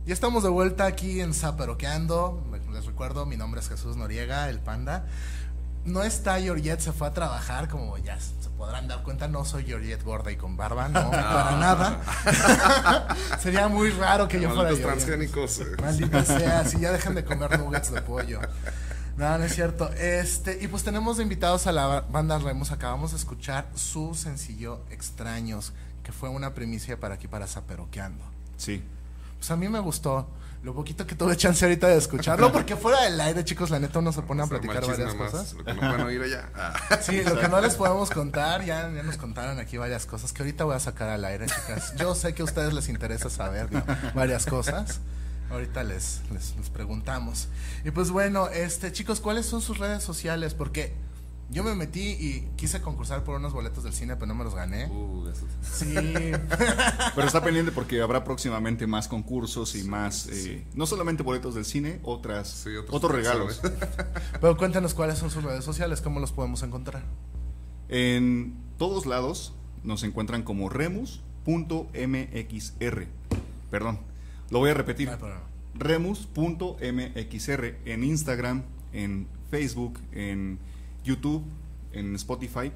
Ya 0.05 0.13
estamos 0.15 0.41
de 0.41 0.49
vuelta 0.49 0.87
aquí 0.87 1.21
en 1.21 1.35
Zaperoqueando. 1.35 2.43
Les 2.71 2.85
recuerdo, 2.85 3.27
mi 3.27 3.37
nombre 3.37 3.61
es 3.61 3.69
Jesús 3.69 3.95
Noriega, 3.95 4.49
el 4.49 4.59
panda. 4.59 5.05
No 5.85 6.01
está 6.01 6.39
Georgette, 6.39 6.79
se 6.79 6.93
fue 6.93 7.05
a 7.05 7.13
trabajar, 7.13 7.67
como 7.67 7.95
ya 7.99 8.19
se 8.19 8.49
podrán 8.57 8.87
dar 8.87 9.03
cuenta, 9.03 9.27
no 9.27 9.45
soy 9.45 9.65
Georgette 9.65 10.01
gorda 10.01 10.31
y 10.31 10.37
con 10.37 10.57
barba, 10.57 10.89
no, 10.89 11.11
para 11.11 11.57
nada. 11.57 12.01
Sería 13.39 13.67
muy 13.67 13.91
raro 13.91 14.27
que 14.27 14.41
yo 14.41 14.49
fuera 14.49 14.71
Malditos 14.71 14.93
transgénicos. 14.93 15.61
Maldita 15.79 16.25
sea, 16.25 16.65
si 16.65 16.79
ya 16.79 16.91
dejan 16.91 17.13
de 17.13 17.23
comer 17.23 17.59
nuggets 17.59 17.91
de 17.91 18.01
pollo. 18.01 18.39
No, 19.17 19.37
no 19.37 19.43
es 19.43 19.53
cierto. 19.53 19.91
Este, 19.93 20.57
y 20.61 20.67
pues 20.67 20.83
tenemos 20.83 21.19
invitados 21.19 21.67
a 21.67 21.71
la 21.71 22.01
banda 22.01 22.39
Remus. 22.39 22.71
Acabamos 22.71 23.11
de 23.11 23.17
escuchar 23.17 23.67
su 23.75 24.15
sencillo 24.15 24.81
Extraños, 24.89 25.73
que 26.03 26.11
fue 26.11 26.29
una 26.29 26.53
primicia 26.53 26.99
para 26.99 27.15
aquí, 27.15 27.27
para 27.27 27.47
Zaperoqueando. 27.47 28.23
Sí. 28.57 28.83
Pues 29.37 29.51
a 29.51 29.55
mí 29.55 29.69
me 29.69 29.79
gustó. 29.79 30.27
Lo 30.63 30.73
poquito 30.73 31.05
que 31.05 31.13
tuve 31.13 31.35
chance 31.35 31.65
ahorita 31.65 31.89
de 31.89 31.97
escucharlo, 31.97 32.49
porque 32.53 32.77
fuera 32.77 33.01
del 33.01 33.19
aire, 33.19 33.43
chicos, 33.43 33.69
la 33.69 33.79
neta 33.79 33.99
uno 33.99 34.13
se 34.13 34.21
pone 34.21 34.43
a 34.43 34.47
platicar 34.47 34.85
varias 34.87 35.13
más, 35.13 35.31
cosas. 35.31 35.53
Lo 35.53 35.65
que 35.65 35.73
no 35.73 35.81
pueden 35.81 36.01
oír 36.01 36.21
allá. 36.21 36.49
Ah. 36.55 36.73
Sí, 37.01 37.21
lo 37.23 37.37
que 37.37 37.49
no 37.49 37.59
les 37.59 37.75
podemos 37.75 38.09
contar, 38.09 38.63
ya, 38.63 38.89
ya 38.89 39.03
nos 39.03 39.17
contaron 39.17 39.59
aquí 39.59 39.77
varias 39.77 40.05
cosas 40.05 40.31
que 40.31 40.41
ahorita 40.41 40.63
voy 40.63 40.75
a 40.75 40.79
sacar 40.79 41.09
al 41.09 41.25
aire, 41.25 41.47
chicas. 41.47 41.93
Yo 41.97 42.15
sé 42.15 42.33
que 42.33 42.41
a 42.41 42.45
ustedes 42.45 42.73
les 42.73 42.87
interesa 42.87 43.29
saber 43.29 43.71
¿no? 43.71 43.83
varias 44.15 44.45
cosas. 44.45 45.01
Ahorita 45.53 45.83
les, 45.83 46.21
les, 46.31 46.55
les 46.57 46.69
preguntamos. 46.69 47.47
Y 47.85 47.91
pues 47.91 48.09
bueno, 48.11 48.49
este 48.49 48.91
chicos, 48.91 49.21
¿cuáles 49.21 49.45
son 49.45 49.61
sus 49.61 49.77
redes 49.77 50.03
sociales? 50.03 50.53
Porque 50.53 50.93
yo 51.49 51.63
me 51.63 51.75
metí 51.75 52.01
y 52.01 52.47
quise 52.55 52.81
concursar 52.81 53.23
por 53.23 53.35
unos 53.35 53.53
boletos 53.53 53.83
del 53.83 53.93
cine, 53.93 54.15
pero 54.15 54.25
no 54.27 54.35
me 54.35 54.43
los 54.43 54.55
gané. 54.55 54.87
Uh, 54.87 55.27
eso- 55.27 55.45
Sí. 55.61 55.93
Pero 57.15 57.27
está 57.27 57.43
pendiente 57.43 57.71
porque 57.71 58.01
habrá 58.01 58.23
próximamente 58.23 58.87
más 58.87 59.07
concursos 59.07 59.75
y 59.75 59.83
más, 59.83 60.27
eh, 60.31 60.65
no 60.73 60.85
solamente 60.87 61.21
boletos 61.21 61.53
del 61.55 61.65
cine, 61.65 61.99
otras, 62.03 62.47
Sí, 62.49 62.75
otros 62.75 62.95
otros 62.95 63.11
regalos. 63.11 63.61
Pero 64.41 64.57
cuéntanos 64.57 64.93
cuáles 64.95 65.19
son 65.19 65.29
sus 65.29 65.43
redes 65.43 65.63
sociales, 65.63 66.01
cómo 66.01 66.19
los 66.19 66.31
podemos 66.31 66.63
encontrar. 66.63 67.03
En 67.89 68.55
todos 68.79 69.05
lados 69.05 69.53
nos 69.83 70.01
encuentran 70.03 70.41
como 70.43 70.69
remus.mxr. 70.69 73.07
Perdón, 73.69 73.99
lo 74.49 74.59
voy 74.59 74.69
a 74.69 74.73
repetir. 74.73 75.09
Remus.mxr 75.75 77.75
en 77.85 78.03
Instagram, 78.03 78.63
en 78.91 79.27
Facebook, 79.49 79.99
en 80.11 80.59
YouTube, 81.03 81.43
en 81.91 82.15
Spotify. 82.15 82.71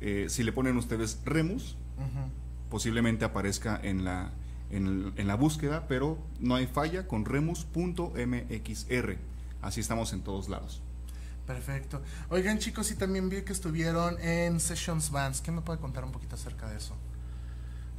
Eh, 0.00 0.26
si 0.28 0.42
le 0.42 0.52
ponen 0.52 0.76
ustedes 0.76 1.20
Remus, 1.24 1.76
posiblemente 2.70 3.24
aparezca 3.24 3.78
en 3.82 4.04
la, 4.04 4.32
en, 4.70 4.86
el- 4.86 5.12
en 5.16 5.26
la 5.26 5.34
búsqueda, 5.36 5.86
pero 5.88 6.18
no 6.40 6.54
hay 6.54 6.66
falla 6.66 7.06
con 7.06 7.24
remus.mxr. 7.24 9.16
Así 9.60 9.80
estamos 9.80 10.12
en 10.12 10.22
todos 10.22 10.48
lados. 10.48 10.82
Perfecto. 11.46 12.00
Oigan 12.30 12.58
chicos, 12.58 12.90
y 12.90 12.94
también 12.94 13.28
vi 13.28 13.42
que 13.42 13.52
estuvieron 13.52 14.18
en 14.20 14.58
Sessions 14.60 15.10
Bands. 15.10 15.40
¿Qué 15.40 15.50
me 15.52 15.60
puede 15.60 15.78
contar 15.78 16.04
un 16.04 16.12
poquito 16.12 16.34
acerca 16.36 16.68
de 16.68 16.78
eso? 16.78 16.96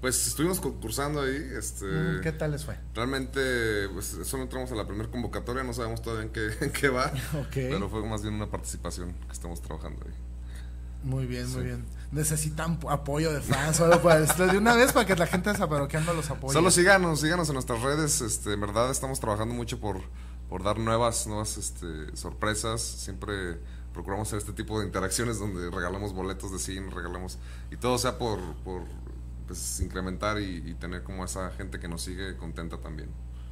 Pues 0.03 0.27
estuvimos 0.27 0.59
concursando 0.59 1.21
ahí. 1.21 1.49
Este, 1.57 1.85
Mm, 1.85 2.19
¿Qué 2.21 2.33
tal 2.33 2.51
les 2.51 2.65
fue? 2.65 2.77
Realmente, 2.93 3.87
pues 3.93 4.17
solo 4.25 4.43
entramos 4.43 4.69
a 4.73 4.75
la 4.75 4.85
primera 4.85 5.09
convocatoria, 5.09 5.63
no 5.63 5.71
sabemos 5.71 6.01
todavía 6.01 6.25
en 6.25 6.29
qué, 6.33 6.49
en 6.65 6.71
qué 6.73 6.89
va. 6.89 7.05
Ok. 7.39 7.53
Pero 7.53 7.89
fue 7.89 8.05
más 8.05 8.21
bien 8.21 8.33
una 8.33 8.51
participación 8.51 9.13
que 9.27 9.31
estamos 9.31 9.61
trabajando 9.61 10.03
ahí. 10.05 10.13
Muy 11.03 11.25
bien, 11.25 11.49
muy 11.53 11.63
bien. 11.63 11.85
Necesitan 12.11 12.81
po- 12.81 12.91
apoyo 12.91 13.31
de 13.31 13.39
fans 13.39 13.79
o 13.79 13.85
algo 13.85 14.11
estilo. 14.11 14.47
De 14.51 14.57
una 14.57 14.75
vez 14.75 14.91
para 14.91 15.05
que 15.05 15.15
la 15.15 15.25
gente 15.25 15.51
de 15.51 15.57
Zaparoqueando 15.57 16.13
los 16.13 16.29
apoye. 16.29 16.51
Solo 16.51 16.69
síganos, 16.69 17.21
síganos 17.21 17.47
en 17.47 17.53
nuestras 17.53 17.81
redes. 17.81 18.19
Este, 18.19 18.51
en 18.51 18.59
verdad 18.59 18.91
estamos 18.91 19.21
trabajando 19.21 19.53
mucho 19.53 19.79
por, 19.79 20.01
por 20.49 20.63
dar 20.63 20.79
nuevas, 20.79 21.27
nuevas 21.27 21.55
este, 21.55 22.13
sorpresas. 22.17 22.81
Siempre 22.81 23.57
procuramos 23.93 24.27
hacer 24.27 24.39
este 24.39 24.51
tipo 24.51 24.79
de 24.81 24.85
interacciones 24.85 25.39
donde 25.39 25.69
regalamos 25.69 26.13
boletos 26.13 26.51
de 26.51 26.59
cine, 26.59 26.89
regalamos 26.93 27.37
y 27.71 27.77
todo 27.77 27.97
sea 27.97 28.17
por, 28.17 28.39
por 28.65 28.81
pues, 29.47 29.79
incrementar 29.81 30.39
y, 30.41 30.63
y 30.69 30.73
tener 30.75 31.03
como 31.03 31.23
esa 31.25 31.51
gente 31.51 31.79
que 31.79 31.87
nos 31.87 32.01
sigue 32.03 32.35
contenta 32.37 32.77
también. 32.79 33.09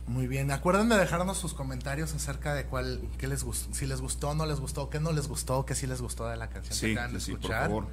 Muy 0.07 0.27
bien. 0.27 0.51
Acuerden 0.51 0.89
de 0.89 0.97
dejarnos 0.97 1.37
sus 1.37 1.53
comentarios 1.53 2.13
acerca 2.13 2.53
de 2.53 2.65
cuál, 2.65 3.01
qué 3.17 3.27
les 3.27 3.43
gustó, 3.43 3.73
si 3.73 3.85
les 3.85 4.01
gustó, 4.01 4.33
no 4.33 4.45
les 4.45 4.59
gustó, 4.59 4.89
qué 4.89 4.99
no 4.99 5.11
les 5.11 5.27
gustó, 5.27 5.65
qué 5.65 5.75
sí 5.75 5.87
les 5.87 6.01
gustó 6.01 6.27
de 6.27 6.37
la 6.37 6.49
canción 6.49 6.71
que 6.73 6.85
Sí, 6.87 6.91
acaban 6.93 7.13
de 7.13 7.19
sí, 7.19 7.31
por 7.31 7.39
escuchar. 7.41 7.61
favor. 7.67 7.87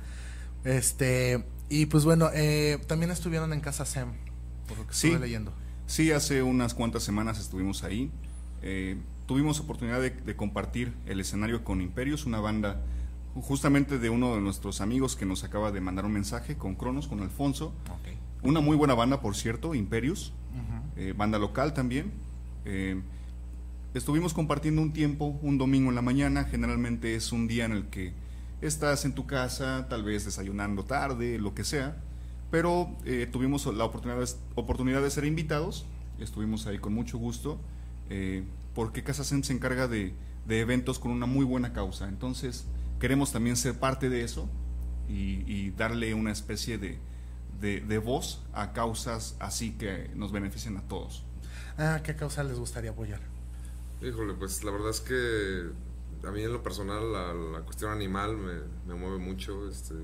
Este, 0.64 1.44
y 1.68 1.86
pues 1.86 2.04
bueno, 2.04 2.30
eh, 2.34 2.78
también 2.86 3.10
estuvieron 3.10 3.52
en 3.52 3.60
Casa 3.60 3.84
Sem, 3.84 4.12
por 4.66 4.78
lo 4.78 4.86
que 4.86 4.94
Sí. 4.94 5.08
estuve 5.08 5.26
leyendo. 5.26 5.52
Sí, 5.86 6.10
hace 6.12 6.42
unas 6.42 6.74
cuantas 6.74 7.02
semanas 7.02 7.38
estuvimos 7.38 7.84
ahí. 7.84 8.10
Eh, 8.62 8.98
tuvimos 9.26 9.60
oportunidad 9.60 10.00
de, 10.00 10.10
de 10.10 10.36
compartir 10.36 10.94
el 11.06 11.20
escenario 11.20 11.62
con 11.64 11.80
Imperios, 11.80 12.26
una 12.26 12.40
banda 12.40 12.80
justamente 13.34 13.98
de 13.98 14.10
uno 14.10 14.34
de 14.34 14.40
nuestros 14.40 14.80
amigos 14.80 15.16
que 15.16 15.26
nos 15.26 15.44
acaba 15.44 15.70
de 15.70 15.80
mandar 15.80 16.04
un 16.04 16.12
mensaje 16.12 16.56
con 16.56 16.74
Cronos, 16.74 17.08
con 17.08 17.20
Alfonso. 17.20 17.72
Una 18.42 18.60
muy 18.60 18.76
buena 18.76 18.94
banda, 18.94 19.20
por 19.20 19.34
cierto, 19.36 19.74
Imperius, 19.74 20.32
eh, 20.96 21.14
banda 21.16 21.38
local 21.38 21.74
también. 21.74 22.12
Eh, 22.64 23.00
estuvimos 23.94 24.34
compartiendo 24.34 24.82
un 24.82 24.92
tiempo, 24.92 25.38
un 25.42 25.58
domingo 25.58 25.88
en 25.88 25.94
la 25.94 26.02
mañana, 26.02 26.44
generalmente 26.44 27.14
es 27.14 27.32
un 27.32 27.48
día 27.48 27.64
en 27.64 27.72
el 27.72 27.86
que 27.86 28.12
estás 28.60 29.04
en 29.04 29.14
tu 29.14 29.26
casa, 29.26 29.86
tal 29.88 30.02
vez 30.02 30.24
desayunando 30.24 30.84
tarde, 30.84 31.38
lo 31.38 31.54
que 31.54 31.64
sea, 31.64 31.96
pero 32.50 32.96
eh, 33.04 33.28
tuvimos 33.30 33.66
la 33.66 33.84
oportunidad 33.84 34.20
de, 34.20 34.30
oportunidad 34.54 35.02
de 35.02 35.10
ser 35.10 35.24
invitados, 35.24 35.86
estuvimos 36.18 36.66
ahí 36.66 36.78
con 36.78 36.92
mucho 36.92 37.18
gusto, 37.18 37.60
eh, 38.10 38.44
porque 38.74 39.02
Casasen 39.02 39.44
se 39.44 39.52
encarga 39.52 39.86
de, 39.86 40.14
de 40.46 40.60
eventos 40.60 40.98
con 40.98 41.12
una 41.12 41.26
muy 41.26 41.44
buena 41.44 41.72
causa, 41.72 42.08
entonces 42.08 42.66
queremos 42.98 43.32
también 43.32 43.56
ser 43.56 43.78
parte 43.78 44.08
de 44.08 44.22
eso 44.22 44.48
y, 45.08 45.44
y 45.46 45.70
darle 45.70 46.14
una 46.14 46.32
especie 46.32 46.78
de, 46.78 46.98
de, 47.60 47.80
de 47.80 47.98
voz 47.98 48.42
a 48.52 48.72
causas 48.72 49.36
así 49.40 49.72
que 49.72 50.10
nos 50.14 50.32
beneficien 50.32 50.76
a 50.76 50.82
todos. 50.82 51.24
Ah, 51.78 52.00
¿qué 52.02 52.16
causa 52.16 52.42
les 52.42 52.58
gustaría 52.58 52.90
apoyar? 52.90 53.20
Híjole, 54.02 54.34
pues 54.34 54.62
la 54.64 54.70
verdad 54.70 54.90
es 54.90 55.00
que 55.00 55.70
a 56.26 56.30
mí 56.30 56.42
en 56.42 56.52
lo 56.52 56.62
personal 56.62 57.12
la, 57.12 57.32
la 57.32 57.60
cuestión 57.60 57.90
animal 57.92 58.36
me, 58.36 58.54
me 58.86 58.94
mueve 59.00 59.18
mucho, 59.18 59.68
este, 59.68 59.94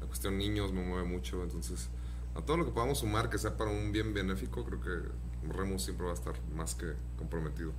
la 0.00 0.06
cuestión 0.06 0.38
niños 0.38 0.72
me 0.72 0.82
mueve 0.84 1.08
mucho, 1.08 1.42
entonces 1.42 1.88
a 2.34 2.42
todo 2.42 2.56
lo 2.56 2.64
que 2.66 2.72
podamos 2.72 2.98
sumar 2.98 3.30
que 3.30 3.38
sea 3.38 3.56
para 3.56 3.70
un 3.70 3.92
bien 3.92 4.12
benéfico, 4.12 4.64
creo 4.64 4.80
que 4.80 5.08
Remus 5.48 5.82
siempre 5.84 6.06
va 6.06 6.12
a 6.12 6.14
estar 6.14 6.34
más 6.54 6.74
que 6.74 6.94
comprometido. 7.18 7.72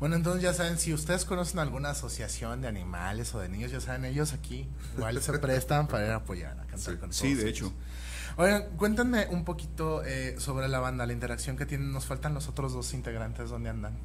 Bueno, 0.00 0.16
entonces 0.16 0.42
ya 0.42 0.54
saben, 0.54 0.78
si 0.78 0.92
ustedes 0.94 1.24
conocen 1.24 1.58
alguna 1.60 1.90
asociación 1.90 2.60
de 2.60 2.68
animales 2.68 3.34
o 3.34 3.40
de 3.40 3.48
niños, 3.48 3.70
ya 3.70 3.80
saben, 3.80 4.04
ellos 4.04 4.32
aquí 4.32 4.68
igual 4.96 5.20
se 5.22 5.32
prestan 5.38 5.86
para 5.88 6.06
ir 6.06 6.12
a 6.12 6.16
apoyar, 6.16 6.52
a 6.60 6.66
cantar 6.66 6.78
Sí. 6.94 6.96
con 6.96 7.12
Sí, 7.12 7.28
todos 7.32 7.44
de 7.44 7.50
ellos. 7.50 7.68
hecho. 7.68 7.72
Oigan, 8.36 8.64
cuéntenme 8.76 9.26
un 9.30 9.44
poquito 9.44 10.04
eh, 10.04 10.36
sobre 10.38 10.68
la 10.68 10.78
banda, 10.78 11.06
la 11.06 11.12
interacción 11.12 11.56
que 11.56 11.66
tienen. 11.66 11.90
Nos 11.92 12.06
faltan 12.06 12.34
los 12.34 12.46
otros 12.48 12.72
dos 12.72 12.94
integrantes, 12.94 13.50
¿dónde 13.50 13.70
andan? 13.70 13.98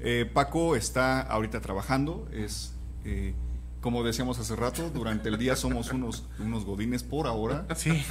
Eh, 0.00 0.30
Paco 0.32 0.76
está 0.76 1.20
ahorita 1.20 1.60
trabajando, 1.60 2.26
es 2.32 2.72
eh, 3.04 3.34
como 3.82 4.02
decíamos 4.02 4.38
hace 4.38 4.56
rato, 4.56 4.90
durante 4.90 5.28
el 5.28 5.36
día 5.38 5.56
somos 5.56 5.92
unos, 5.92 6.26
unos 6.38 6.64
godines 6.64 7.02
por 7.02 7.26
ahora, 7.26 7.66
Sí. 7.76 8.02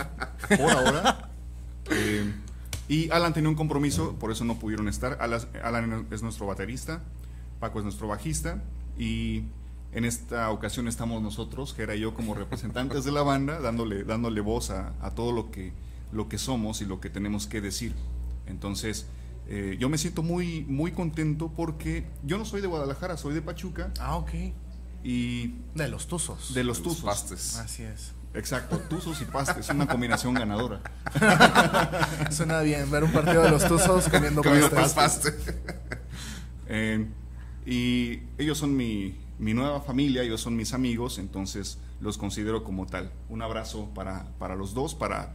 por 0.49 0.69
ahora. 0.71 1.29
Eh, 1.91 2.33
y 2.87 3.09
Alan 3.11 3.33
tenía 3.33 3.49
un 3.49 3.55
compromiso, 3.55 4.13
por 4.19 4.31
eso 4.31 4.45
no 4.45 4.55
pudieron 4.59 4.87
estar. 4.87 5.17
Alan, 5.19 5.41
Alan 5.63 6.07
es 6.11 6.21
nuestro 6.21 6.45
baterista, 6.45 7.01
Paco 7.59 7.79
es 7.79 7.83
nuestro 7.85 8.07
bajista 8.07 8.61
y 8.97 9.43
en 9.91 10.05
esta 10.05 10.49
ocasión 10.51 10.87
estamos 10.87 11.21
nosotros, 11.21 11.73
Gera 11.73 11.95
y 11.95 12.01
yo 12.01 12.13
como 12.13 12.33
representantes 12.35 13.03
de 13.05 13.11
la 13.11 13.23
banda, 13.23 13.59
dándole, 13.59 14.03
dándole 14.03 14.41
voz 14.41 14.69
a, 14.69 14.93
a 15.01 15.11
todo 15.11 15.31
lo 15.31 15.51
que, 15.51 15.71
lo 16.11 16.27
que 16.29 16.37
somos 16.37 16.81
y 16.81 16.85
lo 16.85 16.99
que 16.99 17.09
tenemos 17.09 17.47
que 17.47 17.61
decir. 17.61 17.93
Entonces, 18.45 19.07
eh, 19.47 19.77
yo 19.79 19.89
me 19.89 19.97
siento 19.97 20.21
muy, 20.21 20.63
muy 20.67 20.91
contento 20.91 21.51
porque 21.55 22.05
yo 22.23 22.37
no 22.37 22.45
soy 22.45 22.61
de 22.61 22.67
Guadalajara, 22.67 23.15
soy 23.17 23.33
de 23.33 23.41
Pachuca 23.41 23.91
Ah, 23.99 24.17
ok. 24.17 24.31
y 25.03 25.53
De 25.75 25.87
los 25.87 26.07
Tuzos. 26.07 26.53
de 26.53 26.63
los 26.63 26.79
Los 26.79 26.83
Tuzos. 26.87 27.05
pastes. 27.05 27.55
Así 27.57 27.83
es. 27.83 28.11
Exacto, 28.35 28.77
Tuzos 28.89 29.21
y 29.21 29.25
Pastes, 29.25 29.69
una 29.69 29.87
combinación 29.87 30.33
ganadora. 30.33 30.81
Suena 32.31 32.61
bien 32.61 32.89
ver 32.91 33.03
un 33.03 33.11
partido 33.11 33.43
de 33.43 33.51
los 33.51 33.65
Tuzos 33.65 34.09
comiendo 34.09 34.43
Comiendo. 34.43 34.69
Eh, 36.67 37.07
y 37.65 38.21
ellos 38.37 38.57
son 38.57 38.75
mi, 38.75 39.17
mi 39.39 39.53
nueva 39.53 39.81
familia, 39.81 40.23
ellos 40.23 40.41
son 40.41 40.55
mis 40.55 40.73
amigos, 40.73 41.17
entonces 41.17 41.77
los 42.01 42.17
considero 42.17 42.63
como 42.63 42.85
tal. 42.85 43.11
Un 43.29 43.41
abrazo 43.41 43.89
para, 43.93 44.25
para 44.37 44.55
los 44.55 44.73
dos, 44.73 44.95
para 44.95 45.33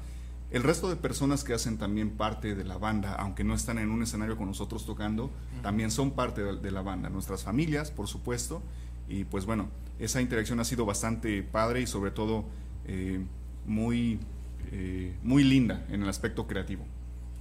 el 0.50 0.62
resto 0.62 0.88
de 0.88 0.96
personas 0.96 1.44
que 1.44 1.54
hacen 1.54 1.78
también 1.78 2.10
parte 2.10 2.54
de 2.54 2.64
la 2.64 2.76
banda, 2.76 3.14
aunque 3.14 3.44
no 3.44 3.54
están 3.54 3.78
en 3.78 3.90
un 3.90 4.02
escenario 4.02 4.36
con 4.36 4.46
nosotros 4.46 4.84
tocando, 4.84 5.30
también 5.62 5.90
son 5.90 6.10
parte 6.10 6.42
de, 6.42 6.56
de 6.56 6.70
la 6.70 6.82
banda. 6.82 7.08
Nuestras 7.08 7.44
familias, 7.44 7.90
por 7.90 8.08
supuesto, 8.08 8.62
y 9.08 9.24
pues 9.24 9.46
bueno, 9.46 9.68
esa 9.98 10.20
interacción 10.20 10.60
ha 10.60 10.64
sido 10.64 10.84
bastante 10.84 11.42
padre 11.42 11.80
y 11.82 11.86
sobre 11.86 12.10
todo 12.10 12.44
eh, 12.92 13.20
muy, 13.66 14.18
eh, 14.72 15.14
muy 15.22 15.44
linda 15.44 15.84
en 15.90 16.02
el 16.02 16.08
aspecto 16.08 16.46
creativo. 16.48 16.84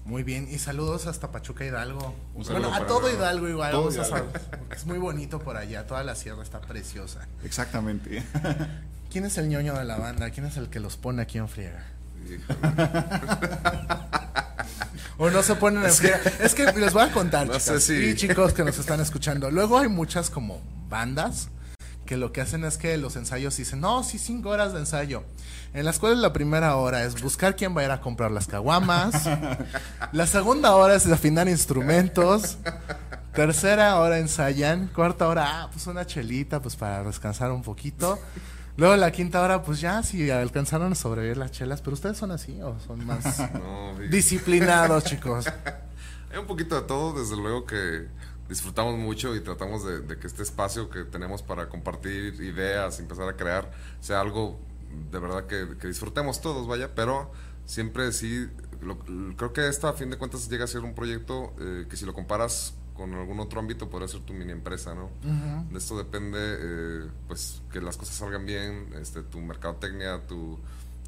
Muy 0.06 0.22
bien, 0.24 0.48
y 0.50 0.58
saludos 0.60 1.08
hasta 1.08 1.32
Pachuca 1.32 1.66
Hidalgo. 1.66 2.14
Un 2.36 2.46
saludo 2.46 2.70
bueno, 2.70 2.84
a 2.84 2.88
todo 2.88 3.12
Hidalgo 3.12 3.48
igual. 3.50 3.72
Todo 3.72 3.90
a 3.90 3.94
Hidalgo. 3.94 4.32
porque 4.60 4.76
es 4.76 4.86
muy 4.86 4.98
bonito 5.00 5.40
por 5.40 5.58
allá, 5.58 5.88
toda 5.88 6.04
la 6.04 6.14
sierra 6.16 6.44
está 6.44 6.62
preciosa. 6.62 7.28
Exactamente. 7.44 8.24
¿Quién 9.12 9.26
es 9.26 9.38
el 9.40 9.50
ñoño 9.50 9.74
de 9.78 9.86
la 9.86 9.98
banda? 9.98 10.30
¿Quién 10.30 10.46
es 10.46 10.58
el 10.58 10.70
que 10.70 10.80
los 10.80 10.98
pone 10.98 11.22
aquí 11.24 11.38
en 11.40 11.50
friega? 11.50 11.84
O 15.22 15.30
no 15.30 15.44
se 15.44 15.56
ponen 15.56 15.84
en 15.84 15.92
friega. 15.92 16.22
Es 16.40 16.56
que 16.56 16.64
les 16.72 16.94
voy 16.94 17.04
a 17.04 17.12
contar, 17.12 17.46
No 17.48 17.54
chicas 17.60 17.64
sé 17.64 17.80
si- 17.82 18.10
y 18.12 18.16
chicos 18.16 18.54
que 18.54 18.64
nos 18.64 18.78
están 18.80 19.02
escuchando. 19.02 19.52
Luego 19.52 19.78
hay 19.78 19.90
muchas 19.90 20.30
como 20.30 20.62
bandas 20.88 21.50
que 22.10 22.18
lo 22.18 22.34
que 22.34 22.42
hacen 22.42 22.66
es 22.66 22.80
que 22.80 22.98
los 22.98 23.16
ensayos 23.18 23.56
dicen, 23.56 23.82
no, 23.82 24.04
sí, 24.04 24.18
cinco 24.18 24.50
horas 24.50 24.74
de 24.74 24.80
ensayo. 24.80 25.24
En 25.76 25.86
las 25.86 26.00
cuales 26.00 26.18
la 26.18 26.34
primera 26.34 26.76
hora 26.76 27.04
es 27.04 27.22
buscar 27.22 27.56
quién 27.56 27.78
va 27.78 27.82
a 27.82 27.86
ir 27.86 27.92
a 27.92 28.02
comprar 28.02 28.32
las 28.32 28.48
caguamas. 28.48 29.30
La 30.12 30.26
segunda 30.26 30.74
hora 30.74 30.96
es 30.96 31.06
afinar 31.06 31.48
instrumentos. 31.48 32.58
Tercera 33.36 34.00
hora 34.00 34.18
ensayan. 34.18 34.88
Cuarta 34.88 35.28
hora, 35.28 35.46
ah, 35.48 35.70
pues 35.72 35.86
una 35.86 36.04
chelita, 36.04 36.60
pues 36.60 36.76
para 36.76 37.04
descansar 37.04 37.52
un 37.52 37.62
poquito. 37.62 38.18
Luego 38.76 38.96
la 38.96 39.12
quinta 39.12 39.44
hora, 39.44 39.62
pues 39.62 39.80
ya, 39.80 40.02
si 40.02 40.32
alcanzaron 40.32 40.94
a 40.94 40.96
sobrevivir 40.96 41.38
las 41.38 41.52
chelas. 41.52 41.80
Pero 41.82 41.94
ustedes 41.94 42.18
son 42.18 42.32
así 42.32 42.60
o 42.60 42.76
son 42.80 43.06
más 43.06 43.38
No, 43.54 44.00
disciplinados, 44.10 45.04
chicos. 45.04 45.46
Hay 46.32 46.40
un 46.40 46.48
poquito 46.48 46.74
de 46.74 46.88
todo, 46.88 47.22
desde 47.22 47.36
luego 47.36 47.68
que 47.68 48.08
disfrutamos 48.50 48.98
mucho 48.98 49.36
y 49.36 49.42
tratamos 49.42 49.86
de, 49.86 50.02
de 50.02 50.18
que 50.18 50.28
este 50.28 50.44
espacio 50.44 50.90
que 50.90 51.04
tenemos 51.06 51.42
para 51.44 51.70
compartir 51.70 52.34
ideas, 52.42 53.00
empezar 53.00 53.30
a 53.30 53.36
crear, 53.38 53.72
sea 54.02 54.20
algo 54.22 54.60
de 55.12 55.20
verdad 55.20 55.46
que, 55.46 55.78
que 55.80 55.88
disfrutemos 55.88 56.42
todos, 56.42 56.68
vaya, 56.68 56.96
pero 56.96 57.32
siempre 57.66 58.12
sí, 58.12 58.48
lo- 58.82 58.98
creo 59.38 59.54
que 59.54 59.68
esta 59.68 59.90
a 59.90 59.94
fin 59.94 60.10
de 60.10 60.18
cuentas 60.18 60.50
llega 60.50 60.64
a 60.64 60.68
ser 60.68 60.82
un 60.82 60.96
proyecto 60.96 61.54
eh, 61.60 61.86
que 61.90 61.96
si 61.96 62.06
lo 62.06 62.14
comparas 62.14 62.74
con 62.96 63.14
algún 63.14 63.40
otro 63.40 63.60
ámbito 63.62 63.90
podría 63.90 64.08
ser 64.10 64.22
tu 64.22 64.34
mini 64.34 64.52
empresa, 64.52 64.94
¿no? 64.96 65.10
De 65.72 65.78
esto 65.78 65.98
depende, 65.98 66.38
eh, 66.42 67.08
pues, 67.28 67.62
que 67.72 67.80
las 67.80 67.96
cosas 67.96 68.16
salgan 68.16 68.46
bien, 68.46 68.90
este, 69.00 69.22
tu 69.22 69.40
mercadotecnia, 69.40 70.26
tu, 70.28 70.60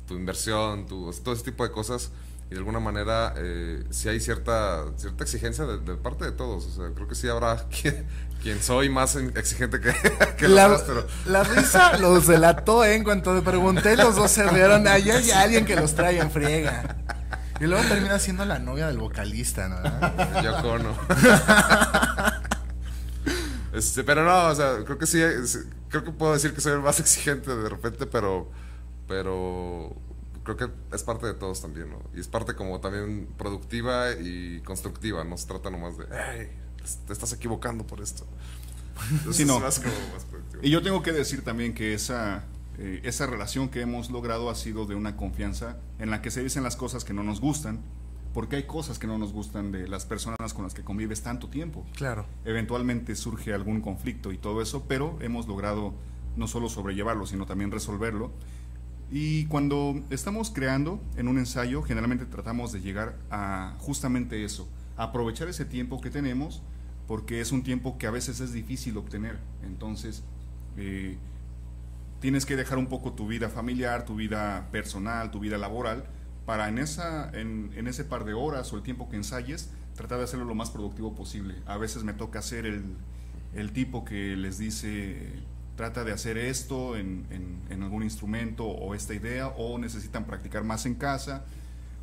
tu 0.08 0.14
inversión, 0.14 0.86
tu, 0.86 1.12
todo 1.24 1.34
ese 1.34 1.44
tipo 1.44 1.64
de 1.68 1.72
cosas. 1.72 2.12
Y 2.52 2.54
de 2.54 2.60
alguna 2.60 2.82
manera, 2.82 3.34
eh, 3.38 3.84
sí 3.92 4.10
hay 4.10 4.20
cierta, 4.20 4.84
cierta 4.98 5.24
exigencia 5.24 5.66
de, 5.66 5.80
de 5.80 5.96
parte 5.96 6.26
de 6.26 6.34
todos. 6.34 6.66
O 6.66 6.70
sea, 6.70 6.94
creo 6.94 7.08
que 7.08 7.16
sí 7.16 7.30
habrá 7.30 7.66
quien, 7.82 8.06
quien 8.44 8.62
soy 8.62 8.90
más 8.90 9.16
en- 9.16 9.32
exigente 9.38 9.80
que, 9.80 9.94
que 10.38 10.48
los 10.50 10.56
La, 10.58 10.78
pero 10.86 11.08
la 11.26 11.44
risa 11.44 11.98
los 12.00 12.28
delató, 12.28 12.84
¿eh? 12.84 12.96
En 12.96 13.06
cuanto 13.06 13.34
te 13.34 13.42
pregunté, 13.42 13.96
los 13.96 14.18
dos 14.18 14.30
se 14.32 14.44
rieron. 14.50 14.86
Allá 14.88 15.16
hay 15.16 15.32
alguien 15.32 15.66
que 15.66 15.78
los 15.78 15.96
trae 15.96 16.20
en 16.20 16.30
friega. 16.30 16.98
Y 17.62 17.66
luego 17.68 17.88
termina 17.88 18.20
siendo 18.20 18.44
la 18.44 18.60
novia 18.60 18.88
del 18.88 18.98
vocalista, 18.98 19.70
¿no? 19.70 20.42
yo 20.42 20.62
cono. 20.62 20.98
Este, 23.74 24.04
pero 24.04 24.26
no, 24.26 24.48
o 24.48 24.56
sea, 24.56 24.84
creo 24.84 24.98
que 24.98 25.06
sí, 25.06 25.22
sí, 25.46 25.60
creo 25.90 26.04
que 26.04 26.12
puedo 26.12 26.34
decir 26.34 26.54
que 26.54 26.60
soy 26.60 26.74
el 26.74 26.82
más 26.82 27.00
exigente 27.00 27.56
de 27.56 27.70
repente, 27.70 28.06
pero, 28.06 28.50
pero 29.08 29.96
creo 30.44 30.58
que 30.58 30.70
es 30.94 31.04
parte 31.04 31.28
de 31.28 31.34
todos 31.34 31.62
también, 31.62 31.90
¿no? 31.90 32.00
Y 32.16 32.20
es 32.20 32.28
parte 32.28 32.56
como 32.56 32.80
también 32.80 33.28
productiva 33.38 34.12
y 34.20 34.62
constructiva, 34.62 35.24
no 35.24 35.38
se 35.38 35.48
trata 35.48 35.70
nomás 35.70 35.98
de, 35.98 36.06
"Ay, 36.16 36.50
te 37.08 37.14
estás 37.14 37.32
equivocando 37.34 37.86
por 37.86 38.02
esto. 38.02 38.26
Entonces 39.12 39.38
Sí, 39.38 39.46
no. 39.46 39.58
es 39.58 39.62
más 39.64 39.80
como 39.80 39.94
más 40.14 40.26
productivo. 40.26 40.62
Y 40.64 40.70
yo 40.70 40.82
tengo 40.82 41.02
que 41.02 41.12
decir 41.12 41.44
también 41.44 41.74
que 41.74 41.94
esa, 41.94 42.46
eh, 42.78 43.02
esa 43.04 43.26
relación 43.28 43.70
que 43.70 43.82
hemos 43.82 44.10
logrado 44.12 44.50
ha 44.50 44.56
sido 44.56 44.86
de 44.86 44.96
una 44.96 45.16
confianza 45.18 45.78
en 46.00 46.10
la 46.12 46.22
que 46.22 46.32
se 46.32 46.44
dicen 46.44 46.64
las 46.64 46.76
cosas 46.76 47.04
que 47.04 47.14
no 47.14 47.24
nos 47.24 47.40
gustan, 47.42 47.82
porque 48.34 48.56
hay 48.58 48.64
cosas 48.64 48.98
que 49.00 49.08
no 49.08 49.18
nos 49.18 49.34
gustan 49.34 49.72
de 49.72 49.88
las 49.88 50.06
personas 50.06 50.54
con 50.54 50.64
las 50.64 50.74
que 50.74 50.84
convives 50.84 51.22
tanto 51.22 51.50
tiempo. 51.50 51.86
Claro. 51.96 52.26
Eventualmente 52.46 53.16
surge 53.16 53.54
algún 53.54 53.82
conflicto 53.82 54.32
y 54.32 54.38
todo 54.38 54.62
eso, 54.62 54.86
pero 54.88 55.18
hemos 55.22 55.48
logrado 55.48 55.94
no 56.38 56.48
solo 56.48 56.70
sobrellevarlo, 56.70 57.26
sino 57.26 57.46
también 57.46 57.72
resolverlo. 57.72 58.32
Y 59.12 59.46
cuando 59.48 60.02
estamos 60.10 60.52
creando 60.52 61.04
en 61.18 61.28
un 61.28 61.38
ensayo, 61.38 61.84
generalmente 61.84 62.26
tratamos 62.26 62.72
de 62.72 62.80
llegar 62.80 63.18
a 63.30 63.76
justamente 63.80 64.46
eso, 64.46 64.70
aprovechar 64.96 65.50
ese 65.50 65.66
tiempo 65.66 66.00
que 66.00 66.10
tenemos, 66.10 66.64
porque 67.08 67.42
es 67.42 67.52
un 67.52 67.62
tiempo 67.62 67.98
que 67.98 68.08
a 68.08 68.12
veces 68.12 68.40
es 68.40 68.54
difícil 68.54 68.96
obtener. 68.96 69.38
Entonces, 69.64 70.24
eh, 70.78 71.18
tienes 72.22 72.46
que 72.46 72.56
dejar 72.56 72.78
un 72.78 72.88
poco 72.88 73.12
tu 73.12 73.28
vida 73.28 73.50
familiar, 73.50 74.06
tu 74.06 74.16
vida 74.16 74.70
personal, 74.72 75.30
tu 75.30 75.42
vida 75.42 75.58
laboral, 75.58 76.06
para 76.46 76.70
en, 76.70 76.78
esa, 76.78 77.30
en, 77.38 77.72
en 77.76 77.88
ese 77.88 78.06
par 78.06 78.24
de 78.24 78.34
horas 78.34 78.72
o 78.72 78.78
el 78.78 78.82
tiempo 78.82 79.10
que 79.10 79.18
ensayes, 79.18 79.72
tratar 79.94 80.20
de 80.20 80.24
hacerlo 80.24 80.46
lo 80.46 80.56
más 80.56 80.70
productivo 80.70 81.14
posible. 81.16 81.56
A 81.66 81.76
veces 81.76 82.06
me 82.06 82.14
toca 82.14 82.42
ser 82.42 82.66
el 83.54 83.72
tipo 83.74 84.06
que 84.06 84.38
les 84.38 84.58
dice, 84.58 85.34
trata 85.82 86.04
de 86.04 86.12
hacer 86.12 86.38
esto 86.38 86.96
en, 86.96 87.26
en- 87.32 87.60
en 87.72 87.82
algún 87.82 88.04
instrumento 88.04 88.68
o 88.68 88.94
esta 88.94 89.16
idea, 89.16 89.48
o 89.48 89.80
necesitan 89.80 90.26
practicar 90.26 90.64
más 90.64 90.86
en 90.86 90.94
casa. 90.94 91.44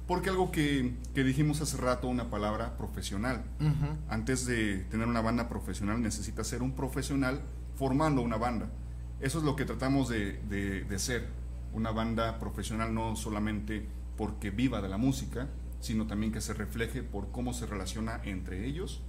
Porque 0.09 0.31
algo 0.31 0.51
que, 0.51 0.95
que 1.15 1.23
dijimos 1.23 1.61
hace 1.61 1.77
rato, 1.77 2.09
una 2.09 2.29
palabra 2.29 2.77
profesional. 2.77 3.45
Antes 4.09 4.47
de 4.47 4.79
tener 4.91 5.07
una 5.07 5.21
banda 5.21 5.49
profesional, 5.49 6.03
necesitas 6.03 6.49
ser 6.49 6.61
un 6.63 6.73
profesional 6.73 7.41
formando 7.77 8.21
una 8.23 8.37
banda. 8.37 8.67
Eso 9.21 9.39
es 9.39 9.45
lo 9.45 9.55
que 9.55 9.65
tratamos 9.65 10.09
de, 10.09 10.41
de- 10.49 10.83
de 10.83 10.99
ser. 10.99 11.29
Una 11.73 11.93
banda 11.93 12.41
profesional 12.41 12.93
no 12.93 13.15
solamente 13.15 13.87
porque 14.17 14.51
viva 14.51 14.81
de 14.83 14.89
la 14.89 14.97
música, 14.99 15.47
sino 15.79 16.09
también 16.09 16.33
que 16.33 16.41
se 16.41 16.53
refleje 16.53 17.05
por 17.05 17.31
cómo 17.31 17.53
se 17.55 17.67
relaciona 17.67 18.21
entre 18.25 18.67
ellos, 18.67 19.03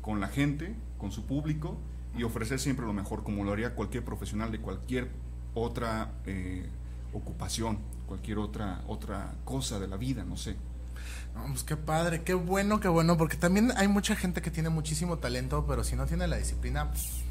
con 0.00 0.18
la 0.20 0.28
gente, 0.28 0.74
con 0.96 1.12
su 1.12 1.26
público 1.26 1.76
y 2.16 2.22
ofrecer 2.24 2.58
siempre 2.58 2.86
lo 2.86 2.92
mejor, 2.92 3.22
como 3.22 3.44
lo 3.44 3.52
haría 3.52 3.74
cualquier 3.74 4.04
profesional 4.04 4.50
de 4.50 4.60
cualquier 4.60 5.08
otra 5.54 6.12
eh, 6.26 6.68
ocupación, 7.12 7.78
cualquier 8.06 8.38
otra, 8.38 8.82
otra 8.86 9.34
cosa 9.44 9.78
de 9.78 9.88
la 9.88 9.96
vida, 9.96 10.24
no 10.24 10.36
sé. 10.36 10.56
No, 11.34 11.46
pues 11.46 11.62
qué 11.62 11.76
padre, 11.76 12.22
qué 12.22 12.34
bueno, 12.34 12.80
qué 12.80 12.88
bueno, 12.88 13.16
porque 13.16 13.36
también 13.36 13.72
hay 13.76 13.88
mucha 13.88 14.16
gente 14.16 14.42
que 14.42 14.50
tiene 14.50 14.70
muchísimo 14.70 15.18
talento, 15.18 15.64
pero 15.66 15.84
si 15.84 15.94
no 15.94 16.06
tiene 16.06 16.26
la 16.26 16.36
disciplina, 16.36 16.90
pues, 16.90 17.22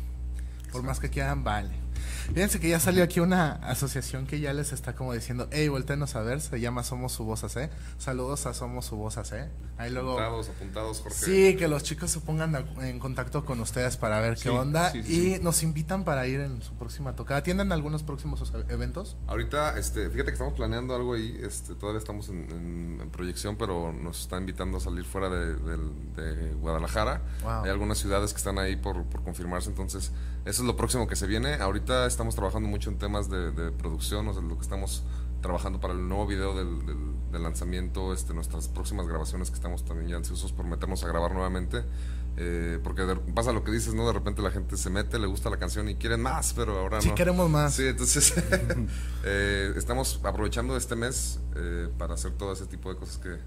por 0.72 0.84
más 0.84 1.00
que 1.00 1.10
quieran, 1.10 1.44
vale. 1.44 1.87
Fíjense 2.34 2.60
que 2.60 2.70
ya 2.70 2.80
salió 2.80 3.04
aquí 3.04 3.20
una 3.20 3.54
asociación 3.54 4.26
que 4.28 4.40
ya 4.40 4.54
les 4.54 4.72
está 4.74 4.96
como 4.96 5.14
diciendo, 5.14 5.48
hey, 5.52 5.68
voltenos 5.70 6.16
a 6.16 6.22
ver, 6.22 6.42
se 6.42 6.60
llama 6.60 6.84
Somos 6.84 7.12
Su 7.14 7.24
Voz 7.24 7.44
AC. 7.44 7.70
Saludos 7.98 8.46
a 8.46 8.54
Somos 8.54 8.86
Su 8.86 8.96
Voz 8.98 9.18
AC. 9.18 9.50
Ahí 9.78 9.92
luego... 9.92 10.12
Apuntados, 10.20 10.50
apuntados, 10.50 11.00
Jorge. 11.02 11.18
Sí, 11.26 11.56
que 11.56 11.68
los 11.68 11.84
chicos 11.84 12.10
se 12.12 12.20
pongan 12.20 12.66
en 12.82 13.00
contacto 13.00 13.46
con 13.46 13.60
ustedes 13.62 13.96
para 13.98 14.20
ver 14.20 14.38
qué 14.38 14.50
onda 14.50 14.92
sí, 14.92 15.04
sí, 15.04 15.36
y 15.36 15.44
nos 15.44 15.62
invitan 15.64 16.04
para 16.04 16.26
ir 16.28 16.40
en 16.40 16.62
su 16.62 16.74
próxima 16.74 17.16
tocada. 17.16 17.44
¿Tienen 17.44 17.72
algunos 17.72 18.04
próximos 18.04 18.52
eventos? 18.70 19.16
Ahorita, 19.28 19.78
este, 19.78 20.10
fíjate 20.10 20.26
que 20.32 20.34
estamos 20.34 20.54
planeando 20.56 20.96
algo 20.96 21.14
ahí, 21.14 21.40
este, 21.44 21.76
todavía 21.76 22.00
estamos 22.00 22.30
en, 22.30 22.50
en- 22.52 23.00
en 23.02 23.10
proyección, 23.12 23.56
pero 23.58 23.94
nos 23.94 24.22
está 24.22 24.38
invitando 24.38 24.78
a 24.78 24.82
salir 24.82 25.06
fuera 25.06 25.30
de, 25.30 26.54
Guadalajara. 26.60 27.22
Wow. 27.44 27.64
Hay 27.64 27.70
algunas 27.70 27.98
ciudades 28.00 28.32
que 28.34 28.38
están 28.38 28.58
ahí 28.60 28.76
por, 28.76 29.04
por 29.06 29.24
confirmarse, 29.24 29.70
entonces 29.70 30.12
eso 30.46 30.62
es 30.62 30.68
lo 30.68 30.76
próximo 30.76 31.08
que 31.08 31.16
se 31.16 31.28
viene. 31.28 31.56
Ahorita 31.56 31.87
estamos 32.06 32.36
trabajando 32.36 32.68
mucho 32.70 32.90
en 32.90 32.98
temas 32.98 33.30
de, 33.30 33.52
de 33.52 33.72
producción, 33.72 34.28
o 34.28 34.34
sea, 34.34 34.42
lo 34.42 34.56
que 34.56 34.62
estamos 34.62 35.04
trabajando 35.42 35.80
para 35.80 35.94
el 35.94 36.08
nuevo 36.08 36.26
video 36.28 36.56
del, 36.56 36.86
del- 36.86 37.14
del 37.32 37.44
lanzamiento, 37.44 38.14
este, 38.14 38.34
nuestras 38.34 38.68
próximas 38.70 39.08
grabaciones 39.08 39.50
que 39.50 39.56
estamos 39.56 39.84
también 39.86 40.10
ya 40.10 40.16
ansiosos 40.18 40.52
por 40.52 40.66
meternos 40.66 41.04
a 41.04 41.08
grabar 41.08 41.34
nuevamente. 41.34 41.84
eh, 42.40 42.80
porque 42.84 43.02
de- 43.02 43.16
pasa 43.16 43.52
lo 43.52 43.64
que 43.64 43.72
dices, 43.72 43.96
¿no? 43.96 44.06
De 44.06 44.14
repente 44.14 44.42
la 44.44 44.52
gente 44.52 44.78
se 44.78 44.90
mete, 44.92 45.18
le 45.18 45.26
gusta 45.26 45.50
la 45.50 45.58
canción 45.58 45.90
y 45.90 45.96
quieren 45.96 46.22
más, 46.22 46.54
pero 46.54 46.78
ahora 46.80 47.02
Sí, 47.02 47.10
no. 47.10 47.16
queremos 47.16 47.50
más. 47.50 47.74
Sí, 47.74 47.88
entonces 47.88 48.32
eh, 49.26 49.74
estamos 49.76 50.20
aprovechando 50.24 50.78
este 50.78 50.96
mes 50.96 51.40
eh, 51.56 51.90
para 51.98 52.14
hacer 52.14 52.34
todo 52.34 52.54
ese 52.54 52.66
tipo 52.68 52.94
de 52.94 53.00
cosas 53.00 53.18
que, 53.18 53.38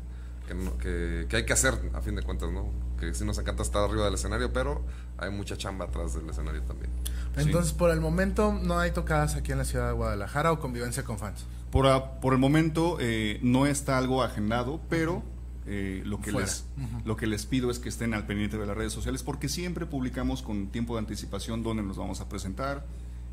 que, 0.50 0.54
no- 0.56 0.76
que- 0.78 1.26
que 1.28 1.36
hay 1.36 1.46
que 1.46 1.52
hacer 1.52 1.74
a 1.94 2.00
fin 2.00 2.16
de 2.16 2.22
cuentas, 2.22 2.50
¿no? 2.50 2.70
Que 2.98 3.14
sí 3.14 3.24
nos 3.24 3.38
encanta 3.38 3.62
estar 3.62 3.84
arriba 3.84 4.04
del 4.06 4.14
escenario, 4.14 4.52
pero 4.52 4.84
hay 5.16 5.30
mucha 5.30 5.56
chamba 5.56 5.84
atrás 5.84 6.14
del 6.14 6.28
escenario 6.28 6.62
también. 6.62 6.90
Entonces, 7.36 7.72
por 7.72 7.90
el 7.90 8.00
momento, 8.00 8.52
no 8.52 8.78
hay 8.80 8.90
tocadas 8.90 9.36
aquí 9.36 9.52
en 9.52 9.58
la 9.58 9.64
ciudad 9.64 9.86
de 9.86 9.92
Guadalajara 9.92 10.50
o 10.52 10.58
convivencia 10.58 11.04
con 11.04 11.18
fans. 11.18 11.44
Por, 11.70 11.86
a- 11.86 12.20
por 12.20 12.32
el 12.32 12.40
momento 12.40 12.96
eh, 13.00 13.38
no 13.42 13.66
está 13.66 13.96
algo 13.96 14.22
agendado, 14.24 14.80
pero 14.88 15.22
eh, 15.66 16.02
lo, 16.04 16.20
que 16.20 16.32
Fuera. 16.32 16.46
les, 16.48 16.64
lo 17.04 17.16
que 17.16 17.28
les 17.28 17.46
pido 17.46 17.70
es 17.70 17.78
que 17.78 17.88
estén 17.88 18.12
al 18.12 18.26
pendiente 18.26 18.58
de 18.58 18.66
las 18.66 18.76
redes 18.76 18.92
sociales 18.92 19.22
porque 19.22 19.48
siempre 19.48 19.86
publicamos 19.86 20.42
con 20.42 20.66
tiempo 20.68 20.94
de 20.94 20.98
anticipación 21.00 21.62
dónde 21.62 21.84
nos 21.84 21.96
vamos 21.96 22.20
a 22.20 22.28
presentar, 22.28 22.84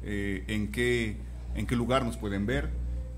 eh, 0.03 0.43
en, 0.47 0.72
qué, 0.72 1.18
en 1.55 1.65
qué 1.65 1.76
lugar 1.76 2.05
nos 2.05 2.15
pueden 2.15 2.45
ver. 2.45 2.70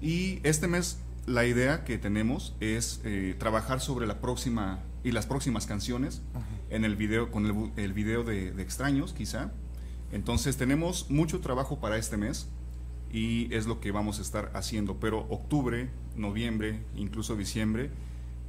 Y 0.01 0.39
este 0.43 0.69
mes 0.69 0.99
la 1.25 1.45
idea 1.45 1.83
que 1.83 1.97
tenemos 1.97 2.55
es 2.59 3.01
eh, 3.03 3.35
trabajar 3.37 3.81
sobre 3.81 4.07
la 4.07 4.19
próxima 4.19 4.79
y 5.03 5.11
las 5.11 5.25
próximas 5.25 5.65
canciones 5.65 6.21
en 6.69 6.85
el 6.85 6.95
video, 6.95 7.31
con 7.31 7.71
el, 7.77 7.93
video 7.93 8.23
de, 8.23 8.51
de 8.51 8.63
Extraños, 8.63 9.13
quizá. 9.13 9.51
Entonces 10.11 10.57
tenemos 10.57 11.09
mucho 11.09 11.39
trabajo 11.39 11.79
para 11.79 11.97
este 11.97 12.17
mes 12.17 12.49
y 13.11 13.53
es 13.53 13.65
lo 13.65 13.79
que 13.79 13.91
vamos 13.91 14.19
a 14.19 14.21
estar 14.21 14.51
haciendo. 14.53 14.99
Pero 14.99 15.25
octubre, 15.29 15.89
noviembre, 16.15 16.83
incluso 16.95 17.35
diciembre, 17.35 17.91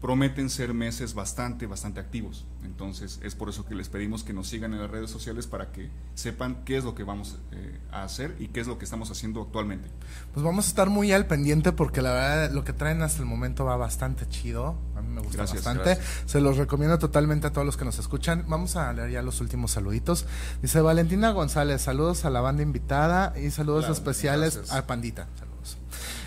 prometen 0.01 0.49
ser 0.49 0.73
meses 0.73 1.15
bastante, 1.15 1.67
bastante 1.67 2.01
activos. 2.01 2.47
Entonces 2.65 3.21
es 3.23 3.35
por 3.35 3.49
eso 3.49 3.67
que 3.67 3.75
les 3.75 3.89
pedimos 3.89 4.25
que 4.25 4.33
nos 4.33 4.49
sigan 4.49 4.73
en 4.73 4.81
las 4.81 4.91
redes 4.91 5.11
sociales 5.11 5.47
para 5.47 5.73
que 5.73 5.91
sepan 6.15 6.63
qué 6.65 6.79
es 6.79 6.85
lo 6.85 6.95
que 6.95 7.05
vamos 7.05 7.39
eh, 7.53 7.79
a 7.93 8.03
hacer 8.05 8.35
y 8.39 8.49
qué 8.49 8.61
es 8.61 8.67
lo 8.67 8.79
que 8.79 8.85
estamos 8.85 9.11
haciendo 9.11 9.43
actualmente. 9.43 9.89
Pues 10.33 10.45
vamos 10.45 10.67
a 10.67 10.69
estar 10.69 10.89
muy 10.89 11.13
al 11.13 11.27
pendiente 11.27 11.73
porque 11.73 12.01
la 12.03 12.13
verdad 12.13 12.51
lo 12.53 12.65
que 12.65 12.73
traen 12.73 13.03
hasta 13.03 13.21
el 13.21 13.27
momento 13.27 13.65
va 13.65 13.77
bastante 13.77 14.27
chido. 14.29 14.77
A 14.97 15.03
mí 15.03 15.09
me 15.09 15.21
gusta 15.21 15.39
Gracias, 15.39 15.65
bastante. 15.65 15.95
gracias. 15.97 16.23
Se 16.31 16.41
los 16.41 16.57
recomiendo 16.57 16.99
totalmente 16.99 17.47
a 17.47 17.53
todos 17.53 17.67
los 17.67 17.77
que 17.77 17.85
nos 17.85 17.99
escuchan. 17.99 18.45
Vamos 18.49 18.77
a 18.77 18.93
leer 18.93 19.11
ya 19.11 19.23
los 19.23 19.41
últimos 19.41 19.73
saluditos. 19.73 20.27
Dice 20.63 20.81
Valentina 20.81 21.31
González, 21.33 21.83
saludos 21.83 22.25
a 22.25 22.31
la 22.31 22.41
banda 22.41 22.63
invitada 22.63 23.35
y 23.39 23.51
saludos 23.51 23.89
especiales 23.89 24.57
gracias. 24.57 24.77
a 24.77 24.87
Pandita. 24.87 25.29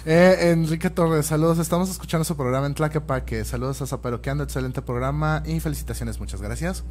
Eh, 0.06 0.51
Enrique 0.51 0.89
Torres, 0.89 1.28
saludos. 1.28 1.60
Estamos 1.60 1.89
escuchando 1.89 2.26
su 2.26 2.36
programa 2.36 2.68
en 2.68 2.74
Tlaquepaque. 2.74 3.45
Saludos 3.45 3.82
a 3.82 3.88
Zaperoqueando, 3.88 4.43
excelente 4.43 4.82
programa 4.82 5.43
y 5.45 5.62
felicitaciones, 5.62 6.20
muchas 6.20 6.41
gracias. 6.41 6.84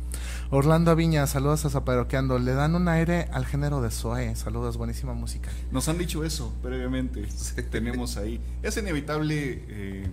Orlando 0.49 0.97
Viña, 0.97 1.27
saludos 1.27 1.67
a 1.67 1.71
Zaperoqueando. 1.71 2.39
Le 2.39 2.55
dan 2.55 2.75
un 2.75 2.89
aire 2.89 3.29
al 3.33 3.45
género 3.45 3.83
de 3.83 3.91
Zoe. 3.91 4.35
Saludos, 4.35 4.79
buenísima 4.79 5.13
música. 5.13 5.51
Nos 5.71 5.89
han 5.89 5.99
dicho 5.99 6.25
eso 6.25 6.55
previamente. 6.63 7.29
Tenemos 7.71 8.17
ahí. 8.17 8.41
Es 8.63 8.79
inevitable 8.79 9.63
eh, 9.69 10.07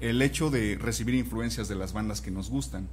el 0.00 0.20
hecho 0.22 0.50
de 0.50 0.76
recibir 0.80 1.14
influencias 1.14 1.68
de 1.68 1.76
las 1.76 1.92
bandas 1.92 2.20
que 2.20 2.32
nos 2.32 2.50
gustan. 2.50 2.88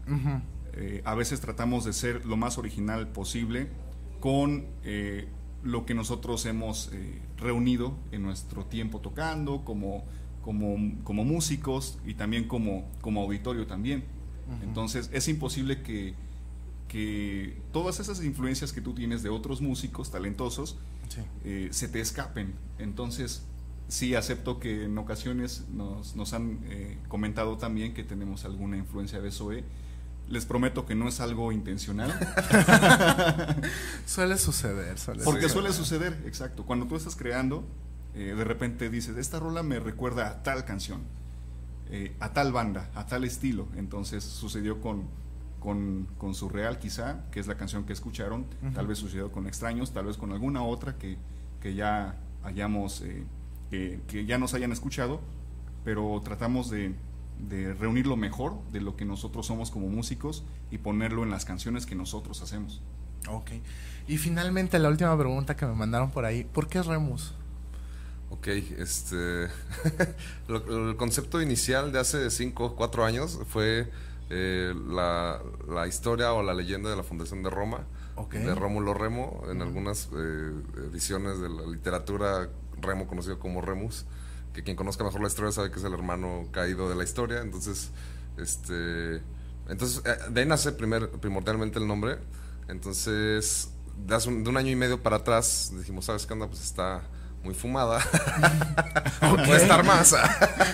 Eh, 0.73 1.01
a 1.03 1.15
veces 1.15 1.41
tratamos 1.41 1.83
de 1.83 1.93
ser 1.93 2.27
lo 2.27 2.37
más 2.37 2.59
original 2.59 3.07
posible 3.07 3.69
con 4.19 4.65
eh, 4.83 5.27
lo 5.65 5.85
que 5.85 5.93
nosotros 5.93 6.45
hemos 6.45 6.89
eh, 6.93 7.21
reunido 7.37 7.97
en 8.11 8.21
nuestro 8.23 8.65
tiempo 8.65 8.99
tocando, 9.01 9.65
como, 9.65 10.03
como, 10.41 10.77
como 11.03 11.25
músicos 11.25 11.97
y 12.05 12.13
también 12.13 12.47
como, 12.47 12.85
como 13.01 13.21
auditorio 13.23 13.67
también. 13.67 14.03
Entonces 14.63 15.09
es 15.11 15.27
imposible 15.27 15.81
que, 15.81 16.13
que 16.87 17.57
todas 17.73 17.99
esas 17.99 18.23
influencias 18.23 18.71
que 18.71 18.79
tú 18.79 18.93
tienes 18.93 19.23
de 19.23 19.29
otros 19.29 19.59
músicos 19.61 20.11
talentosos 20.11 20.77
Sí. 21.09 21.21
eh, 21.43 21.67
se 21.71 21.87
te 21.87 21.99
escapen. 21.99 22.53
Entonces, 22.79 23.43
sí 23.87 24.15
acepto 24.15 24.59
que 24.59 24.85
en 24.85 24.97
ocasiones 24.97 25.65
nos, 25.71 26.15
nos 26.15 26.33
han 26.33 26.59
eh, 26.65 26.97
comentado 27.07 27.57
también 27.57 27.93
que 27.93 28.03
tenemos 28.03 28.43
alguna 28.45 28.77
influencia 28.77 29.21
de 29.21 29.31
SOE. 29.31 29.63
Les 30.27 30.45
prometo 30.45 30.85
que 30.85 30.95
no 30.95 31.07
es 31.07 31.19
algo 31.19 31.51
intencional, 31.51 32.11
Suele 34.05 34.37
suceder, 34.37 34.97
suele 34.97 35.23
porque 35.23 35.43
suceder. 35.43 35.51
suele 35.51 35.73
suceder, 35.73 36.23
exacto. 36.25 36.65
Cuando 36.65 36.87
tú 36.87 36.95
estás 36.95 37.15
creando, 37.15 37.63
eh, 38.15 38.33
de 38.35 38.43
repente 38.43 38.89
dices, 38.89 39.17
esta 39.17 39.39
rola 39.39 39.61
me 39.61 39.79
recuerda 39.79 40.27
a 40.27 40.43
tal 40.43 40.65
canción, 40.65 41.01
eh, 41.91 42.15
a 42.19 42.33
tal 42.33 42.51
banda, 42.51 42.89
a 42.95 43.05
tal 43.05 43.23
estilo. 43.23 43.67
Entonces 43.75 44.23
sucedió 44.23 44.81
con, 44.81 45.03
con, 45.59 46.07
con 46.17 46.33
Surreal 46.33 46.79
quizá, 46.79 47.29
que 47.31 47.39
es 47.39 47.47
la 47.47 47.55
canción 47.55 47.85
que 47.85 47.93
escucharon, 47.93 48.45
tal 48.73 48.87
vez 48.87 48.97
sucedió 48.97 49.31
con 49.31 49.45
Extraños, 49.45 49.91
tal 49.93 50.05
vez 50.05 50.17
con 50.17 50.31
alguna 50.31 50.63
otra 50.63 50.97
que, 50.97 51.17
que 51.61 51.75
ya 51.75 52.17
hayamos, 52.43 53.01
eh, 53.01 53.25
que 53.69 54.25
ya 54.25 54.37
nos 54.39 54.53
hayan 54.55 54.71
escuchado, 54.71 55.21
pero 55.83 56.19
tratamos 56.23 56.69
de, 56.71 56.95
de 57.39 57.73
reunir 57.73 58.07
lo 58.07 58.15
mejor 58.17 58.53
de 58.71 58.81
lo 58.81 58.95
que 58.95 59.05
nosotros 59.05 59.45
somos 59.45 59.71
como 59.71 59.87
músicos 59.87 60.43
y 60.71 60.77
ponerlo 60.77 61.23
en 61.23 61.29
las 61.31 61.45
canciones 61.45 61.85
que 61.85 61.95
nosotros 61.95 62.41
hacemos. 62.41 62.81
Ok. 63.29 63.51
Y 64.07 64.17
finalmente 64.17 64.77
la 64.79 64.89
última 64.89 65.17
pregunta 65.17 65.55
que 65.55 65.65
me 65.65 65.73
mandaron 65.73 66.11
por 66.11 66.25
ahí. 66.25 66.43
¿Por 66.43 66.67
qué 66.67 66.81
Remus? 66.83 67.33
Ok, 68.29 68.47
este. 68.47 69.47
lo- 70.47 70.89
el 70.89 70.95
concepto 70.97 71.41
inicial 71.41 71.91
de 71.91 71.99
hace 71.99 72.29
5 72.29 72.65
o 72.65 72.75
4 72.75 73.05
años 73.05 73.39
fue 73.49 73.89
eh, 74.29 74.73
la, 74.87 75.41
la 75.69 75.87
historia 75.87 76.33
o 76.33 76.41
la 76.43 76.53
leyenda 76.53 76.89
de 76.89 76.95
la 76.95 77.03
Fundación 77.03 77.43
de 77.43 77.49
Roma, 77.49 77.85
Ok. 78.15 78.33
de 78.35 78.55
Rómulo 78.55 78.93
Remo, 78.93 79.43
en 79.49 79.61
algunas 79.61 80.09
eh, 80.15 80.51
ediciones 80.89 81.39
de 81.39 81.49
la 81.49 81.65
literatura, 81.67 82.49
Remo 82.81 83.07
conocido 83.07 83.39
como 83.39 83.61
Remus, 83.61 84.05
que 84.55 84.63
quien 84.63 84.77
conozca 84.77 85.03
mejor 85.03 85.21
la 85.21 85.27
historia 85.27 85.51
sabe 85.51 85.69
que 85.69 85.79
es 85.79 85.83
el 85.83 85.93
hermano 85.93 86.47
caído 86.51 86.87
de 86.89 86.95
la 86.95 87.03
historia, 87.03 87.41
entonces, 87.41 87.91
este. 88.37 89.21
Entonces, 89.67 90.01
eh, 90.05 90.17
de 90.29 90.41
ahí 90.41 90.47
nace 90.47 90.71
primer, 90.71 91.09
primordialmente 91.11 91.77
el 91.77 91.87
nombre. 91.87 92.17
Entonces, 92.69 93.71
de, 93.97 94.15
hace 94.15 94.29
un, 94.29 94.43
de 94.43 94.49
un 94.49 94.57
año 94.57 94.71
y 94.71 94.75
medio 94.75 95.03
para 95.03 95.17
atrás, 95.17 95.73
dijimos, 95.77 96.05
¿sabes 96.05 96.25
qué 96.25 96.33
onda? 96.33 96.47
Pues 96.47 96.63
está 96.63 97.03
muy 97.43 97.53
fumada. 97.53 97.99
Puede 99.19 99.57
estar 99.57 99.83
más. 99.83 100.15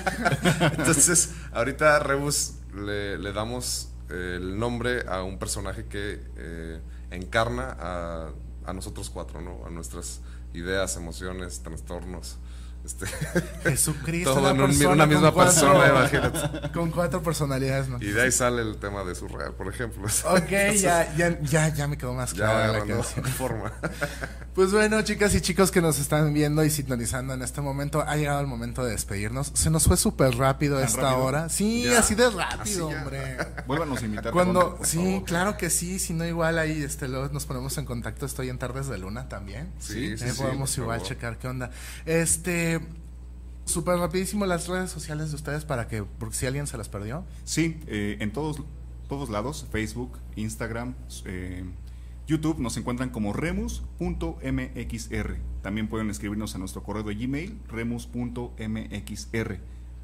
Entonces, 0.61 1.31
ahorita 1.51 1.99
Rebus 1.99 2.53
le, 2.75 3.17
le 3.17 3.33
damos 3.33 3.89
eh, 4.09 4.37
el 4.39 4.59
nombre 4.59 5.05
a 5.07 5.23
un 5.23 5.39
personaje 5.39 5.85
que 5.85 6.21
eh, 6.37 6.81
encarna 7.09 7.75
a, 7.79 8.29
a 8.65 8.73
nosotros 8.73 9.09
cuatro, 9.09 9.41
¿no? 9.41 9.65
A 9.65 9.71
nuestras 9.71 10.21
ideas, 10.53 10.97
emociones, 10.97 11.61
trastornos. 11.63 12.37
Este, 12.83 13.05
Jesucristo. 13.63 14.31
Todo 14.33 14.41
una 14.41 14.49
en 14.51 14.61
un- 14.61 14.67
persona 14.67 14.91
una 14.93 15.03
con 15.05 15.09
misma 15.13 15.31
cuatro- 15.31 15.53
persona, 15.53 15.89
imagínate. 15.89 16.71
Con 16.73 16.89
cuatro 16.91 17.21
personalidades, 17.21 17.89
¿no? 17.89 17.97
y 18.01 18.07
de 18.11 18.21
ahí 18.23 18.31
sale 18.31 18.61
el 18.61 18.77
tema 18.77 19.03
de 19.03 19.13
Surreal, 19.13 19.53
por 19.53 19.67
ejemplo. 19.67 20.07
Ok, 20.25 20.49
ya, 20.79 21.13
ya, 21.15 21.39
ya, 21.41 21.67
ya 21.69 21.87
me 21.87 21.97
quedó 21.97 22.13
más 22.13 22.31
Ya 22.33 22.45
clara 22.45 22.67
la 22.79 22.85
canción. 22.85 23.25
forma. 23.25 23.71
Pues 24.55 24.71
bueno, 24.71 25.01
chicas 25.03 25.33
y 25.35 25.41
chicos 25.41 25.69
que 25.71 25.81
nos 25.81 25.99
están 25.99 26.33
viendo 26.33 26.63
y 26.63 26.69
sintonizando 26.69 27.33
en 27.33 27.41
este 27.41 27.61
momento, 27.61 28.01
ha 28.05 28.15
llegado 28.15 28.41
el 28.41 28.47
momento 28.47 28.83
de 28.83 28.91
despedirnos. 28.91 29.51
Se 29.53 29.69
nos 29.69 29.83
fue 29.85 29.95
súper 29.97 30.35
rápido 30.37 30.77
¿Tan 30.77 30.87
esta 30.87 31.01
rápido? 31.01 31.23
hora. 31.23 31.49
Sí, 31.49 31.83
Ya. 31.83 31.99
así 31.99 32.15
de 32.15 32.25
Así 32.25 32.37
rápido, 32.37 32.89
ya. 32.91 32.97
hombre. 33.01 33.37
Vuélvanos 33.67 34.01
a 34.01 34.05
invitar. 34.05 34.31
Cuando, 34.33 34.79
sí, 34.83 34.97
favor. 34.97 35.23
claro 35.25 35.57
que 35.57 35.69
sí, 35.69 35.99
si 35.99 36.13
no 36.13 36.25
igual 36.25 36.57
ahí 36.57 36.81
este, 36.83 37.07
luego 37.07 37.29
nos 37.31 37.45
ponemos 37.45 37.77
en 37.77 37.85
contacto, 37.85 38.25
estoy 38.25 38.49
en 38.49 38.57
Tardes 38.57 38.87
de 38.87 38.97
Luna 38.97 39.29
también. 39.29 39.71
Sí, 39.79 40.17
sí, 40.17 40.23
Ahí 40.23 40.31
sí, 40.31 40.41
podemos 40.41 40.75
igual 40.77 41.01
checar 41.03 41.37
qué 41.37 41.47
onda. 41.47 41.69
Este, 42.05 42.70
súper 43.65 43.97
rapidísimo 43.97 44.45
las 44.45 44.67
redes 44.67 44.91
sociales 44.91 45.29
de 45.29 45.35
ustedes 45.35 45.65
para 45.65 45.87
que, 45.87 46.03
porque 46.03 46.35
si 46.35 46.45
alguien 46.45 46.67
se 46.67 46.77
las 46.77 46.89
perdió. 46.89 47.25
Sí, 47.43 47.79
eh, 47.87 48.17
en 48.19 48.31
todos, 48.31 48.61
todos 49.07 49.29
lados, 49.29 49.67
Facebook, 49.71 50.19
Instagram, 50.35 50.95
eh, 51.25 51.63
YouTube, 52.27 52.59
nos 52.59 52.77
encuentran 52.77 53.09
como 53.09 53.33
remus.mxr. 53.33 55.37
También 55.61 55.87
pueden 55.87 56.09
escribirnos 56.09 56.55
a 56.55 56.59
nuestro 56.59 56.83
correo 56.83 57.03
de 57.03 57.15
Gmail, 57.15 57.59
remus.mxr. 57.67 59.59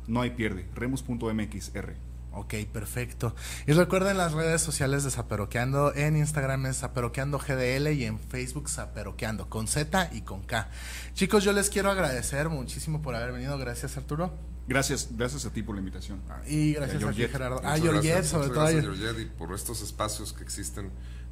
No 0.08 0.22
hay 0.22 0.32
pierde, 0.32 0.68
remus.mxr. 0.74 2.07
Ok, 2.38 2.54
perfecto. 2.72 3.34
Y 3.66 3.72
recuerden 3.74 4.16
las 4.16 4.34
redes 4.34 4.62
sociales 4.62 5.04
de 5.04 5.10
Zaperoqueando. 5.10 5.94
En 5.96 6.16
Instagram 6.16 6.68
es 6.68 6.78
Zaperoqueando 6.78 7.40
GDL 7.40 7.88
y 7.94 8.06
en 8.06 8.20
Facebook 8.20 8.70
Zaperoqueando, 8.70 9.50
con 9.50 9.68
Z 9.68 10.12
y 10.14 10.22
con 10.22 10.44
K. 10.44 10.70
Chicos, 11.16 11.44
yo 11.44 11.52
les 11.52 11.72
quiero 11.72 11.90
agradecer 11.90 12.50
muchísimo 12.50 13.02
por 13.02 13.16
haber 13.16 13.32
venido. 13.32 13.58
Gracias, 13.58 13.98
Arturo. 13.98 14.32
Gracias, 14.68 15.08
gracias 15.12 15.46
a 15.46 15.50
ti 15.52 15.64
por 15.64 15.74
la 15.76 15.80
invitación. 15.80 16.22
Y 16.46 16.74
gracias 16.74 17.02
Y 17.02 17.06
a 17.06 17.10
a 17.10 17.12
ti. 17.14 17.28
Gerardo. 17.28 17.56
Muchas 17.56 17.72
Ah, 17.72 17.78
Georgette, 17.82 18.04
gracias, 18.06 18.28
sobre 18.28 18.48
todo. 18.50 18.60
gracias, 18.60 18.84
Georgette, 18.84 19.20
y 19.22 19.26
por 19.26 19.54
estos 19.56 19.82
espacios 19.82 20.34
que 20.34 20.44
existen 20.44 20.92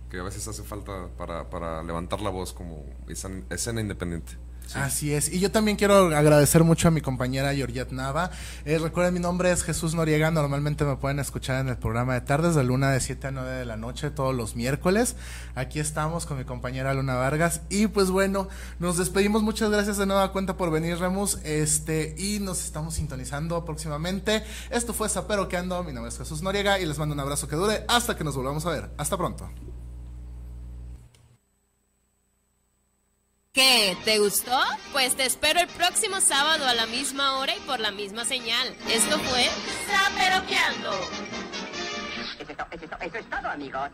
que 0.10 0.20
a 0.20 0.24
veces 0.24 0.48
hace 0.48 0.64
falta 0.64 1.10
para, 1.18 1.50
para 1.52 1.84
levantar 1.84 2.22
la 2.22 2.30
voz 2.32 2.52
como 2.54 2.84
escena, 3.08 3.44
escena 3.52 3.82
Así 4.74 5.14
es. 5.14 5.32
Y 5.32 5.40
yo 5.40 5.52
también 5.52 5.78
quiero 5.78 6.16
agradecer 6.16 6.64
mucho 6.64 6.88
a 6.88 6.92
mi 6.92 7.02
compañera 7.02 7.54
Georgette 7.54 7.92
Nava. 7.92 8.32
Eh, 8.66 8.78
recuerden, 8.78 9.14
mi 9.14 9.20
nombre 9.20 9.52
es 9.52 9.64
Jesús 9.64 9.94
Noriega. 9.94 10.32
Normalmente 10.32 10.84
me 10.84 10.98
pueden 10.98 11.20
escuchar 11.20 11.62
en 11.62 11.70
el 11.70 11.78
programa 11.78 12.14
de 12.14 12.22
tardes 12.22 12.56
de 12.56 12.64
luna 12.64 12.92
de 12.92 13.00
7 13.00 13.28
a 13.28 13.32
9 13.32 13.52
de 13.52 13.66
la 13.66 13.78
noche 13.78 14.10
todos 14.10 14.36
los 14.36 14.56
miércoles. 14.56 15.16
Aquí 15.56 15.80
estamos 15.80 16.26
con 16.26 16.38
mi 16.38 16.46
compañera 16.46 16.94
Luna 16.94 17.16
Vargas. 17.16 17.62
Y 17.70 17.88
pues 17.88 18.10
bueno, 18.10 18.48
nos 18.80 18.98
despedimos. 18.98 19.44
Muchas 19.44 19.70
gracias 19.70 19.98
de 19.98 20.06
nueva 20.06 20.32
cuenta 20.32 20.58
por 20.58 20.72
venir, 20.72 20.98
Remus. 20.98 21.40
Este, 21.44 22.16
y 22.18 22.40
nos 22.40 22.64
estamos 22.64 22.96
sintonizando 22.96 23.64
próximamente. 23.66 24.44
Esto 24.70 24.94
fue 24.94 25.10
Zapero 25.10 25.48
que 25.48 25.58
ando. 25.58 25.84
Mi 25.84 25.94
nombre 25.94 26.10
es 26.10 26.18
Jesús 26.18 26.42
Noriega 26.42 26.80
y 26.80 26.86
les 26.86 26.98
mando 26.98 27.14
un 27.14 27.20
abrazo 27.20 27.48
que 27.48 27.56
dure 27.56 27.86
hasta 27.88 28.16
que 28.16 28.24
nos 28.24 28.36
volvamos 28.36 28.66
a 28.66 28.72
ver. 28.72 28.90
Hasta 28.98 29.18
pronto. 29.18 29.75
¿Qué? 33.56 33.96
¿Te 34.04 34.20
gustó? 34.20 34.60
Pues 34.92 35.16
te 35.16 35.26
espero 35.26 35.62
el 35.62 35.68
próximo 35.70 36.20
sábado 36.20 36.68
a 36.68 36.74
la 36.74 36.86
misma 36.88 37.38
hora 37.40 37.56
y 37.56 37.60
por 37.62 37.80
la 37.80 37.90
misma 37.92 38.26
señal. 38.26 38.76
Esto 38.90 39.18
fue 39.18 39.46
Zaperoqueando. 39.88 40.92
Eso 42.38 42.52
es, 42.52 42.58
to- 42.58 42.68
eso 42.72 42.84
es 42.84 42.90
to- 42.90 42.98
eso 43.00 43.18
es 43.18 43.30
todo, 43.30 43.50
amigos. 43.50 43.90